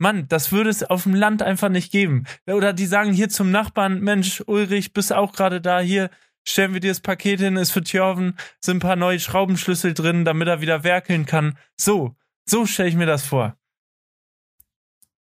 Mann, 0.00 0.26
das 0.28 0.50
würde 0.50 0.70
es 0.70 0.82
auf 0.82 1.02
dem 1.02 1.14
Land 1.14 1.42
einfach 1.42 1.68
nicht 1.68 1.92
geben. 1.92 2.24
Oder 2.46 2.72
die 2.72 2.86
sagen 2.86 3.12
hier 3.12 3.28
zum 3.28 3.50
Nachbarn, 3.50 4.00
Mensch, 4.00 4.42
Ulrich, 4.46 4.92
bist 4.92 5.12
auch 5.12 5.32
gerade 5.32 5.60
da, 5.60 5.80
hier 5.80 6.10
stellen 6.42 6.72
wir 6.72 6.80
dir 6.80 6.90
das 6.90 7.00
Paket 7.00 7.40
hin, 7.40 7.56
ist 7.56 7.70
für 7.70 7.82
Tjorven, 7.82 8.36
sind 8.60 8.78
ein 8.78 8.80
paar 8.80 8.96
neue 8.96 9.20
Schraubenschlüssel 9.20 9.92
drin, 9.92 10.24
damit 10.24 10.48
er 10.48 10.62
wieder 10.62 10.84
werkeln 10.84 11.26
kann. 11.26 11.58
So, 11.76 12.16
so 12.48 12.64
stelle 12.64 12.88
ich 12.88 12.96
mir 12.96 13.06
das 13.06 13.26
vor. 13.26 13.56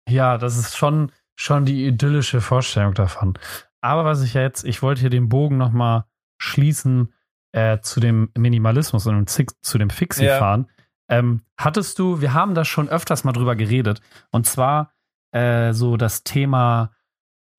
Ja, 0.08 0.36
das 0.36 0.58
ist 0.58 0.76
schon, 0.76 1.12
schon 1.34 1.64
die 1.64 1.86
idyllische 1.86 2.40
Vorstellung 2.40 2.94
davon. 2.94 3.38
Aber 3.80 4.04
was 4.04 4.22
ich 4.22 4.34
jetzt, 4.34 4.64
ich 4.64 4.82
wollte 4.82 5.00
hier 5.00 5.10
den 5.10 5.28
Bogen 5.28 5.56
nochmal 5.56 6.04
schließen 6.36 7.14
äh, 7.52 7.80
zu 7.80 8.00
dem 8.00 8.30
Minimalismus 8.36 9.06
und 9.06 9.30
zu 9.30 9.78
dem 9.78 9.90
Fixie-Fahren. 9.90 10.66
Ja. 10.68 10.77
Ähm, 11.08 11.42
hattest 11.56 11.98
du, 11.98 12.20
wir 12.20 12.34
haben 12.34 12.54
da 12.54 12.64
schon 12.64 12.88
öfters 12.88 13.24
mal 13.24 13.32
drüber 13.32 13.56
geredet, 13.56 14.00
und 14.30 14.46
zwar 14.46 14.92
äh, 15.32 15.72
so 15.72 15.96
das 15.96 16.24
Thema 16.24 16.92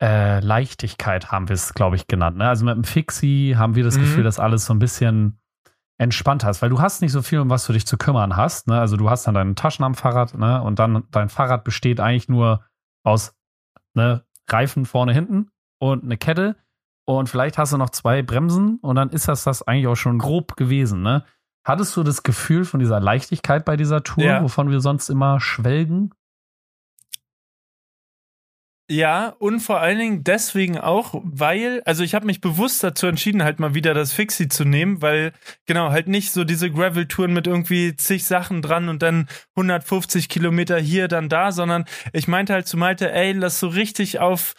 äh, 0.02 0.40
Leichtigkeit 0.40 1.32
haben 1.32 1.50
wir 1.50 1.56
es, 1.56 1.74
glaube 1.74 1.96
ich, 1.96 2.08
genannt. 2.08 2.38
Ne? 2.38 2.48
Also 2.48 2.66
mit 2.66 2.76
dem 2.76 2.84
Fixie 2.84 3.56
haben 3.58 3.76
wir 3.76 3.84
das 3.84 3.98
mhm. 3.98 4.02
Gefühl, 4.02 4.24
dass 4.24 4.40
alles 4.40 4.66
so 4.66 4.74
ein 4.74 4.80
bisschen 4.80 5.40
entspannter 5.98 6.50
ist, 6.50 6.62
weil 6.62 6.70
du 6.70 6.80
hast 6.80 7.02
nicht 7.02 7.12
so 7.12 7.22
viel, 7.22 7.40
um 7.40 7.50
was 7.50 7.66
du 7.66 7.74
dich 7.74 7.86
zu 7.86 7.98
kümmern 7.98 8.38
hast. 8.38 8.68
Ne? 8.68 8.80
Also 8.80 8.96
du 8.96 9.10
hast 9.10 9.28
dann 9.28 9.36
deine 9.36 9.56
Taschen 9.56 9.84
am 9.84 9.96
Fahrrad 9.96 10.38
ne? 10.38 10.62
und 10.62 10.80
dann 10.80 11.04
dein 11.12 11.28
Fahrrad 11.28 11.66
besteht 11.66 12.00
eigentlich 12.00 12.30
nur 12.30 12.64
aus 13.04 13.36
ne, 13.94 14.24
Reifen 14.48 14.86
vorne, 14.86 15.14
hinten 15.14 15.50
und 15.80 16.04
eine 16.04 16.18
Kette 16.18 16.56
und 17.06 17.28
vielleicht 17.28 17.58
hast 17.58 17.74
du 17.74 17.78
noch 17.78 17.90
zwei 17.90 18.22
Bremsen 18.22 18.78
und 18.82 18.96
dann 18.96 19.10
ist 19.10 19.28
das 19.28 19.44
das 19.44 19.62
eigentlich 19.64 19.88
auch 19.88 19.96
schon 19.96 20.20
grob 20.20 20.56
gewesen. 20.56 21.02
Ne? 21.02 21.26
Hattest 21.70 21.96
du 21.96 22.02
das 22.02 22.24
Gefühl 22.24 22.66
von 22.66 22.80
dieser 22.80 23.00
Leichtigkeit 23.00 23.64
bei 23.64 23.78
dieser 23.78 24.02
Tour, 24.02 24.24
ja. 24.24 24.42
wovon 24.42 24.72
wir 24.72 24.80
sonst 24.80 25.08
immer 25.08 25.40
schwelgen? 25.40 26.10
Ja, 28.90 29.36
und 29.38 29.60
vor 29.60 29.80
allen 29.80 30.00
Dingen 30.00 30.24
deswegen 30.24 30.80
auch, 30.80 31.14
weil, 31.24 31.84
also 31.86 32.04
ich 32.04 32.16
habe 32.16 32.26
mich 32.26 32.42
bewusst 32.42 32.84
dazu 32.84 33.06
entschieden, 33.06 33.44
halt 33.44 33.60
mal 33.60 33.76
wieder 33.76 33.94
das 33.94 34.14
Fixie 34.14 34.48
zu 34.48 34.66
nehmen, 34.66 35.04
weil, 35.04 35.32
genau, 35.68 35.92
halt 35.92 36.08
nicht 36.08 36.32
so 36.32 36.44
diese 36.44 36.72
Gravel-Touren 36.72 37.34
mit 37.34 37.46
irgendwie 37.46 37.96
zig 37.96 38.26
Sachen 38.26 38.64
dran 38.64 38.90
und 38.90 39.04
dann 39.04 39.28
150 39.56 40.28
Kilometer 40.28 40.80
hier, 40.80 41.08
dann 41.08 41.30
da, 41.30 41.52
sondern 41.52 41.86
ich 42.14 42.28
meinte 42.28 42.54
halt 42.54 42.66
zu 42.66 42.78
Malte, 42.78 43.12
ey, 43.12 43.34
lass 43.34 43.60
so 43.60 43.68
richtig 43.68 44.18
auf 44.18 44.56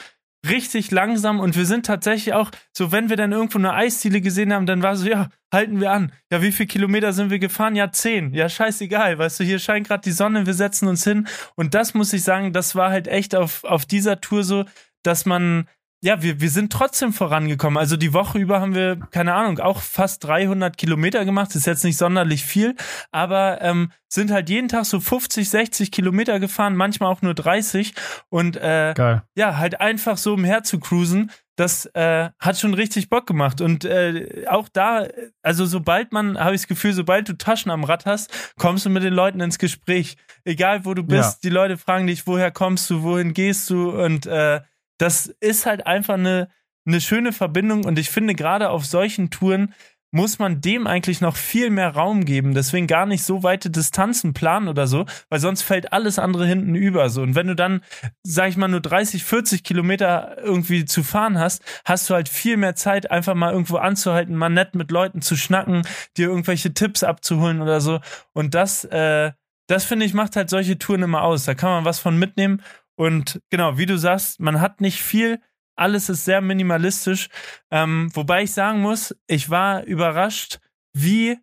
richtig 0.49 0.91
langsam 0.91 1.41
und 1.41 1.57
wir 1.57 1.67
sind 1.67 1.87
tatsächlich 1.87 2.35
auch, 2.35 2.51
so 2.73 2.93
wenn 2.93 3.09
wir 3.09 3.17
dann 3.17 3.33
irgendwo 3.33 3.59
eine 3.59 3.75
Eisdiele 3.75 4.21
gesehen 4.21 4.53
haben, 4.53 4.67
dann 4.67 4.83
war 4.83 4.97
so, 4.97 5.09
ja, 5.09 5.29
halten 5.53 5.81
wir 5.81 5.93
an. 5.93 6.13
Ja, 6.31 6.43
wie 6.43 6.53
viele 6.53 6.67
Kilometer 6.67 7.13
sind 7.13 7.31
wir 7.31 7.39
gefahren? 7.39 7.77
Ja, 7.77 7.93
zehn. 7.93 8.33
Ja, 8.33 8.49
scheißegal. 8.49 9.19
Weißt 9.19 9.41
du, 9.41 9.45
hier 9.45 9.59
scheint 9.59 9.89
gerade 9.89 10.03
die 10.03 10.13
Sonne, 10.13 10.47
wir 10.47 10.55
setzen 10.55 10.89
uns 10.89 11.05
hin. 11.05 11.27
Und 11.57 11.75
das 11.75 11.95
muss 11.95 12.13
ich 12.13 12.23
sagen, 12.23 12.53
das 12.53 12.75
war 12.75 12.91
halt 12.91 13.09
echt 13.09 13.35
auf, 13.35 13.65
auf 13.65 13.85
dieser 13.85 14.21
Tour 14.21 14.45
so, 14.45 14.65
dass 15.03 15.27
man 15.27 15.69
ja, 16.03 16.23
wir, 16.23 16.41
wir 16.41 16.49
sind 16.49 16.73
trotzdem 16.73 17.13
vorangekommen. 17.13 17.77
Also 17.77 17.97
die 17.97 18.15
Woche 18.15 18.39
über 18.39 18.61
haben 18.61 18.75
wir, 18.75 18.97
keine 19.11 19.35
Ahnung, 19.35 19.59
auch 19.59 19.81
fast 19.83 20.25
300 20.25 20.77
Kilometer 20.79 21.25
gemacht. 21.27 21.55
ist 21.55 21.67
jetzt 21.67 21.85
nicht 21.85 21.99
sonderlich 21.99 22.43
viel, 22.43 22.75
aber 23.11 23.61
ähm, 23.61 23.93
sind 24.09 24.31
halt 24.31 24.49
jeden 24.49 24.69
Tag 24.69 24.87
so 24.87 24.99
50, 24.99 25.49
60 25.49 25.93
Kilometer 25.93 26.41
gefahren, 26.41 26.75
manchmal 26.75 27.13
auch 27.13 27.21
nur 27.21 27.35
30. 27.35 27.95
Und 28.31 28.57
äh, 28.57 28.95
Geil. 28.97 29.23
ja, 29.35 29.59
halt 29.59 29.81
einfach 29.81 30.17
so 30.17 30.35
umher 30.35 30.63
zu 30.63 30.81
cruisen, 30.81 31.31
das 31.57 31.85
äh, 31.93 32.31
hat 32.39 32.59
schon 32.59 32.73
richtig 32.73 33.11
Bock 33.11 33.27
gemacht. 33.27 33.61
Und 33.61 33.85
äh, 33.85 34.47
auch 34.49 34.71
da, 34.71 35.07
also 35.43 35.67
sobald 35.67 36.13
man, 36.13 36.39
habe 36.39 36.55
ich 36.55 36.63
das 36.63 36.69
Gefühl, 36.69 36.95
sobald 36.95 37.29
du 37.29 37.37
Taschen 37.37 37.71
am 37.71 37.85
Rad 37.85 38.07
hast, 38.07 38.55
kommst 38.57 38.87
du 38.87 38.91
mit 38.91 39.03
den 39.03 39.13
Leuten 39.13 39.41
ins 39.41 39.59
Gespräch. 39.59 40.17
Egal 40.45 40.87
wo 40.87 40.95
du 40.95 41.03
bist, 41.03 41.45
ja. 41.45 41.51
die 41.51 41.55
Leute 41.55 41.77
fragen 41.77 42.07
dich, 42.07 42.27
woher 42.27 42.51
kommst 42.51 42.89
du, 42.89 43.03
wohin 43.03 43.35
gehst 43.35 43.69
du 43.69 43.91
und 43.91 44.25
äh, 44.25 44.63
das 45.01 45.27
ist 45.41 45.67
halt 45.67 45.87
einfach 45.87 46.15
eine, 46.15 46.49
eine 46.87 47.01
schöne 47.01 47.33
Verbindung 47.33 47.85
und 47.85 47.99
ich 47.99 48.11
finde 48.11 48.35
gerade 48.35 48.71
auf 48.71 48.85
solchen 48.85 49.31
Touren 49.31 49.75
muss 50.13 50.39
man 50.39 50.61
dem 50.61 50.87
eigentlich 50.87 51.21
noch 51.21 51.37
viel 51.37 51.71
mehr 51.71 51.91
Raum 51.91 52.25
geben. 52.25 52.53
Deswegen 52.53 52.87
gar 52.87 53.07
nicht 53.07 53.23
so 53.23 53.43
weite 53.43 53.71
Distanzen 53.71 54.35
planen 54.35 54.69
oder 54.69 54.87
so, 54.87 55.07
weil 55.29 55.39
sonst 55.39 55.63
fällt 55.63 55.93
alles 55.93 56.19
andere 56.19 56.47
hinten 56.47 56.75
über. 56.75 57.09
So. 57.11 57.23
Und 57.23 57.35
wenn 57.37 57.47
du 57.47 57.55
dann, 57.55 57.83
sag 58.25 58.49
ich 58.49 58.57
mal, 58.57 58.69
nur 58.69 58.81
30, 58.81 59.25
40 59.25 59.63
Kilometer 59.63 60.37
irgendwie 60.43 60.85
zu 60.85 61.03
fahren 61.03 61.39
hast, 61.39 61.63
hast 61.85 62.11
du 62.11 62.15
halt 62.15 62.29
viel 62.29 62.57
mehr 62.57 62.75
Zeit, 62.75 63.11
einfach 63.11 63.35
mal 63.35 63.53
irgendwo 63.53 63.77
anzuhalten, 63.77 64.35
mal 64.35 64.49
nett 64.49 64.75
mit 64.75 64.91
Leuten 64.91 65.23
zu 65.23 65.37
schnacken, 65.37 65.83
dir 66.17 66.29
irgendwelche 66.29 66.75
Tipps 66.75 67.05
abzuholen 67.05 67.63
oder 67.63 67.81
so. 67.81 68.01
Und 68.33 68.55
das, 68.55 68.85
äh, 68.87 69.31
das 69.69 69.85
finde 69.85 70.07
ich, 70.07 70.15
macht 70.15 70.35
halt 70.35 70.51
solche 70.51 70.77
Touren 70.79 71.03
immer 71.03 71.23
aus. 71.23 71.45
Da 71.45 71.55
kann 71.55 71.71
man 71.71 71.85
was 71.85 72.01
von 72.01 72.19
mitnehmen. 72.19 72.63
Und 73.01 73.41
genau, 73.49 73.79
wie 73.79 73.87
du 73.87 73.97
sagst, 73.97 74.41
man 74.41 74.61
hat 74.61 74.83
nicht 74.83 75.01
viel, 75.01 75.41
alles 75.75 76.11
ist 76.11 76.27
sehr 76.27 76.43
minimalistisch. 76.43 77.31
Ähm, 77.71 78.11
wobei 78.13 78.43
ich 78.43 78.53
sagen 78.53 78.83
muss, 78.83 79.17
ich 79.27 79.49
war 79.49 79.85
überrascht, 79.85 80.61
wie 80.93 81.39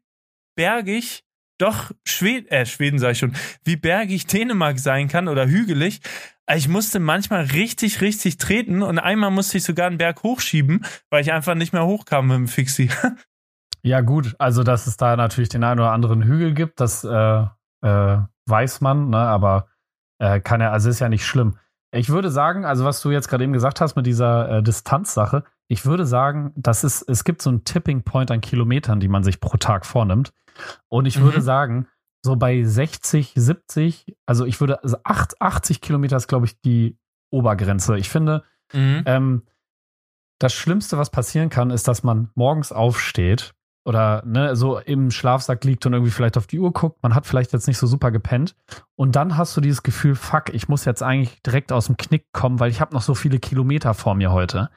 bergig 0.55 1.23
doch 1.57 1.89
Schweden, 2.07 2.47
äh, 2.49 2.67
Schweden 2.67 2.99
sag 2.99 3.13
ich 3.13 3.17
schon, 3.17 3.33
wie 3.63 3.75
bergig 3.75 4.27
Dänemark 4.27 4.77
sein 4.77 5.07
kann 5.07 5.27
oder 5.27 5.47
hügelig. 5.47 6.01
Ich 6.47 6.67
musste 6.67 6.99
manchmal 6.99 7.45
richtig, 7.45 8.01
richtig 8.01 8.37
treten 8.37 8.83
und 8.83 8.99
einmal 8.99 9.31
musste 9.31 9.57
ich 9.57 9.63
sogar 9.63 9.87
einen 9.87 9.97
Berg 9.97 10.21
hochschieben, 10.21 10.85
weil 11.09 11.23
ich 11.23 11.33
einfach 11.33 11.55
nicht 11.55 11.73
mehr 11.73 11.87
hochkam 11.87 12.27
mit 12.27 12.37
dem 12.37 12.47
Fixie. 12.47 12.91
Ja, 13.83 14.01
gut, 14.01 14.35
also 14.37 14.63
dass 14.63 14.85
es 14.85 14.97
da 14.97 15.15
natürlich 15.15 15.49
den 15.49 15.63
einen 15.63 15.79
oder 15.79 15.91
anderen 15.91 16.21
Hügel 16.23 16.53
gibt, 16.53 16.81
das 16.81 17.05
äh, 17.05 17.45
äh, 17.81 18.17
weiß 18.45 18.81
man, 18.81 19.11
ne? 19.11 19.17
aber 19.17 19.69
äh, 20.19 20.39
kann 20.39 20.61
ja, 20.61 20.71
also 20.71 20.89
ist 20.89 20.99
ja 20.99 21.09
nicht 21.09 21.25
schlimm. 21.25 21.57
Ich 21.91 22.09
würde 22.09 22.29
sagen, 22.29 22.65
also 22.65 22.83
was 22.85 23.01
du 23.01 23.11
jetzt 23.11 23.27
gerade 23.27 23.43
eben 23.43 23.53
gesagt 23.53 23.81
hast 23.81 23.95
mit 23.95 24.05
dieser 24.05 24.57
äh, 24.57 24.63
Distanzsache, 24.63 25.43
ich 25.67 25.85
würde 25.85 26.05
sagen, 26.05 26.53
das 26.55 26.83
ist, 26.83 27.03
es 27.09 27.23
gibt 27.23 27.41
so 27.41 27.49
einen 27.49 27.63
Tipping 27.63 28.03
Point 28.03 28.31
an 28.31 28.41
Kilometern, 28.41 28.99
die 28.99 29.07
man 29.07 29.23
sich 29.23 29.39
pro 29.39 29.57
Tag 29.57 29.85
vornimmt. 29.85 30.33
Und 30.89 31.05
ich 31.05 31.19
mhm. 31.19 31.23
würde 31.23 31.41
sagen, 31.41 31.87
so 32.23 32.35
bei 32.35 32.63
60, 32.63 33.33
70, 33.35 34.15
also 34.25 34.45
ich 34.45 34.59
würde, 34.59 34.83
also 34.83 34.97
8, 35.03 35.41
80 35.41 35.81
Kilometer 35.81 36.17
ist, 36.17 36.27
glaube 36.27 36.45
ich, 36.45 36.59
die 36.61 36.97
Obergrenze. 37.31 37.97
Ich 37.97 38.09
finde, 38.09 38.43
mhm. 38.73 39.03
ähm, 39.05 39.43
das 40.39 40.53
Schlimmste, 40.53 40.97
was 40.97 41.09
passieren 41.09 41.49
kann, 41.49 41.69
ist, 41.69 41.87
dass 41.87 42.03
man 42.03 42.29
morgens 42.35 42.71
aufsteht 42.71 43.53
oder 43.87 44.21
ne, 44.25 44.53
so 44.57 44.79
im 44.79 45.11
Schlafsack 45.11 45.63
liegt 45.63 45.85
und 45.85 45.93
irgendwie 45.93 46.11
vielleicht 46.11 46.35
auf 46.37 46.45
die 46.45 46.59
Uhr 46.59 46.73
guckt, 46.73 47.01
man 47.01 47.15
hat 47.15 47.25
vielleicht 47.25 47.53
jetzt 47.53 47.67
nicht 47.67 47.77
so 47.77 47.87
super 47.87 48.11
gepennt 48.11 48.53
und 48.95 49.15
dann 49.15 49.37
hast 49.37 49.55
du 49.55 49.61
dieses 49.61 49.81
Gefühl, 49.81 50.13
fuck, 50.15 50.53
ich 50.53 50.67
muss 50.67 50.83
jetzt 50.83 51.01
eigentlich 51.01 51.41
direkt 51.41 51.71
aus 51.71 51.85
dem 51.85 51.95
Knick 51.95 52.25
kommen, 52.33 52.59
weil 52.59 52.69
ich 52.69 52.81
habe 52.81 52.93
noch 52.93 53.01
so 53.01 53.15
viele 53.15 53.39
Kilometer 53.39 53.93
vor 53.93 54.13
mir 54.13 54.33
heute. 54.33 54.69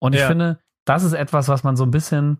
Und 0.00 0.16
ich 0.16 0.22
finde, 0.22 0.58
das 0.84 1.04
ist 1.04 1.12
etwas, 1.12 1.46
was 1.46 1.62
man 1.62 1.76
so 1.76 1.84
ein 1.84 1.92
bisschen 1.92 2.38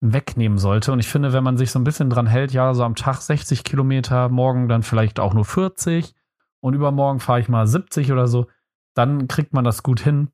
wegnehmen 0.00 0.58
sollte. 0.58 0.90
Und 0.90 0.98
ich 0.98 1.06
finde, 1.06 1.32
wenn 1.32 1.44
man 1.44 1.56
sich 1.56 1.70
so 1.70 1.78
ein 1.78 1.84
bisschen 1.84 2.10
dran 2.10 2.26
hält, 2.26 2.52
ja, 2.52 2.74
so 2.74 2.82
am 2.82 2.96
Tag 2.96 3.18
60 3.18 3.62
Kilometer, 3.62 4.28
morgen 4.30 4.68
dann 4.68 4.82
vielleicht 4.82 5.20
auch 5.20 5.34
nur 5.34 5.44
40 5.44 6.16
und 6.58 6.74
übermorgen 6.74 7.20
fahre 7.20 7.38
ich 7.38 7.48
mal 7.48 7.68
70 7.68 8.10
oder 8.10 8.26
so, 8.26 8.48
dann 8.94 9.28
kriegt 9.28 9.52
man 9.52 9.64
das 9.64 9.84
gut 9.84 10.00
hin. 10.00 10.30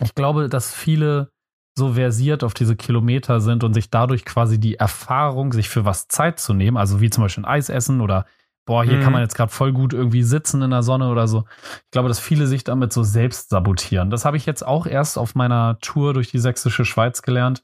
Ich 0.00 0.14
glaube, 0.14 0.48
dass 0.48 0.72
viele 0.72 1.30
so 1.76 1.92
versiert 1.94 2.42
auf 2.42 2.54
diese 2.54 2.74
Kilometer 2.74 3.40
sind 3.40 3.62
und 3.62 3.74
sich 3.74 3.90
dadurch 3.90 4.24
quasi 4.24 4.58
die 4.58 4.76
Erfahrung, 4.76 5.52
sich 5.52 5.68
für 5.68 5.84
was 5.84 6.08
Zeit 6.08 6.40
zu 6.40 6.54
nehmen, 6.54 6.76
also 6.76 7.00
wie 7.00 7.10
zum 7.10 7.22
Beispiel 7.22 7.44
ein 7.44 7.50
Eis 7.50 7.68
essen 7.68 8.00
oder 8.00 8.24
boah, 8.66 8.82
hier 8.82 8.96
mhm. 8.96 9.02
kann 9.02 9.12
man 9.12 9.22
jetzt 9.22 9.36
gerade 9.36 9.52
voll 9.52 9.72
gut 9.72 9.92
irgendwie 9.92 10.22
sitzen 10.22 10.60
in 10.62 10.70
der 10.70 10.82
Sonne 10.82 11.08
oder 11.08 11.28
so. 11.28 11.44
Ich 11.84 11.90
glaube, 11.92 12.08
dass 12.08 12.18
viele 12.18 12.46
sich 12.46 12.64
damit 12.64 12.92
so 12.92 13.02
selbst 13.02 13.50
sabotieren. 13.50 14.10
Das 14.10 14.24
habe 14.24 14.36
ich 14.36 14.44
jetzt 14.44 14.66
auch 14.66 14.86
erst 14.86 15.18
auf 15.18 15.34
meiner 15.34 15.78
Tour 15.80 16.14
durch 16.14 16.30
die 16.30 16.38
sächsische 16.38 16.84
Schweiz 16.84 17.22
gelernt. 17.22 17.62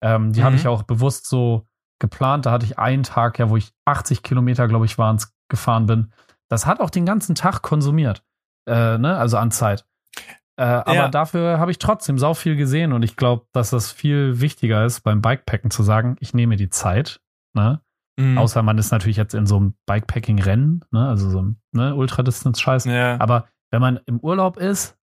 Ähm, 0.00 0.32
die 0.32 0.40
mhm. 0.40 0.44
habe 0.44 0.56
ich 0.56 0.66
auch 0.66 0.82
bewusst 0.82 1.26
so 1.28 1.66
geplant. 2.00 2.46
Da 2.46 2.50
hatte 2.50 2.66
ich 2.66 2.78
einen 2.78 3.04
Tag, 3.04 3.38
ja, 3.38 3.50
wo 3.50 3.56
ich 3.56 3.72
80 3.84 4.22
Kilometer, 4.22 4.66
glaube 4.66 4.84
ich, 4.86 4.98
waren 4.98 5.18
gefahren 5.48 5.86
bin. 5.86 6.12
Das 6.48 6.66
hat 6.66 6.80
auch 6.80 6.90
den 6.90 7.06
ganzen 7.06 7.34
Tag 7.34 7.62
konsumiert, 7.62 8.24
äh, 8.66 8.98
ne? 8.98 9.16
also 9.16 9.36
an 9.36 9.52
Zeit. 9.52 9.86
Äh, 10.62 10.64
aber 10.64 10.94
ja. 10.94 11.08
dafür 11.08 11.58
habe 11.58 11.72
ich 11.72 11.78
trotzdem 11.78 12.18
sau 12.18 12.34
viel 12.34 12.54
gesehen 12.54 12.92
und 12.92 13.02
ich 13.02 13.16
glaube, 13.16 13.46
dass 13.50 13.70
das 13.70 13.90
viel 13.90 14.40
wichtiger 14.40 14.84
ist, 14.84 15.00
beim 15.00 15.20
Bikepacken 15.20 15.72
zu 15.72 15.82
sagen, 15.82 16.14
ich 16.20 16.34
nehme 16.34 16.54
die 16.54 16.68
Zeit. 16.68 17.20
Ne? 17.52 17.80
Mhm. 18.16 18.38
Außer 18.38 18.62
man 18.62 18.78
ist 18.78 18.92
natürlich 18.92 19.16
jetzt 19.16 19.34
in 19.34 19.44
so 19.46 19.56
einem 19.56 19.74
Bikepacking-Rennen, 19.86 20.84
ne? 20.92 21.08
also 21.08 21.30
so 21.30 21.42
ein 21.42 21.60
ne, 21.72 21.96
Ultradistance-Scheiß. 21.96 22.84
Ja. 22.84 23.20
Aber 23.20 23.48
wenn 23.72 23.80
man 23.80 23.98
im 24.06 24.20
Urlaub 24.20 24.56
ist, 24.56 24.96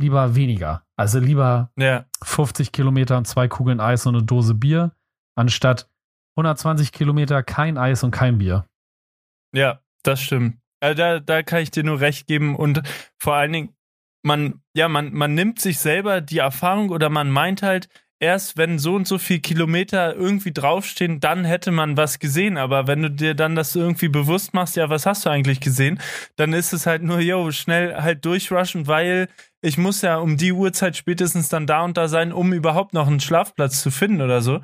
lieber 0.00 0.34
weniger. 0.34 0.84
Also 0.96 1.20
lieber 1.20 1.70
ja. 1.76 2.06
50 2.24 2.72
Kilometer 2.72 3.16
und 3.16 3.28
zwei 3.28 3.46
Kugeln 3.46 3.78
Eis 3.78 4.06
und 4.06 4.16
eine 4.16 4.24
Dose 4.24 4.54
Bier, 4.54 4.90
anstatt 5.36 5.88
120 6.36 6.90
Kilometer 6.90 7.44
kein 7.44 7.78
Eis 7.78 8.02
und 8.02 8.10
kein 8.10 8.38
Bier. 8.38 8.66
Ja, 9.54 9.78
das 10.02 10.20
stimmt. 10.20 10.58
Äh, 10.80 10.96
da, 10.96 11.20
da 11.20 11.44
kann 11.44 11.60
ich 11.60 11.70
dir 11.70 11.84
nur 11.84 12.00
recht 12.00 12.26
geben 12.26 12.56
und 12.56 12.82
vor 13.16 13.34
allen 13.34 13.52
Dingen, 13.52 13.76
man, 14.22 14.60
ja, 14.74 14.88
man, 14.88 15.12
man 15.12 15.34
nimmt 15.34 15.60
sich 15.60 15.78
selber 15.78 16.20
die 16.20 16.38
Erfahrung 16.38 16.90
oder 16.90 17.08
man 17.08 17.30
meint 17.30 17.62
halt, 17.62 17.88
erst 18.20 18.58
wenn 18.58 18.78
so 18.78 18.94
und 18.94 19.08
so 19.08 19.18
viel 19.18 19.40
Kilometer 19.40 20.14
irgendwie 20.14 20.52
draufstehen, 20.52 21.20
dann 21.20 21.44
hätte 21.44 21.70
man 21.70 21.96
was 21.96 22.18
gesehen. 22.18 22.58
Aber 22.58 22.86
wenn 22.86 23.02
du 23.02 23.10
dir 23.10 23.34
dann 23.34 23.56
das 23.56 23.74
irgendwie 23.74 24.08
bewusst 24.08 24.52
machst, 24.52 24.76
ja, 24.76 24.90
was 24.90 25.06
hast 25.06 25.24
du 25.24 25.30
eigentlich 25.30 25.60
gesehen, 25.60 25.98
dann 26.36 26.52
ist 26.52 26.72
es 26.72 26.86
halt 26.86 27.02
nur, 27.02 27.20
yo, 27.20 27.50
schnell 27.50 27.96
halt 27.96 28.24
durchrushen, 28.24 28.86
weil 28.86 29.28
ich 29.62 29.78
muss 29.78 30.02
ja 30.02 30.18
um 30.18 30.36
die 30.36 30.52
Uhrzeit 30.52 30.96
spätestens 30.96 31.48
dann 31.48 31.66
da 31.66 31.82
und 31.82 31.96
da 31.96 32.08
sein, 32.08 32.32
um 32.32 32.52
überhaupt 32.52 32.94
noch 32.94 33.06
einen 33.06 33.20
Schlafplatz 33.20 33.82
zu 33.82 33.90
finden 33.90 34.20
oder 34.20 34.42
so. 34.42 34.60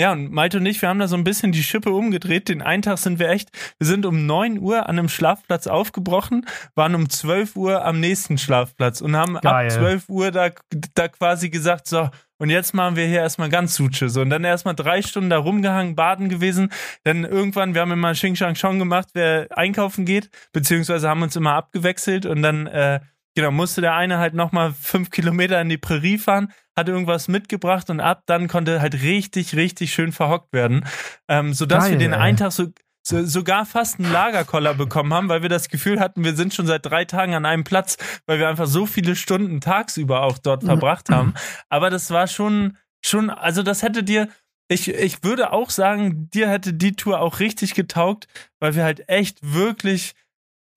Ja, 0.00 0.12
und 0.12 0.32
Malte 0.32 0.56
und 0.56 0.64
ich, 0.64 0.80
wir 0.80 0.88
haben 0.88 0.98
da 0.98 1.08
so 1.08 1.16
ein 1.16 1.24
bisschen 1.24 1.52
die 1.52 1.62
Schippe 1.62 1.90
umgedreht. 1.90 2.48
Den 2.48 2.62
einen 2.62 2.80
Tag 2.80 2.96
sind 2.96 3.18
wir 3.18 3.28
echt, 3.28 3.50
wir 3.76 3.86
sind 3.86 4.06
um 4.06 4.24
neun 4.24 4.58
Uhr 4.58 4.88
an 4.88 4.98
einem 4.98 5.10
Schlafplatz 5.10 5.66
aufgebrochen, 5.66 6.46
waren 6.74 6.94
um 6.94 7.10
zwölf 7.10 7.54
Uhr 7.54 7.84
am 7.84 8.00
nächsten 8.00 8.38
Schlafplatz 8.38 9.02
und 9.02 9.14
haben 9.14 9.34
Geil. 9.34 9.66
ab 9.66 9.70
zwölf 9.70 10.08
Uhr 10.08 10.30
da, 10.30 10.52
da 10.94 11.08
quasi 11.08 11.50
gesagt, 11.50 11.86
so, 11.86 12.08
und 12.38 12.48
jetzt 12.48 12.72
machen 12.72 12.96
wir 12.96 13.06
hier 13.08 13.18
erstmal 13.18 13.50
ganz 13.50 13.74
Suche. 13.74 14.08
So, 14.08 14.22
und 14.22 14.30
dann 14.30 14.42
erstmal 14.42 14.74
drei 14.74 15.02
Stunden 15.02 15.28
da 15.28 15.36
rumgehangen, 15.36 15.96
baden 15.96 16.30
gewesen. 16.30 16.72
Dann 17.04 17.24
irgendwann, 17.24 17.74
wir 17.74 17.82
haben 17.82 17.92
immer 17.92 18.12
Xing 18.14 18.36
Shang 18.36 18.54
Chong 18.54 18.78
gemacht, 18.78 19.08
wer 19.12 19.48
einkaufen 19.54 20.06
geht, 20.06 20.30
beziehungsweise 20.54 21.10
haben 21.10 21.20
uns 21.20 21.36
immer 21.36 21.52
abgewechselt 21.52 22.24
und 22.24 22.40
dann, 22.40 22.66
äh, 22.66 23.00
genau, 23.34 23.50
musste 23.50 23.80
der 23.80 23.94
eine 23.94 24.18
halt 24.18 24.34
nochmal 24.34 24.72
fünf 24.72 25.10
Kilometer 25.10 25.60
in 25.60 25.68
die 25.68 25.78
Prärie 25.78 26.18
fahren, 26.18 26.52
hat 26.76 26.88
irgendwas 26.88 27.28
mitgebracht 27.28 27.90
und 27.90 28.00
ab 28.00 28.22
dann 28.26 28.48
konnte 28.48 28.80
halt 28.80 29.02
richtig, 29.02 29.54
richtig 29.54 29.92
schön 29.92 30.12
verhockt 30.12 30.52
werden. 30.52 30.84
Ähm, 31.28 31.52
sodass 31.52 31.84
Geil, 31.84 31.92
wir 31.92 31.98
den 31.98 32.14
einen 32.14 32.36
Tag 32.36 32.52
so, 32.52 32.66
so, 33.02 33.24
sogar 33.24 33.66
fast 33.66 33.98
einen 33.98 34.12
Lagerkoller 34.12 34.74
bekommen 34.74 35.12
haben, 35.14 35.28
weil 35.28 35.42
wir 35.42 35.48
das 35.48 35.68
Gefühl 35.68 36.00
hatten, 36.00 36.24
wir 36.24 36.34
sind 36.34 36.54
schon 36.54 36.66
seit 36.66 36.84
drei 36.86 37.04
Tagen 37.04 37.34
an 37.34 37.46
einem 37.46 37.64
Platz, 37.64 37.96
weil 38.26 38.38
wir 38.38 38.48
einfach 38.48 38.66
so 38.66 38.86
viele 38.86 39.16
Stunden 39.16 39.60
tagsüber 39.60 40.22
auch 40.22 40.38
dort 40.38 40.64
verbracht 40.64 41.08
haben. 41.10 41.34
Aber 41.68 41.90
das 41.90 42.10
war 42.10 42.26
schon, 42.26 42.76
schon, 43.04 43.30
also 43.30 43.62
das 43.62 43.82
hätte 43.82 44.02
dir, 44.02 44.28
ich, 44.68 44.88
ich 44.88 45.24
würde 45.24 45.52
auch 45.52 45.70
sagen, 45.70 46.30
dir 46.30 46.48
hätte 46.48 46.74
die 46.74 46.94
Tour 46.94 47.20
auch 47.20 47.40
richtig 47.40 47.74
getaugt, 47.74 48.28
weil 48.60 48.74
wir 48.74 48.84
halt 48.84 49.08
echt 49.08 49.38
wirklich 49.42 50.14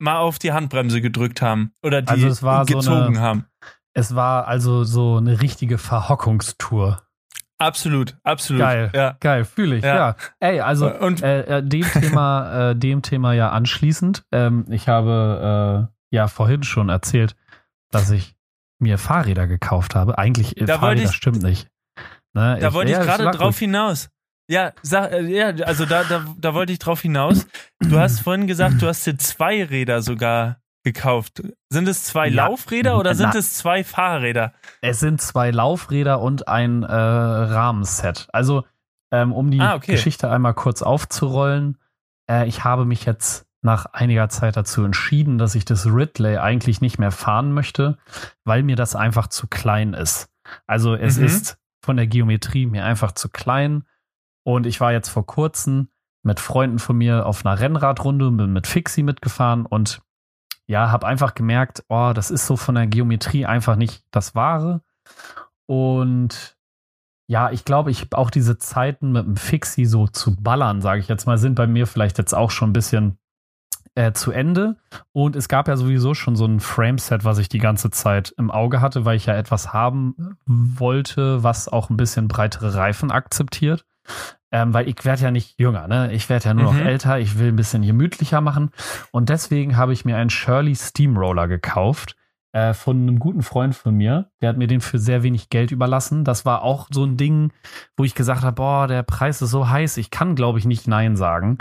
mal 0.03 0.17
auf 0.17 0.37
die 0.37 0.51
Handbremse 0.51 1.01
gedrückt 1.01 1.41
haben 1.41 1.71
oder 1.81 2.01
die 2.01 2.09
also 2.09 2.27
es 2.27 2.43
war 2.43 2.65
gezogen 2.65 2.83
so 2.83 2.91
eine, 2.91 3.21
haben. 3.21 3.45
Es 3.93 4.15
war 4.15 4.47
also 4.47 4.83
so 4.83 5.17
eine 5.17 5.41
richtige 5.41 5.77
Verhockungstour. 5.77 7.01
Absolut, 7.57 8.17
absolut. 8.23 8.61
Geil, 8.61 8.91
ja. 8.93 9.15
geil, 9.21 9.45
fühle 9.45 9.77
ich. 9.77 9.83
Ja. 9.83 9.95
ja. 9.95 10.15
Ey, 10.39 10.59
also 10.59 10.93
und 10.93 11.23
äh, 11.23 11.59
äh, 11.59 11.63
dem 11.63 11.85
Thema, 11.85 12.71
äh, 12.71 12.75
dem 12.75 13.01
Thema 13.01 13.33
ja 13.33 13.51
anschließend. 13.51 14.25
Ähm, 14.33 14.65
ich 14.69 14.89
habe 14.89 15.89
äh, 15.89 16.15
ja 16.15 16.27
vorhin 16.27 16.63
schon 16.63 16.89
erzählt, 16.89 17.37
dass 17.89 18.09
ich 18.09 18.35
mir 18.79 18.97
Fahrräder 18.97 19.47
gekauft 19.47 19.95
habe. 19.95 20.17
Eigentlich 20.17 20.59
äh, 20.59 20.65
da 20.65 20.79
Fahrräder 20.79 21.03
ich, 21.03 21.11
stimmt 21.11 21.43
nicht. 21.43 21.69
Ne, 22.33 22.57
da 22.59 22.67
ich, 22.67 22.73
wollte 22.73 22.91
ich 22.91 22.97
gerade 22.97 23.31
drauf 23.31 23.57
hinaus. 23.57 24.09
Ja, 24.47 24.73
sag, 24.81 25.11
äh, 25.11 25.21
ja, 25.23 25.49
also 25.65 25.85
da, 25.85 26.03
da, 26.03 26.25
da 26.37 26.53
wollte 26.53 26.73
ich 26.73 26.79
drauf 26.79 27.01
hinaus. 27.01 27.47
Du 27.79 27.97
hast 27.99 28.19
vorhin 28.21 28.47
gesagt, 28.47 28.81
du 28.81 28.87
hast 28.87 29.05
dir 29.05 29.17
zwei 29.17 29.63
Räder 29.63 30.01
sogar 30.01 30.57
gekauft. 30.83 31.41
Sind 31.69 31.87
es 31.87 32.03
zwei 32.03 32.27
ja. 32.27 32.47
Laufräder 32.47 32.97
oder 32.97 33.15
sind 33.15 33.29
Na, 33.33 33.39
es 33.39 33.55
zwei 33.55 33.83
Fahrräder? 33.83 34.53
Es 34.81 34.99
sind 34.99 35.21
zwei 35.21 35.51
Laufräder 35.51 36.19
und 36.19 36.47
ein 36.49 36.83
äh, 36.83 36.93
Rahmenset. 36.93 38.27
Also, 38.33 38.65
ähm, 39.11 39.31
um 39.31 39.49
die 39.49 39.61
ah, 39.61 39.75
okay. 39.75 39.93
Geschichte 39.93 40.29
einmal 40.29 40.53
kurz 40.53 40.81
aufzurollen, 40.81 41.77
äh, 42.29 42.47
ich 42.47 42.63
habe 42.63 42.85
mich 42.85 43.05
jetzt 43.05 43.45
nach 43.61 43.85
einiger 43.85 44.27
Zeit 44.27 44.57
dazu 44.57 44.83
entschieden, 44.83 45.37
dass 45.37 45.55
ich 45.55 45.63
das 45.63 45.85
Ridley 45.85 46.37
eigentlich 46.37 46.81
nicht 46.81 46.99
mehr 46.99 47.11
fahren 47.11 47.53
möchte, 47.53 47.97
weil 48.43 48.61
mir 48.63 48.75
das 48.75 48.93
einfach 48.95 49.27
zu 49.27 49.47
klein 49.47 49.93
ist. 49.93 50.27
Also 50.67 50.95
es 50.95 51.17
Mhm. 51.17 51.25
ist 51.25 51.57
von 51.81 51.95
der 51.95 52.07
Geometrie 52.07 52.65
mir 52.65 52.83
einfach 52.83 53.13
zu 53.13 53.29
klein. 53.29 53.85
Und 54.43 54.65
ich 54.65 54.79
war 54.81 54.91
jetzt 54.91 55.09
vor 55.09 55.25
kurzem 55.25 55.89
mit 56.23 56.39
Freunden 56.39 56.79
von 56.79 56.97
mir 56.97 57.25
auf 57.25 57.45
einer 57.45 57.59
Rennradrunde, 57.59 58.31
bin 58.31 58.53
mit 58.53 58.67
Fixie 58.67 59.03
mitgefahren 59.03 59.65
und 59.65 60.01
ja, 60.65 60.91
habe 60.91 61.05
einfach 61.05 61.35
gemerkt, 61.35 61.83
oh, 61.89 62.11
das 62.15 62.31
ist 62.31 62.47
so 62.47 62.55
von 62.55 62.75
der 62.75 62.87
Geometrie 62.87 63.45
einfach 63.45 63.75
nicht 63.75 64.05
das 64.11 64.33
Wahre. 64.33 64.81
Und 65.65 66.57
ja, 67.27 67.51
ich 67.51 67.65
glaube, 67.65 67.91
ich 67.91 68.13
auch 68.13 68.29
diese 68.29 68.57
Zeiten 68.57 69.11
mit 69.11 69.25
dem 69.25 69.35
Fixie 69.35 69.85
so 69.85 70.07
zu 70.07 70.35
ballern, 70.35 70.81
sage 70.81 70.99
ich 70.99 71.07
jetzt 71.07 71.25
mal, 71.25 71.37
sind 71.37 71.55
bei 71.55 71.67
mir 71.67 71.87
vielleicht 71.87 72.17
jetzt 72.17 72.33
auch 72.33 72.51
schon 72.51 72.69
ein 72.69 72.73
bisschen 72.73 73.17
äh, 73.95 74.13
zu 74.13 74.31
Ende. 74.31 74.77
Und 75.11 75.35
es 75.35 75.47
gab 75.47 75.67
ja 75.67 75.77
sowieso 75.77 76.13
schon 76.13 76.35
so 76.35 76.45
ein 76.45 76.59
Frameset, 76.59 77.23
was 77.23 77.37
ich 77.37 77.49
die 77.49 77.59
ganze 77.59 77.91
Zeit 77.91 78.33
im 78.37 78.51
Auge 78.51 78.81
hatte, 78.81 79.05
weil 79.05 79.17
ich 79.17 79.25
ja 79.25 79.35
etwas 79.35 79.73
haben 79.73 80.37
wollte, 80.45 81.43
was 81.43 81.67
auch 81.67 81.89
ein 81.89 81.97
bisschen 81.97 82.27
breitere 82.27 82.73
Reifen 82.75 83.11
akzeptiert. 83.11 83.85
Ähm, 84.51 84.73
weil 84.73 84.87
ich 84.87 85.03
werde 85.03 85.23
ja 85.23 85.31
nicht 85.31 85.59
jünger, 85.59 85.87
ne? 85.87 86.11
Ich 86.13 86.29
werde 86.29 86.45
ja 86.45 86.53
nur 86.53 86.71
Mhm. 86.71 86.79
noch 86.79 86.85
älter, 86.85 87.17
ich 87.19 87.39
will 87.39 87.47
ein 87.49 87.55
bisschen 87.55 87.81
gemütlicher 87.81 88.39
machen. 88.41 88.69
Und 89.11 89.29
deswegen 89.29 89.77
habe 89.77 89.93
ich 89.93 90.05
mir 90.05 90.17
einen 90.17 90.29
Shirley 90.29 90.75
Steamroller 90.75 91.47
gekauft 91.47 92.15
äh, 92.51 92.73
von 92.75 92.97
einem 93.01 93.17
guten 93.17 93.41
Freund 93.41 93.75
von 93.75 93.95
mir. 93.95 94.29
Der 94.41 94.49
hat 94.49 94.57
mir 94.57 94.67
den 94.67 94.79
für 94.81 94.99
sehr 94.99 95.23
wenig 95.23 95.49
Geld 95.49 95.71
überlassen. 95.71 96.23
Das 96.23 96.45
war 96.45 96.61
auch 96.61 96.87
so 96.91 97.03
ein 97.03 97.17
Ding, 97.17 97.51
wo 97.97 98.03
ich 98.03 98.13
gesagt 98.13 98.43
habe, 98.43 98.53
boah, 98.55 98.87
der 98.87 99.01
Preis 99.01 99.41
ist 99.41 99.49
so 99.49 99.67
heiß, 99.69 99.97
ich 99.97 100.11
kann, 100.11 100.35
glaube 100.35 100.59
ich, 100.59 100.65
nicht 100.65 100.87
Nein 100.87 101.15
sagen. 101.15 101.57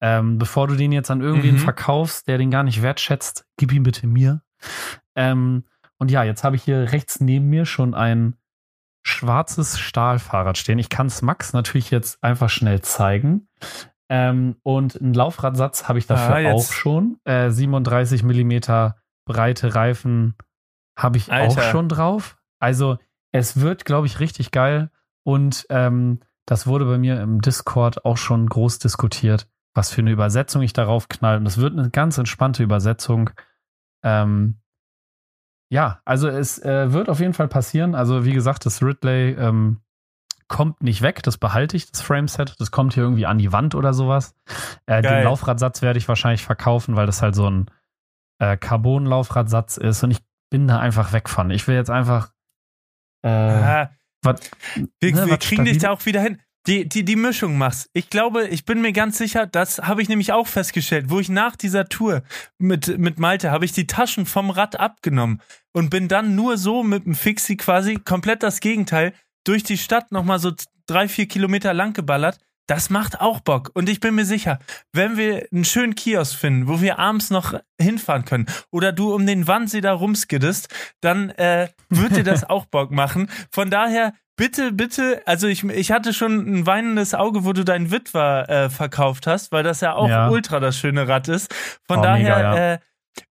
Ähm, 0.00 0.38
bevor 0.38 0.68
du 0.68 0.74
den 0.74 0.90
jetzt 0.90 1.10
an 1.10 1.20
irgendwen 1.20 1.56
Mhm. 1.56 1.58
verkaufst, 1.58 2.28
der 2.28 2.38
den 2.38 2.50
gar 2.50 2.62
nicht 2.62 2.80
wertschätzt, 2.80 3.44
gib 3.58 3.72
ihn 3.72 3.82
bitte 3.82 4.06
mir. 4.06 4.40
Ähm, 5.14 5.64
und 5.98 6.10
ja, 6.10 6.24
jetzt 6.24 6.44
habe 6.44 6.56
ich 6.56 6.62
hier 6.62 6.92
rechts 6.92 7.20
neben 7.20 7.50
mir 7.50 7.66
schon 7.66 7.94
ein 7.94 8.34
schwarzes 9.02 9.78
Stahlfahrrad 9.78 10.58
stehen. 10.58 10.78
Ich 10.78 10.88
kann 10.88 11.06
es 11.06 11.22
Max 11.22 11.52
natürlich 11.52 11.90
jetzt 11.90 12.22
einfach 12.22 12.48
schnell 12.48 12.80
zeigen. 12.82 13.48
Ähm, 14.08 14.56
und 14.62 15.00
einen 15.00 15.14
Laufradsatz 15.14 15.88
habe 15.88 15.98
ich 15.98 16.06
dafür 16.06 16.50
Ah, 16.50 16.52
auch 16.52 16.70
schon. 16.72 17.18
Äh, 17.24 17.50
37 17.50 18.22
Millimeter 18.22 18.96
breite 19.24 19.74
Reifen 19.74 20.34
habe 20.96 21.16
ich 21.16 21.30
auch 21.30 21.56
Alter. 21.56 21.62
schon 21.62 21.88
drauf. 21.88 22.36
Also 22.58 22.98
es 23.32 23.60
wird, 23.60 23.84
glaube 23.84 24.06
ich, 24.06 24.20
richtig 24.20 24.50
geil. 24.50 24.90
Und 25.24 25.66
ähm, 25.70 26.20
das 26.46 26.66
wurde 26.66 26.84
bei 26.84 26.98
mir 26.98 27.20
im 27.20 27.40
Discord 27.40 28.04
auch 28.04 28.16
schon 28.16 28.46
groß 28.48 28.78
diskutiert, 28.80 29.48
was 29.74 29.90
für 29.92 30.00
eine 30.00 30.10
Übersetzung 30.10 30.62
ich 30.62 30.72
darauf 30.72 31.08
knall. 31.08 31.38
Und 31.38 31.46
es 31.46 31.58
wird 31.58 31.78
eine 31.78 31.90
ganz 31.90 32.18
entspannte 32.18 32.62
Übersetzung. 32.62 33.30
Ähm, 34.02 34.58
ja, 35.72 36.00
also 36.04 36.28
es 36.28 36.58
äh, 36.62 36.92
wird 36.92 37.08
auf 37.08 37.18
jeden 37.18 37.32
Fall 37.32 37.48
passieren. 37.48 37.94
Also 37.94 38.26
wie 38.26 38.32
gesagt, 38.34 38.66
das 38.66 38.82
Ridley 38.82 39.30
ähm, 39.32 39.80
kommt 40.46 40.82
nicht 40.82 41.00
weg, 41.00 41.22
das 41.22 41.38
behalte 41.38 41.78
ich, 41.78 41.90
das 41.90 42.02
Frameset. 42.02 42.54
Das 42.60 42.70
kommt 42.70 42.92
hier 42.92 43.04
irgendwie 43.04 43.24
an 43.24 43.38
die 43.38 43.52
Wand 43.52 43.74
oder 43.74 43.94
sowas. 43.94 44.34
Äh, 44.84 45.00
den. 45.00 45.24
Laufradsatz 45.24 45.80
werde 45.80 45.98
ich 45.98 46.06
wahrscheinlich 46.08 46.44
verkaufen, 46.44 46.94
weil 46.94 47.06
das 47.06 47.22
halt 47.22 47.34
so 47.34 47.48
ein 47.48 47.70
äh, 48.38 48.58
Carbon-Laufradsatz 48.58 49.78
ist 49.78 50.04
und 50.04 50.10
ich 50.10 50.20
bin 50.50 50.68
da 50.68 50.78
einfach 50.78 51.14
weg 51.14 51.30
von. 51.30 51.50
Ich 51.50 51.66
will 51.66 51.74
jetzt 51.74 51.88
einfach 51.90 52.32
äh, 53.22 53.28
Ah, 53.30 53.90
was, 54.22 54.40
wir 55.00 55.14
ne, 55.14 55.26
wir 55.26 55.38
kriegen 55.38 55.64
dich 55.64 55.78
stabil- 55.78 55.80
da 55.80 55.90
auch 55.90 56.04
wieder 56.04 56.20
hin. 56.20 56.38
Die, 56.68 56.88
die, 56.88 57.04
die 57.04 57.16
Mischung 57.16 57.58
machst. 57.58 57.90
Ich 57.92 58.08
glaube, 58.08 58.46
ich 58.46 58.64
bin 58.64 58.80
mir 58.80 58.92
ganz 58.92 59.18
sicher, 59.18 59.46
das 59.46 59.78
habe 59.78 60.00
ich 60.00 60.08
nämlich 60.08 60.32
auch 60.32 60.46
festgestellt, 60.46 61.06
wo 61.08 61.18
ich 61.18 61.28
nach 61.28 61.56
dieser 61.56 61.88
Tour 61.88 62.22
mit, 62.58 62.98
mit 62.98 63.18
Malte 63.18 63.50
habe 63.50 63.64
ich 63.64 63.72
die 63.72 63.88
Taschen 63.88 64.26
vom 64.26 64.50
Rad 64.50 64.78
abgenommen 64.78 65.40
und 65.72 65.90
bin 65.90 66.06
dann 66.06 66.36
nur 66.36 66.56
so 66.58 66.84
mit 66.84 67.04
dem 67.04 67.16
Fixie 67.16 67.56
quasi 67.56 67.96
komplett 67.96 68.44
das 68.44 68.60
Gegenteil 68.60 69.12
durch 69.44 69.64
die 69.64 69.78
Stadt 69.78 70.12
nochmal 70.12 70.38
so 70.38 70.52
drei, 70.86 71.08
vier 71.08 71.26
Kilometer 71.26 71.74
lang 71.74 71.94
geballert. 71.94 72.38
Das 72.66 72.90
macht 72.90 73.20
auch 73.20 73.40
Bock. 73.40 73.70
Und 73.74 73.88
ich 73.88 74.00
bin 74.00 74.14
mir 74.14 74.24
sicher, 74.24 74.58
wenn 74.92 75.16
wir 75.16 75.46
einen 75.52 75.64
schönen 75.64 75.94
Kiosk 75.94 76.36
finden, 76.38 76.68
wo 76.68 76.80
wir 76.80 76.98
abends 76.98 77.30
noch 77.30 77.54
hinfahren 77.80 78.24
können, 78.24 78.46
oder 78.70 78.92
du 78.92 79.12
um 79.14 79.26
den 79.26 79.46
Wannsee 79.48 79.80
da 79.80 79.92
rumskiddest, 79.92 80.68
dann 81.00 81.30
äh, 81.30 81.68
wird 81.88 82.16
dir 82.16 82.24
das 82.24 82.44
auch 82.48 82.66
Bock 82.66 82.90
machen. 82.92 83.28
Von 83.50 83.68
daher, 83.70 84.14
bitte, 84.36 84.72
bitte, 84.72 85.22
also 85.26 85.48
ich, 85.48 85.64
ich 85.64 85.90
hatte 85.90 86.14
schon 86.14 86.38
ein 86.60 86.66
weinendes 86.66 87.14
Auge, 87.14 87.44
wo 87.44 87.52
du 87.52 87.64
deinen 87.64 87.90
Witwer 87.90 88.48
äh, 88.48 88.70
verkauft 88.70 89.26
hast, 89.26 89.50
weil 89.52 89.64
das 89.64 89.80
ja 89.80 89.94
auch 89.94 90.08
Ja. 90.08 90.28
ultra 90.28 90.60
das 90.60 90.76
schöne 90.78 91.08
Rad 91.08 91.28
ist. 91.28 91.52
Von 91.86 91.98
Oh, 91.98 92.02
daher, 92.02 92.36
mega, 92.36 92.56
ja. 92.56 92.72
äh, 92.74 92.78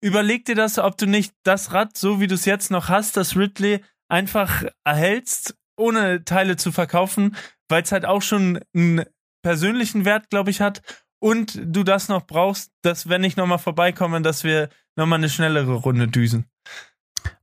überleg 0.00 0.46
dir 0.46 0.54
das, 0.54 0.78
ob 0.78 0.96
du 0.96 1.06
nicht 1.06 1.34
das 1.44 1.72
Rad, 1.72 1.96
so 1.96 2.20
wie 2.20 2.26
du 2.26 2.34
es 2.34 2.46
jetzt 2.46 2.70
noch 2.70 2.88
hast, 2.88 3.16
das 3.16 3.36
Ridley, 3.36 3.84
einfach 4.08 4.64
erhältst, 4.84 5.54
ohne 5.76 6.24
Teile 6.24 6.56
zu 6.56 6.72
verkaufen, 6.72 7.36
weil 7.68 7.82
es 7.82 7.92
halt 7.92 8.06
auch 8.06 8.22
schon 8.22 8.58
einen 8.74 9.04
persönlichen 9.42 10.04
Wert, 10.04 10.30
glaube 10.30 10.50
ich, 10.50 10.60
hat. 10.60 10.82
Und 11.20 11.58
du 11.64 11.82
das 11.82 12.08
noch 12.08 12.26
brauchst, 12.26 12.70
dass, 12.82 13.08
wenn 13.08 13.24
ich 13.24 13.36
nochmal 13.36 13.58
vorbeikomme, 13.58 14.22
dass 14.22 14.44
wir 14.44 14.68
nochmal 14.96 15.18
eine 15.18 15.28
schnellere 15.28 15.74
Runde 15.74 16.06
düsen. 16.08 16.46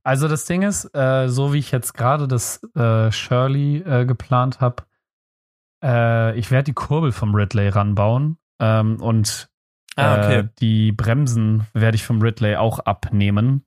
Also 0.02 0.28
das 0.28 0.46
Ding 0.46 0.62
ist, 0.62 0.94
äh, 0.94 1.28
so 1.28 1.52
wie 1.52 1.58
ich 1.58 1.72
jetzt 1.72 1.94
gerade 1.94 2.26
das 2.26 2.62
äh, 2.74 3.10
Shirley 3.12 3.78
äh, 3.78 4.06
geplant 4.06 4.60
habe, 4.60 4.84
äh, 5.84 6.38
ich 6.38 6.50
werde 6.50 6.64
die 6.64 6.72
Kurbel 6.72 7.12
vom 7.12 7.34
Ridley 7.34 7.68
ranbauen 7.68 8.38
ähm, 8.60 9.00
und 9.02 9.50
Ah, 9.96 10.18
okay. 10.18 10.38
äh, 10.40 10.48
die 10.60 10.92
Bremsen 10.92 11.66
werde 11.72 11.96
ich 11.96 12.04
vom 12.04 12.20
Ridley 12.20 12.56
auch 12.56 12.80
abnehmen. 12.80 13.64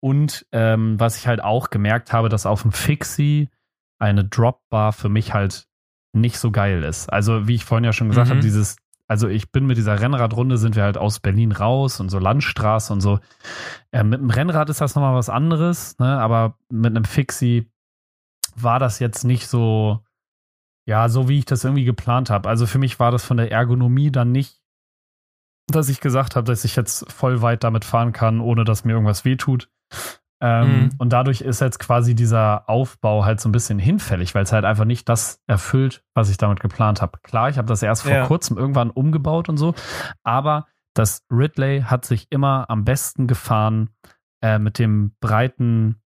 Und 0.00 0.46
ähm, 0.52 0.98
was 0.98 1.16
ich 1.16 1.26
halt 1.26 1.42
auch 1.42 1.70
gemerkt 1.70 2.12
habe, 2.12 2.28
dass 2.28 2.46
auf 2.46 2.62
dem 2.62 2.72
Fixie 2.72 3.50
eine 3.98 4.24
Dropbar 4.24 4.92
für 4.92 5.08
mich 5.08 5.34
halt 5.34 5.66
nicht 6.12 6.38
so 6.38 6.50
geil 6.50 6.82
ist. 6.84 7.12
Also 7.12 7.48
wie 7.48 7.54
ich 7.54 7.64
vorhin 7.64 7.84
ja 7.84 7.92
schon 7.92 8.08
gesagt 8.08 8.28
Mhm. 8.28 8.32
habe, 8.32 8.40
dieses, 8.40 8.76
also 9.08 9.28
ich 9.28 9.50
bin 9.50 9.66
mit 9.66 9.76
dieser 9.76 10.00
Rennradrunde, 10.00 10.58
sind 10.58 10.76
wir 10.76 10.82
halt 10.82 10.98
aus 10.98 11.20
Berlin 11.20 11.52
raus 11.52 12.00
und 12.00 12.08
so 12.10 12.18
Landstraße 12.18 12.92
und 12.92 13.00
so. 13.00 13.18
Äh, 13.90 14.04
mit 14.04 14.20
dem 14.20 14.30
Rennrad 14.30 14.70
ist 14.70 14.80
das 14.80 14.94
nochmal 14.94 15.14
was 15.14 15.28
anderes, 15.30 15.98
ne? 15.98 16.18
aber 16.20 16.56
mit 16.70 16.94
einem 16.94 17.04
Fixie 17.04 17.70
war 18.54 18.78
das 18.78 18.98
jetzt 18.98 19.24
nicht 19.24 19.46
so, 19.46 20.00
ja, 20.86 21.08
so 21.08 21.28
wie 21.28 21.38
ich 21.38 21.44
das 21.46 21.64
irgendwie 21.64 21.84
geplant 21.84 22.28
habe. 22.30 22.48
Also 22.48 22.66
für 22.66 22.78
mich 22.78 23.00
war 23.00 23.10
das 23.10 23.24
von 23.24 23.36
der 23.38 23.50
Ergonomie 23.50 24.10
dann 24.10 24.32
nicht, 24.32 24.60
dass 25.68 25.88
ich 25.88 26.00
gesagt 26.00 26.36
habe, 26.36 26.46
dass 26.46 26.64
ich 26.64 26.76
jetzt 26.76 27.10
voll 27.10 27.40
weit 27.40 27.64
damit 27.64 27.84
fahren 27.84 28.12
kann, 28.12 28.40
ohne 28.40 28.64
dass 28.64 28.84
mir 28.84 28.92
irgendwas 28.92 29.24
wehtut. 29.24 29.70
Ähm, 30.44 30.84
Mhm. 30.84 30.90
Und 30.98 31.12
dadurch 31.12 31.40
ist 31.40 31.60
jetzt 31.60 31.78
quasi 31.78 32.14
dieser 32.16 32.68
Aufbau 32.68 33.24
halt 33.24 33.40
so 33.40 33.48
ein 33.48 33.52
bisschen 33.52 33.78
hinfällig, 33.78 34.34
weil 34.34 34.42
es 34.42 34.52
halt 34.52 34.64
einfach 34.64 34.84
nicht 34.84 35.08
das 35.08 35.40
erfüllt, 35.46 36.02
was 36.14 36.30
ich 36.30 36.36
damit 36.36 36.58
geplant 36.60 37.00
habe. 37.00 37.18
Klar, 37.22 37.48
ich 37.48 37.58
habe 37.58 37.68
das 37.68 37.82
erst 37.82 38.02
vor 38.02 38.12
Ja. 38.12 38.26
kurzem 38.26 38.58
irgendwann 38.58 38.90
umgebaut 38.90 39.48
und 39.48 39.56
so, 39.56 39.74
aber 40.24 40.66
das 40.94 41.22
Ridley 41.30 41.82
hat 41.86 42.04
sich 42.04 42.26
immer 42.30 42.66
am 42.68 42.84
besten 42.84 43.26
gefahren 43.28 43.90
äh, 44.42 44.58
mit 44.58 44.78
dem 44.80 45.14
breiten 45.20 46.00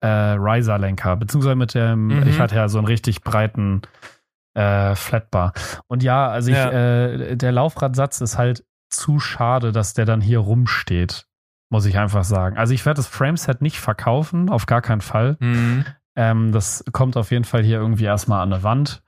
äh, 0.00 0.06
Riser-Lenker, 0.08 1.16
beziehungsweise 1.16 1.54
mit 1.54 1.74
dem, 1.74 2.08
Mhm. 2.20 2.26
ich 2.26 2.40
hatte 2.40 2.56
ja 2.56 2.68
so 2.68 2.78
einen 2.78 2.86
richtig 2.86 3.22
breiten 3.22 3.82
äh, 4.54 4.94
Flatbar. 4.94 5.52
Und 5.88 6.02
ja, 6.02 6.28
also 6.28 6.50
ich, 6.50 6.56
Ja. 6.56 6.70
äh, 6.70 7.36
der 7.36 7.52
Laufradsatz 7.52 8.20
ist 8.20 8.38
halt 8.38 8.64
zu 8.88 9.18
schade, 9.18 9.72
dass 9.72 9.94
der 9.94 10.04
dann 10.04 10.20
hier 10.20 10.38
rumsteht, 10.38 11.26
muss 11.70 11.86
ich 11.86 11.98
einfach 11.98 12.24
sagen. 12.24 12.56
Also 12.56 12.74
ich 12.74 12.84
werde 12.86 12.98
das 12.98 13.06
Frameset 13.06 13.60
nicht 13.62 13.78
verkaufen, 13.80 14.48
auf 14.50 14.66
gar 14.66 14.82
keinen 14.82 15.00
Fall. 15.00 15.36
Mhm. 15.40 15.84
Ähm, 16.16 16.52
das 16.52 16.84
kommt 16.92 17.16
auf 17.16 17.30
jeden 17.30 17.44
Fall 17.44 17.62
hier 17.62 17.78
irgendwie 17.78 18.04
erstmal 18.04 18.42
an 18.42 18.52
eine 18.52 18.62
Wand. 18.62 19.02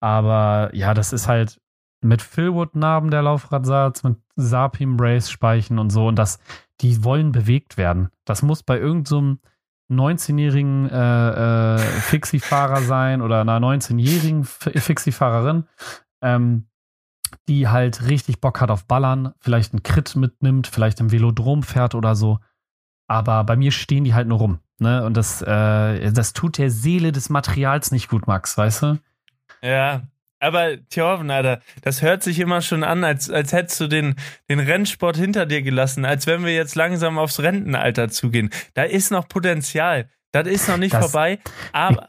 Aber 0.00 0.70
ja, 0.74 0.94
das 0.94 1.12
ist 1.12 1.28
halt 1.28 1.60
mit 2.02 2.20
Philwood-Narben 2.22 3.10
der 3.10 3.22
Laufradsatz, 3.22 4.02
mit 4.02 4.18
Sapim 4.36 4.96
Brace 4.96 5.30
Speichen 5.30 5.78
und 5.78 5.90
so. 5.90 6.06
Und 6.06 6.16
das, 6.16 6.38
die 6.80 7.02
wollen 7.02 7.32
bewegt 7.32 7.76
werden. 7.78 8.10
Das 8.26 8.42
muss 8.42 8.62
bei 8.62 8.78
irgendeinem 8.78 9.38
19-jährigen 9.90 10.88
äh, 10.90 11.74
äh, 11.74 11.78
Fixie-Fahrer 11.78 12.82
sein 12.82 13.22
oder 13.22 13.40
einer 13.40 13.58
19-jährigen 13.58 14.42
F- 14.42 14.70
Fixie-Fahrerin, 14.74 15.64
ähm, 16.22 16.66
die 17.48 17.68
halt 17.68 18.08
richtig 18.08 18.40
Bock 18.40 18.60
hat 18.60 18.70
auf 18.70 18.86
Ballern, 18.86 19.32
vielleicht 19.40 19.72
einen 19.72 19.82
Crit 19.82 20.16
mitnimmt, 20.16 20.66
vielleicht 20.66 21.00
im 21.00 21.10
Velodrom 21.12 21.62
fährt 21.62 21.94
oder 21.94 22.14
so. 22.14 22.38
Aber 23.06 23.44
bei 23.44 23.56
mir 23.56 23.70
stehen 23.72 24.04
die 24.04 24.14
halt 24.14 24.28
nur 24.28 24.38
rum. 24.38 24.58
Ne? 24.78 25.04
Und 25.04 25.16
das, 25.16 25.42
äh, 25.42 26.10
das 26.12 26.32
tut 26.32 26.58
der 26.58 26.70
Seele 26.70 27.12
des 27.12 27.28
Materials 27.30 27.92
nicht 27.92 28.08
gut, 28.08 28.26
Max, 28.26 28.56
weißt 28.58 28.82
du? 28.82 28.98
Ja, 29.62 30.02
aber 30.40 30.76
Thorven, 30.90 31.30
Alter, 31.30 31.60
das 31.82 32.02
hört 32.02 32.22
sich 32.22 32.38
immer 32.38 32.60
schon 32.60 32.82
an, 32.84 33.04
als, 33.04 33.30
als 33.30 33.52
hättest 33.52 33.80
du 33.80 33.86
den, 33.86 34.14
den 34.50 34.60
Rennsport 34.60 35.16
hinter 35.16 35.46
dir 35.46 35.62
gelassen, 35.62 36.04
als 36.04 36.26
wenn 36.26 36.44
wir 36.44 36.54
jetzt 36.54 36.74
langsam 36.74 37.18
aufs 37.18 37.40
Rentenalter 37.40 38.08
zugehen. 38.08 38.50
Da 38.74 38.82
ist 38.82 39.10
noch 39.10 39.28
Potenzial. 39.28 40.10
Das 40.32 40.46
ist 40.48 40.68
noch 40.68 40.76
nicht 40.76 40.92
Das- 40.94 41.04
vorbei, 41.04 41.38
aber, 41.72 42.06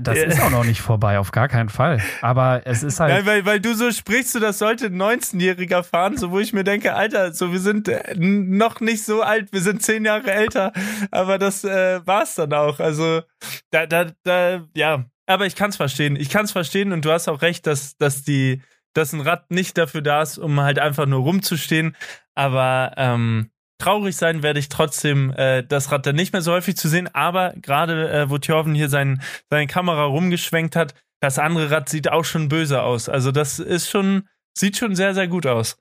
Das 0.00 0.18
ist 0.18 0.40
auch 0.40 0.50
noch 0.50 0.64
nicht 0.64 0.80
vorbei, 0.80 1.18
auf 1.18 1.30
gar 1.30 1.48
keinen 1.48 1.68
Fall. 1.68 2.00
Aber 2.20 2.62
es 2.64 2.82
ist 2.82 3.00
halt. 3.00 3.12
Nein, 3.12 3.26
weil, 3.26 3.46
weil 3.46 3.60
du 3.60 3.74
so 3.74 3.90
sprichst, 3.90 4.32
so, 4.32 4.40
das 4.40 4.58
sollte 4.58 4.86
ein 4.86 5.00
19-Jähriger 5.00 5.82
fahren, 5.82 6.16
so 6.16 6.30
wo 6.30 6.38
ich 6.38 6.52
mir 6.52 6.64
denke, 6.64 6.94
Alter, 6.94 7.32
so 7.32 7.52
wir 7.52 7.60
sind 7.60 7.88
äh, 7.88 8.14
noch 8.16 8.80
nicht 8.80 9.04
so 9.04 9.22
alt, 9.22 9.52
wir 9.52 9.60
sind 9.60 9.82
zehn 9.82 10.04
Jahre 10.04 10.32
älter, 10.32 10.72
aber 11.10 11.38
das 11.38 11.64
äh, 11.64 12.00
war's 12.06 12.34
dann 12.34 12.52
auch. 12.52 12.80
Also 12.80 13.22
da, 13.70 13.86
da, 13.86 14.06
da, 14.22 14.64
ja. 14.74 15.04
Aber 15.26 15.46
ich 15.46 15.56
kann's 15.56 15.76
verstehen. 15.76 16.16
Ich 16.16 16.30
kann's 16.30 16.52
verstehen 16.52 16.92
und 16.92 17.04
du 17.04 17.12
hast 17.12 17.28
auch 17.28 17.42
recht, 17.42 17.66
dass, 17.66 17.96
dass 17.98 18.22
die, 18.22 18.62
dass 18.94 19.12
ein 19.12 19.20
Rad 19.20 19.50
nicht 19.50 19.76
dafür 19.76 20.00
da 20.00 20.22
ist, 20.22 20.38
um 20.38 20.60
halt 20.60 20.78
einfach 20.78 21.06
nur 21.06 21.20
rumzustehen. 21.20 21.94
Aber 22.34 22.92
ähm, 22.96 23.50
traurig 23.78 24.16
sein 24.16 24.42
werde 24.42 24.58
ich 24.58 24.68
trotzdem, 24.68 25.32
äh, 25.32 25.62
das 25.62 25.90
Rad 25.90 26.06
dann 26.06 26.16
nicht 26.16 26.32
mehr 26.32 26.42
so 26.42 26.52
häufig 26.52 26.76
zu 26.76 26.88
sehen. 26.88 27.08
Aber 27.14 27.52
gerade, 27.56 28.10
äh, 28.10 28.30
wo 28.30 28.38
Thjörven 28.38 28.74
hier 28.74 28.88
sein, 28.88 29.22
seine 29.48 29.66
Kamera 29.66 30.04
rumgeschwenkt 30.04 30.76
hat, 30.76 30.94
das 31.20 31.38
andere 31.38 31.70
Rad 31.70 31.88
sieht 31.88 32.10
auch 32.10 32.24
schon 32.24 32.48
böse 32.48 32.82
aus. 32.82 33.08
Also 33.08 33.32
das 33.32 33.58
ist 33.58 33.88
schon, 33.88 34.28
sieht 34.56 34.76
schon 34.76 34.94
sehr, 34.94 35.14
sehr 35.14 35.28
gut 35.28 35.46
aus. 35.46 35.78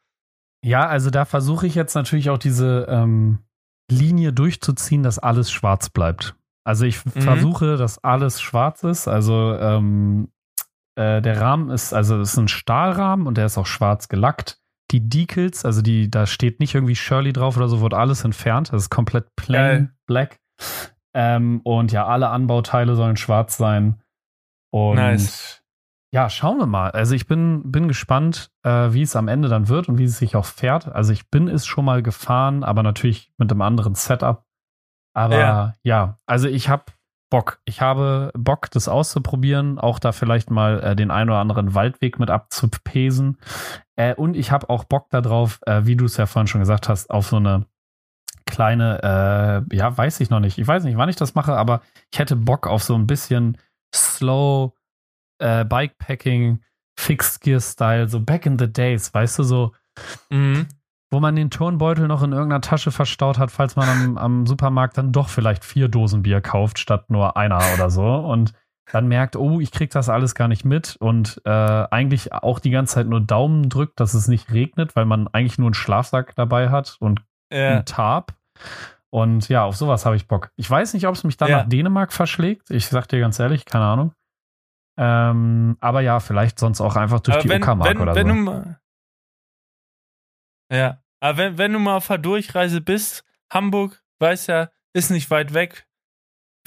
Ja, 0.64 0.88
also 0.88 1.10
da 1.10 1.26
versuche 1.26 1.68
ich 1.68 1.76
jetzt 1.76 1.94
natürlich 1.94 2.30
auch 2.30 2.40
diese 2.40 2.88
ähm, 2.90 3.40
Linie 3.90 4.34
durchzuziehen, 4.34 5.04
dass 5.04 5.20
alles 5.20 5.52
schwarz 5.52 5.90
bleibt. 5.90 6.36
Also 6.64 6.86
ich 6.86 7.06
mhm. 7.06 7.22
versuche, 7.22 7.78
dass 7.78 8.04
alles 8.04 8.42
schwarz 8.42 8.84
ist. 8.84 9.08
Also 9.08 9.56
ähm, 9.60 10.30
äh, 10.96 11.22
der 11.22 11.40
Rahmen 11.40 11.70
ist, 11.70 11.94
also 11.94 12.20
es 12.20 12.34
ist 12.34 12.38
ein 12.38 12.48
Stahlrahmen 12.48 13.28
und 13.28 13.38
der 13.38 13.46
ist 13.46 13.58
auch 13.58 13.68
schwarz 13.68 14.10
gelackt 14.10 14.60
die 14.92 15.10
Decals, 15.10 15.66
also 15.66 15.82
die, 15.82 16.10
da 16.10 16.26
steht 16.26 16.60
nicht 16.60 16.76
irgendwie 16.76 16.96
Shirley 16.96 17.34
drauf 17.34 17.58
oder 17.58 17.68
so, 17.68 17.82
wird 17.82 17.94
alles 17.94 18.24
entfernt. 18.24 18.72
Das 18.72 18.84
ist 18.84 18.90
komplett 18.90 19.36
plain 19.36 19.62
Geil. 19.62 19.92
black. 20.06 20.40
Ähm, 21.14 21.62
und 21.64 21.92
ja, 21.92 22.06
alle 22.06 22.30
Anbauteile 22.30 22.96
sollen 22.96 23.18
schwarz 23.18 23.58
sein. 23.58 24.02
Und 24.72 24.96
nice. 24.96 25.64
ja, 26.12 26.30
schauen 26.30 26.58
wir 26.58 26.68
mal. 26.68 26.92
Also 26.92 27.16
ich 27.16 27.28
bin, 27.28 27.72
bin 27.72 27.88
gespannt, 27.88 28.52
äh, 28.64 28.94
wie 28.94 29.02
es 29.02 29.16
am 29.16 29.28
Ende 29.28 29.50
dann 29.50 29.68
wird 29.68 29.90
und 29.90 29.98
wie 29.98 30.06
es 30.06 30.18
sich 30.18 30.36
auch 30.36 30.46
fährt. 30.46 30.88
Also 30.88 31.12
ich 31.14 31.30
bin 31.30 31.48
es 31.48 31.66
schon 31.66 31.86
mal 31.86 32.02
gefahren, 32.04 32.64
aber 32.64 32.84
natürlich 32.84 33.34
mit 33.38 33.52
einem 33.52 33.62
anderen 33.62 33.96
Setup. 33.96 34.46
Aber 35.14 35.38
ja, 35.38 35.74
ja 35.84 36.20
also 36.26 36.48
ich 36.48 36.70
habe 36.70 36.86
Bock. 37.30 37.60
Ich 37.66 37.82
habe 37.82 38.32
Bock, 38.38 38.72
das 38.72 38.88
auszuprobieren, 38.88 39.80
auch 39.80 40.00
da 40.00 40.12
vielleicht 40.12 40.50
mal 40.50 40.82
äh, 40.82 40.96
den 40.96 41.12
ein 41.12 41.30
oder 41.30 41.40
anderen 41.40 41.74
Waldweg 41.74 42.20
mit 42.20 42.30
abzupesen. 42.30 43.38
Äh, 43.98 44.16
und 44.16 44.38
ich 44.38 44.52
habe 44.52 44.70
auch 44.70 44.86
Bock 44.86 45.10
darauf, 45.10 45.60
äh, 45.66 45.86
wie 45.86 45.96
du 45.96 46.06
es 46.06 46.18
ja 46.18 46.26
vorhin 46.26 46.48
schon 46.48 46.62
gesagt 46.62 46.88
hast, 46.88 47.10
auf 47.10 47.28
so 47.28 47.36
eine 47.36 47.66
kleine, 48.46 49.66
äh, 49.72 49.76
ja, 49.76 49.98
weiß 49.98 50.22
ich 50.22 50.30
noch 50.30 50.40
nicht. 50.40 50.58
Ich 50.58 50.68
weiß 50.68 50.84
nicht, 50.86 50.98
wann 50.98 51.10
ich 51.10 51.18
das 51.18 51.36
mache, 51.36 51.58
aber 51.58 51.82
ich 52.12 52.20
hätte 52.20 52.36
Bock 52.36 52.66
auf 52.66 52.84
so 52.84 52.96
ein 52.96 53.08
bisschen 53.08 53.58
Slow 53.94 54.74
äh, 55.40 55.66
Bikepacking, 55.66 56.62
Fixed 56.98 57.42
Gear 57.42 57.60
Style, 57.60 58.08
so 58.08 58.22
back 58.22 58.46
in 58.46 58.58
the 58.58 58.72
days, 58.72 59.14
weißt 59.14 59.40
du, 59.40 59.44
so. 59.44 59.72
Mhm 60.30 60.68
wo 61.10 61.20
man 61.20 61.36
den 61.36 61.50
Turnbeutel 61.50 62.08
noch 62.08 62.22
in 62.24 62.34
irgendeiner 62.34 62.62
Tasche 62.62 62.92
verstaut 62.92 63.38
hat, 63.38 63.52
falls 63.52 63.76
man 63.76 63.88
am, 63.88 64.18
am, 64.18 64.46
Supermarkt 64.46 64.98
dann 64.98 65.12
doch 65.12 65.30
vielleicht 65.30 65.64
vier 65.64 65.88
Dosen 65.88 66.24
Bier 66.24 66.42
kauft, 66.42 66.80
statt 66.80 67.10
nur 67.10 67.38
einer 67.38 67.62
oder 67.74 67.90
so. 67.90 68.04
Und 68.04 68.54
dann 68.92 69.08
merkt, 69.08 69.36
oh, 69.36 69.60
ich 69.60 69.72
krieg 69.72 69.90
das 69.92 70.10
alles 70.10 70.36
gar 70.36 70.48
nicht 70.48 70.66
mit 70.66 70.96
und 70.98 71.42
äh, 71.46 71.50
eigentlich 71.50 72.34
auch 72.34 72.60
die 72.60 72.70
ganze 72.70 72.96
Zeit 72.96 73.08
nur 73.08 73.22
Daumen 73.22 73.70
drückt, 73.70 74.00
dass 74.00 74.14
es 74.14 74.28
nicht 74.28 74.52
regnet, 74.52 74.96
weil 74.96 75.06
man 75.06 75.28
eigentlich 75.28 75.58
nur 75.58 75.68
einen 75.68 75.74
Schlafsack 75.74 76.36
dabei 76.36 76.70
hat 76.70 76.98
und 77.00 77.22
ja. 77.52 77.70
einen 77.70 77.86
Tarp. 77.86 78.34
Und 79.10 79.50
ja, 79.50 79.64
auf 79.64 79.76
sowas 79.76 80.06
habe 80.06 80.16
ich 80.16 80.28
Bock. 80.28 80.52
Ich 80.56 80.70
weiß 80.70 80.94
nicht, 80.94 81.08
ob 81.08 81.16
es 81.16 81.24
mich 81.24 81.38
dann 81.38 81.50
ja. 81.50 81.58
nach 81.60 81.70
Dänemark 81.70 82.14
verschlägt. 82.14 82.70
Ich 82.72 82.88
sag 82.88 83.08
dir 83.08 83.20
ganz 83.20 83.40
ehrlich, 83.40 83.66
keine 83.66 83.86
Ahnung. 83.86 84.14
Ähm, 84.98 85.78
aber 85.80 86.02
ja, 86.02 86.20
vielleicht 86.20 86.60
sonst 86.60 86.82
auch 86.82 86.96
einfach 86.96 87.20
durch 87.20 87.38
aber 87.38 87.48
die 87.48 87.56
Uckermark 87.56 88.00
oder 88.00 88.16
wenn 88.16 88.46
so. 88.46 88.52
Du, 88.52 88.76
ja, 90.74 91.02
aber 91.20 91.38
wenn, 91.38 91.58
wenn 91.58 91.74
du 91.74 91.80
mal 91.80 91.98
auf 91.98 92.08
der 92.08 92.18
Durchreise 92.18 92.82
bist, 92.82 93.24
Hamburg, 93.52 94.04
weiß 94.20 94.48
ja, 94.48 94.70
ist 94.94 95.12
nicht 95.12 95.30
weit 95.30 95.54
weg 95.54 95.88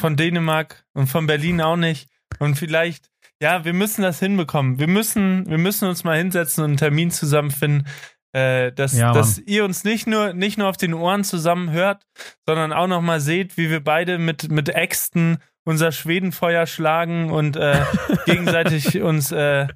von 0.00 0.16
Dänemark 0.16 0.86
und 0.94 1.06
von 1.06 1.26
Berlin 1.26 1.60
auch 1.60 1.76
nicht. 1.76 2.09
Und 2.38 2.56
vielleicht, 2.56 3.10
ja, 3.40 3.64
wir 3.64 3.72
müssen 3.72 4.02
das 4.02 4.18
hinbekommen. 4.18 4.78
Wir 4.78 4.86
müssen, 4.86 5.48
wir 5.48 5.58
müssen 5.58 5.88
uns 5.88 6.04
mal 6.04 6.16
hinsetzen 6.16 6.64
und 6.64 6.70
einen 6.70 6.76
Termin 6.76 7.10
zusammenfinden, 7.10 7.86
äh, 8.32 8.72
dass, 8.72 8.96
ja, 8.96 9.12
dass 9.12 9.38
ihr 9.38 9.64
uns 9.64 9.84
nicht 9.84 10.06
nur, 10.06 10.32
nicht 10.32 10.56
nur 10.56 10.68
auf 10.68 10.76
den 10.76 10.94
Ohren 10.94 11.24
zusammen 11.24 11.70
hört, 11.70 12.06
sondern 12.46 12.72
auch 12.72 12.86
noch 12.86 13.02
mal 13.02 13.20
seht, 13.20 13.56
wie 13.56 13.70
wir 13.70 13.82
beide 13.82 14.18
mit, 14.18 14.50
mit 14.50 14.68
Äxten 14.68 15.38
unser 15.64 15.92
Schwedenfeuer 15.92 16.66
schlagen 16.66 17.30
und 17.30 17.56
äh, 17.56 17.82
gegenseitig 18.26 19.00
uns 19.02 19.30
äh, 19.30 19.68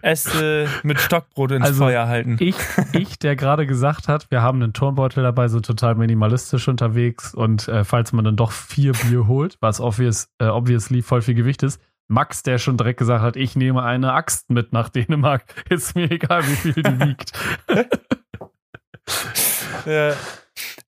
Äste 0.00 0.68
mit 0.82 1.00
Stockbrot 1.00 1.52
ins 1.52 1.66
also 1.66 1.84
Feuer 1.84 2.08
halten. 2.08 2.36
Ich, 2.40 2.56
ich, 2.92 3.18
der 3.18 3.36
gerade 3.36 3.66
gesagt 3.66 4.08
hat, 4.08 4.30
wir 4.30 4.42
haben 4.42 4.62
einen 4.62 4.72
Turnbeutel 4.72 5.22
dabei, 5.22 5.48
so 5.48 5.60
total 5.60 5.96
minimalistisch 5.96 6.68
unterwegs 6.68 7.34
und 7.34 7.68
äh, 7.68 7.84
falls 7.84 8.12
man 8.12 8.24
dann 8.24 8.36
doch 8.36 8.52
vier 8.52 8.92
Bier 8.92 9.26
holt, 9.26 9.58
was 9.60 9.80
obvious, 9.80 10.30
äh, 10.38 10.46
obviously 10.46 11.02
voll 11.02 11.22
viel 11.22 11.34
Gewicht 11.34 11.62
ist, 11.62 11.80
Max, 12.08 12.42
der 12.42 12.58
schon 12.58 12.78
direkt 12.78 12.98
gesagt 12.98 13.22
hat, 13.22 13.36
ich 13.36 13.54
nehme 13.54 13.82
eine 13.82 14.14
Axt 14.14 14.48
mit 14.48 14.72
nach 14.72 14.88
Dänemark, 14.88 15.44
ist 15.68 15.94
mir 15.94 16.10
egal, 16.10 16.42
wie 16.48 16.56
viel 16.56 16.82
die 16.82 17.00
wiegt. 17.00 17.32
ja, 19.86 20.14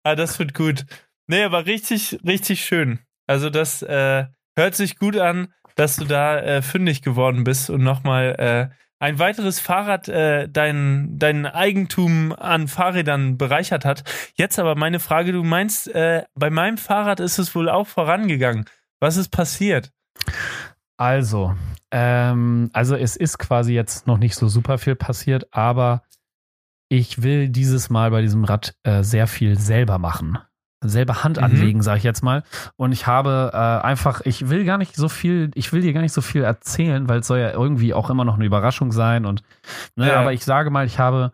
ah, 0.05 0.15
das 0.15 0.39
wird 0.39 0.55
gut. 0.55 0.87
Nee, 1.27 1.43
aber 1.43 1.67
richtig, 1.67 2.21
richtig 2.25 2.65
schön. 2.65 3.01
Also 3.29 3.51
das 3.51 3.83
äh, 3.83 4.25
hört 4.57 4.75
sich 4.75 4.99
gut 4.99 5.17
an, 5.17 5.53
dass 5.77 5.97
du 5.97 6.07
da 6.07 6.41
äh, 6.41 6.63
fündig 6.63 7.03
geworden 7.03 7.45
bist 7.45 7.71
und 7.71 7.85
nochmal 7.85 8.35
äh, 8.39 8.75
ein 8.99 9.21
weiteres 9.21 9.61
Fahrrad 9.61 10.09
äh, 10.09 10.49
dein, 10.49 11.19
dein 11.19 11.47
Eigentum 11.47 12.33
an 12.33 12.67
Fahrrädern 12.67 13.39
bereichert 13.39 13.85
hat. 13.85 14.03
Jetzt 14.35 14.59
aber 14.59 14.75
meine 14.75 14.99
Frage, 14.99 15.33
du 15.33 15.45
meinst, 15.45 15.95
äh, 15.95 16.25
bei 16.35 16.51
meinem 16.51 16.79
Fahrrad 16.79 17.21
ist 17.21 17.39
es 17.39 17.55
wohl 17.55 17.69
auch 17.69 17.87
vorangegangen. 17.87 18.65
Was 18.99 19.17
ist 19.17 19.29
passiert? 19.29 19.93
Also, 20.97 21.55
ähm, 21.93 22.71
also 22.73 22.97
es 22.97 23.15
ist 23.15 23.39
quasi 23.39 23.73
jetzt 23.75 24.09
noch 24.09 24.19
nicht 24.19 24.35
so 24.35 24.49
super 24.49 24.79
viel 24.79 24.97
passiert, 24.97 25.47
aber 25.53 26.03
ich 26.89 27.23
will 27.23 27.51
dieses 27.51 27.91
Mal 27.91 28.11
bei 28.11 28.23
diesem 28.23 28.43
Rad 28.43 28.75
äh, 28.83 29.05
sehr 29.05 29.29
viel 29.29 29.59
selber 29.59 29.99
machen 29.99 30.39
selber 30.81 31.25
Hand 31.25 31.39
mhm. 31.39 31.45
anlegen, 31.45 31.83
sage 31.83 31.99
ich 31.99 32.05
jetzt 32.05 32.23
mal. 32.23 32.43
Und 32.77 32.93
ich 32.93 33.07
habe 33.07 33.51
äh, 33.53 33.57
einfach, 33.57 34.21
ich 34.25 34.49
will 34.49 34.65
gar 34.65 34.79
nicht 34.79 34.95
so 34.95 35.09
viel, 35.09 35.51
ich 35.55 35.73
will 35.73 35.83
dir 35.83 35.93
gar 35.93 36.03
nicht 36.03 36.13
so 36.13 36.21
viel 36.21 36.43
erzählen, 36.43 37.09
weil 37.09 37.21
es 37.21 37.27
soll 37.27 37.39
ja 37.39 37.51
irgendwie 37.51 37.95
auch 37.95 38.11
immer 38.11 38.25
noch 38.25 38.37
eine 38.37 38.45
Überraschung 38.45 38.93
sein. 38.93 39.27
Und 39.27 39.43
ne, 39.97 40.09
ja. 40.09 40.21
aber 40.21 40.33
ich 40.33 40.45
sage 40.45 40.71
mal, 40.71 40.87
ich 40.87 40.99
habe 40.99 41.33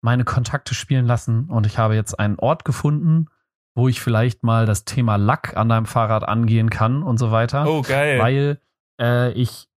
meine 0.00 0.24
Kontakte 0.24 0.74
spielen 0.74 1.06
lassen 1.06 1.46
und 1.46 1.66
ich 1.66 1.78
habe 1.78 1.94
jetzt 1.94 2.18
einen 2.18 2.38
Ort 2.38 2.64
gefunden, 2.64 3.26
wo 3.74 3.88
ich 3.88 4.00
vielleicht 4.00 4.44
mal 4.44 4.66
das 4.66 4.84
Thema 4.84 5.16
Lack 5.16 5.56
an 5.56 5.68
deinem 5.68 5.86
Fahrrad 5.86 6.28
angehen 6.28 6.70
kann 6.70 7.02
und 7.02 7.18
so 7.18 7.32
weiter. 7.32 7.66
Oh, 7.66 7.82
geil. 7.82 8.20
Weil 8.20 8.60
äh, 9.00 9.32
ich 9.32 9.68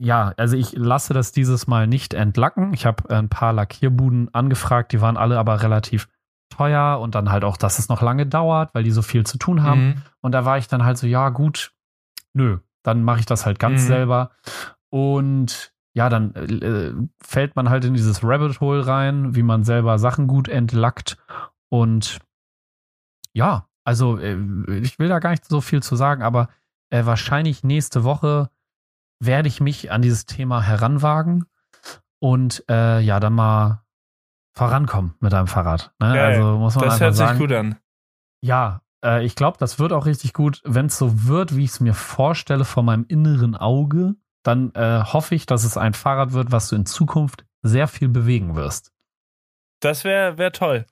ja, 0.00 0.32
also 0.36 0.56
ich 0.56 0.72
lasse 0.72 1.12
das 1.12 1.32
dieses 1.32 1.66
Mal 1.66 1.88
nicht 1.88 2.14
entlacken. 2.14 2.72
Ich 2.72 2.86
habe 2.86 3.10
ein 3.10 3.28
paar 3.28 3.52
Lackierbuden 3.52 4.32
angefragt, 4.32 4.92
die 4.92 5.00
waren 5.00 5.16
alle 5.16 5.38
aber 5.38 5.62
relativ 5.62 6.08
teuer 6.48 6.98
und 7.00 7.14
dann 7.14 7.30
halt 7.30 7.44
auch, 7.44 7.56
dass 7.56 7.78
es 7.78 7.88
noch 7.88 8.02
lange 8.02 8.26
dauert, 8.26 8.74
weil 8.74 8.84
die 8.84 8.90
so 8.90 9.02
viel 9.02 9.24
zu 9.24 9.38
tun 9.38 9.62
haben. 9.62 9.86
Mhm. 9.86 10.02
Und 10.20 10.32
da 10.32 10.44
war 10.44 10.58
ich 10.58 10.68
dann 10.68 10.84
halt 10.84 10.98
so, 10.98 11.06
ja, 11.06 11.28
gut, 11.28 11.72
nö, 12.32 12.58
dann 12.82 13.02
mache 13.02 13.20
ich 13.20 13.26
das 13.26 13.46
halt 13.46 13.58
ganz 13.58 13.82
mhm. 13.82 13.86
selber. 13.86 14.30
Und 14.90 15.72
ja, 15.94 16.08
dann 16.08 16.34
äh, 16.34 16.92
fällt 17.20 17.56
man 17.56 17.70
halt 17.70 17.84
in 17.84 17.94
dieses 17.94 18.22
Rabbit 18.22 18.60
Hole 18.60 18.86
rein, 18.86 19.34
wie 19.34 19.42
man 19.42 19.64
selber 19.64 19.98
Sachen 19.98 20.26
gut 20.26 20.48
entlackt. 20.48 21.16
Und 21.70 22.20
ja, 23.32 23.66
also 23.84 24.18
äh, 24.18 24.36
ich 24.80 24.98
will 24.98 25.08
da 25.08 25.18
gar 25.18 25.30
nicht 25.30 25.44
so 25.44 25.60
viel 25.60 25.82
zu 25.82 25.96
sagen, 25.96 26.22
aber 26.22 26.48
äh, 26.90 27.04
wahrscheinlich 27.04 27.64
nächste 27.64 28.04
Woche 28.04 28.50
werde 29.20 29.48
ich 29.48 29.60
mich 29.60 29.90
an 29.90 30.02
dieses 30.02 30.26
Thema 30.26 30.62
heranwagen 30.62 31.46
und 32.20 32.64
äh, 32.68 33.00
ja, 33.00 33.20
dann 33.20 33.34
mal 33.34 33.82
vorankommen 34.58 35.14
mit 35.20 35.32
deinem 35.32 35.46
Fahrrad. 35.46 35.92
Ne? 36.00 36.20
Also 36.20 36.58
muss 36.58 36.74
man 36.74 36.84
das 36.86 37.00
hört 37.00 37.14
sagen, 37.14 37.38
sich 37.38 37.46
gut 37.46 37.52
an. 37.52 37.76
Ja, 38.42 38.82
äh, 39.04 39.24
ich 39.24 39.36
glaube, 39.36 39.56
das 39.58 39.78
wird 39.78 39.92
auch 39.92 40.04
richtig 40.04 40.32
gut. 40.34 40.60
Wenn 40.64 40.86
es 40.86 40.98
so 40.98 41.26
wird, 41.26 41.56
wie 41.56 41.64
ich 41.64 41.70
es 41.70 41.80
mir 41.80 41.94
vorstelle, 41.94 42.64
vor 42.64 42.82
meinem 42.82 43.06
inneren 43.08 43.54
Auge, 43.54 44.16
dann 44.42 44.72
äh, 44.74 45.02
hoffe 45.04 45.36
ich, 45.36 45.46
dass 45.46 45.62
es 45.62 45.76
ein 45.76 45.94
Fahrrad 45.94 46.32
wird, 46.32 46.50
was 46.50 46.68
du 46.68 46.76
in 46.76 46.86
Zukunft 46.86 47.44
sehr 47.62 47.86
viel 47.86 48.08
bewegen 48.08 48.56
wirst. 48.56 48.92
Das 49.80 50.02
wäre 50.02 50.38
wär 50.38 50.50
toll. 50.50 50.86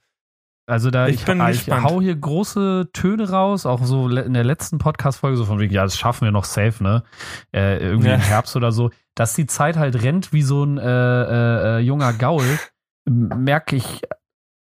Also 0.68 0.90
da 0.90 1.08
ich, 1.08 1.16
ich, 1.16 1.24
bin 1.24 1.40
ich 1.48 1.70
hau 1.70 2.00
hier 2.00 2.16
große 2.16 2.90
Töne 2.92 3.30
raus, 3.30 3.66
auch 3.66 3.84
so 3.84 4.08
in 4.08 4.34
der 4.34 4.44
letzten 4.44 4.78
Podcast-Folge, 4.78 5.36
so 5.36 5.44
von 5.44 5.60
wegen, 5.60 5.72
ja, 5.72 5.84
das 5.84 5.96
schaffen 5.96 6.24
wir 6.24 6.32
noch 6.32 6.44
safe, 6.44 6.82
ne? 6.82 7.04
Äh, 7.52 7.78
irgendwie 7.78 8.08
ja. 8.08 8.16
im 8.16 8.20
Herbst 8.20 8.56
oder 8.56 8.72
so, 8.72 8.90
dass 9.14 9.34
die 9.34 9.46
Zeit 9.46 9.76
halt 9.76 10.02
rennt 10.02 10.32
wie 10.32 10.42
so 10.42 10.64
ein 10.64 10.78
äh, 10.78 10.82
äh, 10.82 11.76
äh 11.76 11.78
junger 11.78 12.12
Gaul 12.12 12.58
merke 13.06 13.76
ich 13.76 14.02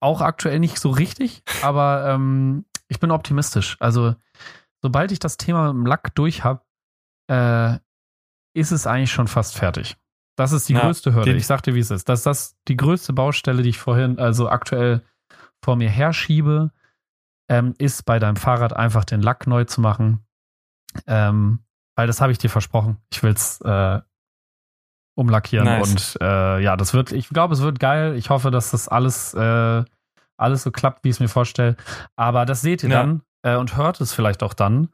auch 0.00 0.20
aktuell 0.20 0.58
nicht 0.58 0.78
so 0.78 0.90
richtig, 0.90 1.42
aber 1.62 2.06
ähm, 2.08 2.66
ich 2.88 3.00
bin 3.00 3.10
optimistisch. 3.10 3.76
Also, 3.80 4.14
sobald 4.82 5.12
ich 5.12 5.18
das 5.18 5.36
Thema 5.36 5.72
Lack 5.72 6.14
durch 6.14 6.44
habe, 6.44 6.62
äh, 7.30 7.78
ist 8.54 8.70
es 8.70 8.86
eigentlich 8.86 9.12
schon 9.12 9.28
fast 9.28 9.56
fertig. 9.56 9.96
Das 10.36 10.52
ist 10.52 10.68
die 10.68 10.74
Ja, 10.74 10.80
größte 10.80 11.14
Hürde. 11.14 11.32
Ich 11.34 11.46
sagte, 11.46 11.74
wie 11.74 11.78
es 11.78 11.90
ist. 11.90 12.08
Das 12.08 12.20
ist 12.20 12.26
das 12.26 12.56
die 12.68 12.76
größte 12.76 13.12
Baustelle, 13.12 13.62
die 13.62 13.70
ich 13.70 13.78
vorhin, 13.78 14.18
also 14.18 14.48
aktuell 14.48 15.02
vor 15.62 15.76
mir 15.76 15.88
herschiebe, 15.88 16.72
ähm, 17.48 17.74
ist 17.78 18.04
bei 18.04 18.18
deinem 18.18 18.36
Fahrrad 18.36 18.74
einfach 18.74 19.04
den 19.04 19.22
Lack 19.22 19.46
neu 19.46 19.64
zu 19.64 19.80
machen. 19.80 20.26
Ähm, 21.06 21.60
weil 21.96 22.06
das 22.06 22.20
habe 22.20 22.32
ich 22.32 22.38
dir 22.38 22.50
versprochen. 22.50 22.98
Ich 23.12 23.22
will 23.22 23.32
es 23.32 23.60
äh, 23.60 24.00
umlackieren 25.14 25.64
Nice. 25.66 26.16
und 26.16 26.22
äh, 26.22 26.60
ja, 26.60 26.76
das 26.76 26.92
wird, 26.94 27.12
ich 27.12 27.28
glaube, 27.28 27.54
es 27.54 27.60
wird 27.62 27.78
geil. 27.78 28.16
Ich 28.16 28.30
hoffe, 28.30 28.50
dass 28.50 28.70
das 28.72 28.88
alles, 28.88 29.32
äh, 29.34 29.82
alles 30.36 30.62
so 30.62 30.70
klappt, 30.70 31.04
wie 31.04 31.08
ich 31.10 31.16
es 31.16 31.20
mir 31.20 31.28
vorstelle. 31.28 31.76
Aber 32.16 32.44
das 32.46 32.60
seht 32.62 32.82
ihr 32.82 32.88
Ja. 32.90 33.00
dann 33.02 33.22
äh, 33.42 33.56
und 33.56 33.76
hört 33.76 34.00
es 34.00 34.12
vielleicht 34.12 34.42
auch 34.42 34.54
dann. 34.54 34.88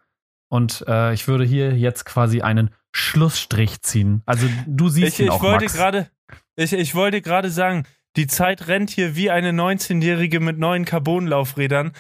Und 0.51 0.85
äh, 0.89 1.13
ich 1.15 1.29
würde 1.29 1.45
hier 1.45 1.77
jetzt 1.77 2.05
quasi 2.05 2.43
einen 2.43 2.71
Schlussstrich 2.93 3.83
ziehen. 3.83 4.23
Also 4.27 4.47
du 4.67 4.89
siehst 4.89 5.15
Ich, 5.15 5.21
ihn 5.21 5.25
ich 5.27 5.31
auch, 5.31 5.43
wollte 5.43 5.65
Max. 5.67 5.75
gerade, 5.75 6.11
ich, 6.57 6.73
ich 6.73 6.95
wollte 6.95 7.23
gerade 7.23 7.51
sagen, 7.51 7.85
die 8.17 8.27
Zeit 8.27 8.67
rennt 8.67 8.91
hier 8.91 9.15
wie 9.15 9.31
eine 9.31 9.51
19-Jährige 9.53 10.41
mit 10.41 10.59
neuen 10.59 10.85
Carbonlaufrädern 10.85 11.93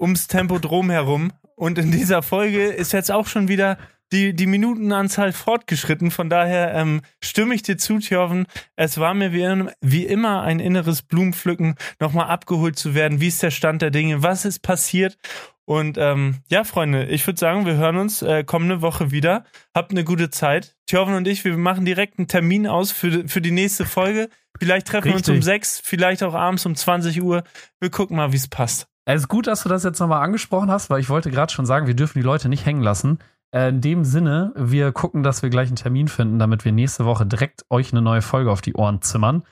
ums 0.00 0.26
Tempodrom 0.26 0.90
herum. 0.90 1.32
Und 1.54 1.78
in 1.78 1.90
dieser 1.92 2.22
Folge 2.22 2.66
ist 2.66 2.92
jetzt 2.92 3.10
auch 3.10 3.26
schon 3.26 3.48
wieder 3.48 3.78
die, 4.12 4.34
die 4.34 4.46
Minutenanzahl 4.46 5.32
fortgeschritten. 5.32 6.10
Von 6.10 6.30
daher 6.30 6.74
ähm, 6.74 7.02
stimme 7.22 7.54
ich 7.54 7.62
dir 7.62 7.78
zu, 7.78 7.98
Thjörven. 7.98 8.46
Es 8.76 8.98
war 8.98 9.14
mir 9.14 9.32
wie, 9.32 9.68
wie 9.80 10.06
immer 10.06 10.42
ein 10.42 10.60
inneres 10.60 11.02
Blumenpflücken, 11.02 11.76
nochmal 12.00 12.28
abgeholt 12.28 12.78
zu 12.78 12.94
werden. 12.94 13.20
Wie 13.20 13.28
ist 13.28 13.42
der 13.42 13.50
Stand 13.50 13.82
der 13.82 13.90
Dinge? 13.90 14.22
Was 14.22 14.44
ist 14.44 14.60
passiert? 14.60 15.18
Und 15.64 15.98
ähm, 15.98 16.36
ja, 16.48 16.64
Freunde, 16.64 17.04
ich 17.06 17.26
würde 17.26 17.38
sagen, 17.38 17.66
wir 17.66 17.76
hören 17.76 17.98
uns 17.98 18.22
äh, 18.22 18.42
kommende 18.42 18.80
Woche 18.80 19.10
wieder. 19.10 19.44
Habt 19.74 19.90
eine 19.90 20.02
gute 20.02 20.30
Zeit. 20.30 20.74
Thjörven 20.86 21.14
und 21.14 21.28
ich, 21.28 21.44
wir 21.44 21.58
machen 21.58 21.84
direkt 21.84 22.18
einen 22.18 22.26
Termin 22.26 22.66
aus 22.66 22.90
für, 22.90 23.28
für 23.28 23.42
die 23.42 23.50
nächste 23.50 23.84
Folge. 23.84 24.30
Vielleicht 24.58 24.86
treffen 24.86 25.08
wir 25.08 25.16
uns 25.16 25.28
um 25.28 25.34
Richtig. 25.34 25.44
sechs, 25.44 25.80
vielleicht 25.84 26.22
auch 26.22 26.32
abends 26.32 26.64
um 26.64 26.74
20 26.74 27.22
Uhr. 27.22 27.44
Wir 27.80 27.90
gucken 27.90 28.16
mal, 28.16 28.32
wie 28.32 28.36
es 28.36 28.48
passt. 28.48 28.88
Es 29.04 29.22
ist 29.22 29.28
gut, 29.28 29.46
dass 29.46 29.62
du 29.62 29.68
das 29.68 29.84
jetzt 29.84 30.00
nochmal 30.00 30.22
angesprochen 30.22 30.70
hast, 30.70 30.90
weil 30.90 31.00
ich 31.00 31.08
wollte 31.08 31.30
gerade 31.30 31.52
schon 31.52 31.66
sagen, 31.66 31.86
wir 31.86 31.94
dürfen 31.94 32.18
die 32.18 32.24
Leute 32.24 32.48
nicht 32.48 32.66
hängen 32.66 32.82
lassen. 32.82 33.18
Äh, 33.50 33.70
in 33.70 33.80
dem 33.80 34.04
Sinne, 34.04 34.52
wir 34.56 34.92
gucken, 34.92 35.22
dass 35.22 35.42
wir 35.42 35.48
gleich 35.48 35.68
einen 35.68 35.76
Termin 35.76 36.08
finden, 36.08 36.38
damit 36.38 36.64
wir 36.64 36.72
nächste 36.72 37.06
Woche 37.06 37.24
direkt 37.24 37.64
euch 37.70 37.92
eine 37.92 38.02
neue 38.02 38.20
Folge 38.20 38.50
auf 38.50 38.60
die 38.60 38.74
Ohren 38.74 39.00
zimmern. 39.00 39.42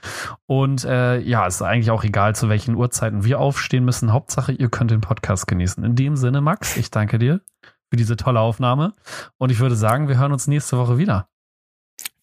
Und 0.46 0.84
äh, 0.84 1.18
ja, 1.20 1.46
es 1.46 1.56
ist 1.56 1.62
eigentlich 1.62 1.90
auch 1.90 2.04
egal, 2.04 2.34
zu 2.34 2.48
welchen 2.48 2.74
Uhrzeiten 2.74 3.24
wir 3.24 3.40
aufstehen 3.40 3.84
müssen. 3.84 4.12
Hauptsache, 4.12 4.52
ihr 4.52 4.68
könnt 4.68 4.90
den 4.90 5.00
Podcast 5.00 5.46
genießen. 5.46 5.82
In 5.82 5.96
dem 5.96 6.16
Sinne, 6.16 6.40
Max, 6.42 6.76
ich 6.76 6.90
danke 6.90 7.18
dir 7.18 7.40
für 7.88 7.96
diese 7.96 8.16
tolle 8.16 8.40
Aufnahme. 8.40 8.94
Und 9.38 9.50
ich 9.50 9.60
würde 9.60 9.76
sagen, 9.76 10.08
wir 10.08 10.18
hören 10.18 10.32
uns 10.32 10.46
nächste 10.46 10.76
Woche 10.76 10.98
wieder. 10.98 11.28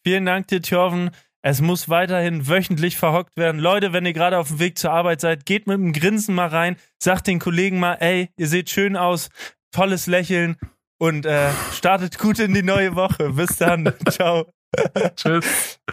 Vielen 0.03 0.26
Dank 0.26 0.47
dir, 0.47 0.61
Thjörven. 0.61 1.09
Es 1.41 1.59
muss 1.59 1.89
weiterhin 1.89 2.47
wöchentlich 2.47 2.97
verhockt 2.97 3.36
werden. 3.36 3.59
Leute, 3.59 3.93
wenn 3.93 4.05
ihr 4.05 4.13
gerade 4.13 4.38
auf 4.38 4.49
dem 4.49 4.59
Weg 4.59 4.78
zur 4.78 4.91
Arbeit 4.91 5.21
seid, 5.21 5.45
geht 5.45 5.67
mit 5.67 5.76
einem 5.76 5.91
Grinsen 5.91 6.36
mal 6.36 6.47
rein, 6.47 6.78
sagt 6.99 7.28
den 7.28 7.39
Kollegen 7.39 7.80
mal, 7.80 7.95
ey, 7.95 8.30
ihr 8.38 8.47
seht 8.47 8.69
schön 8.69 8.95
aus, 8.95 9.30
tolles 9.71 10.07
Lächeln 10.07 10.55
und 11.03 11.25
äh, 11.25 11.49
startet 11.73 12.17
gut 12.17 12.39
in 12.39 12.53
die 12.53 12.63
neue 12.63 12.95
Woche. 12.95 13.31
Bis 13.31 13.57
dann. 13.57 13.93
Ciao. 14.09 14.53
Tschüss. 15.17 15.79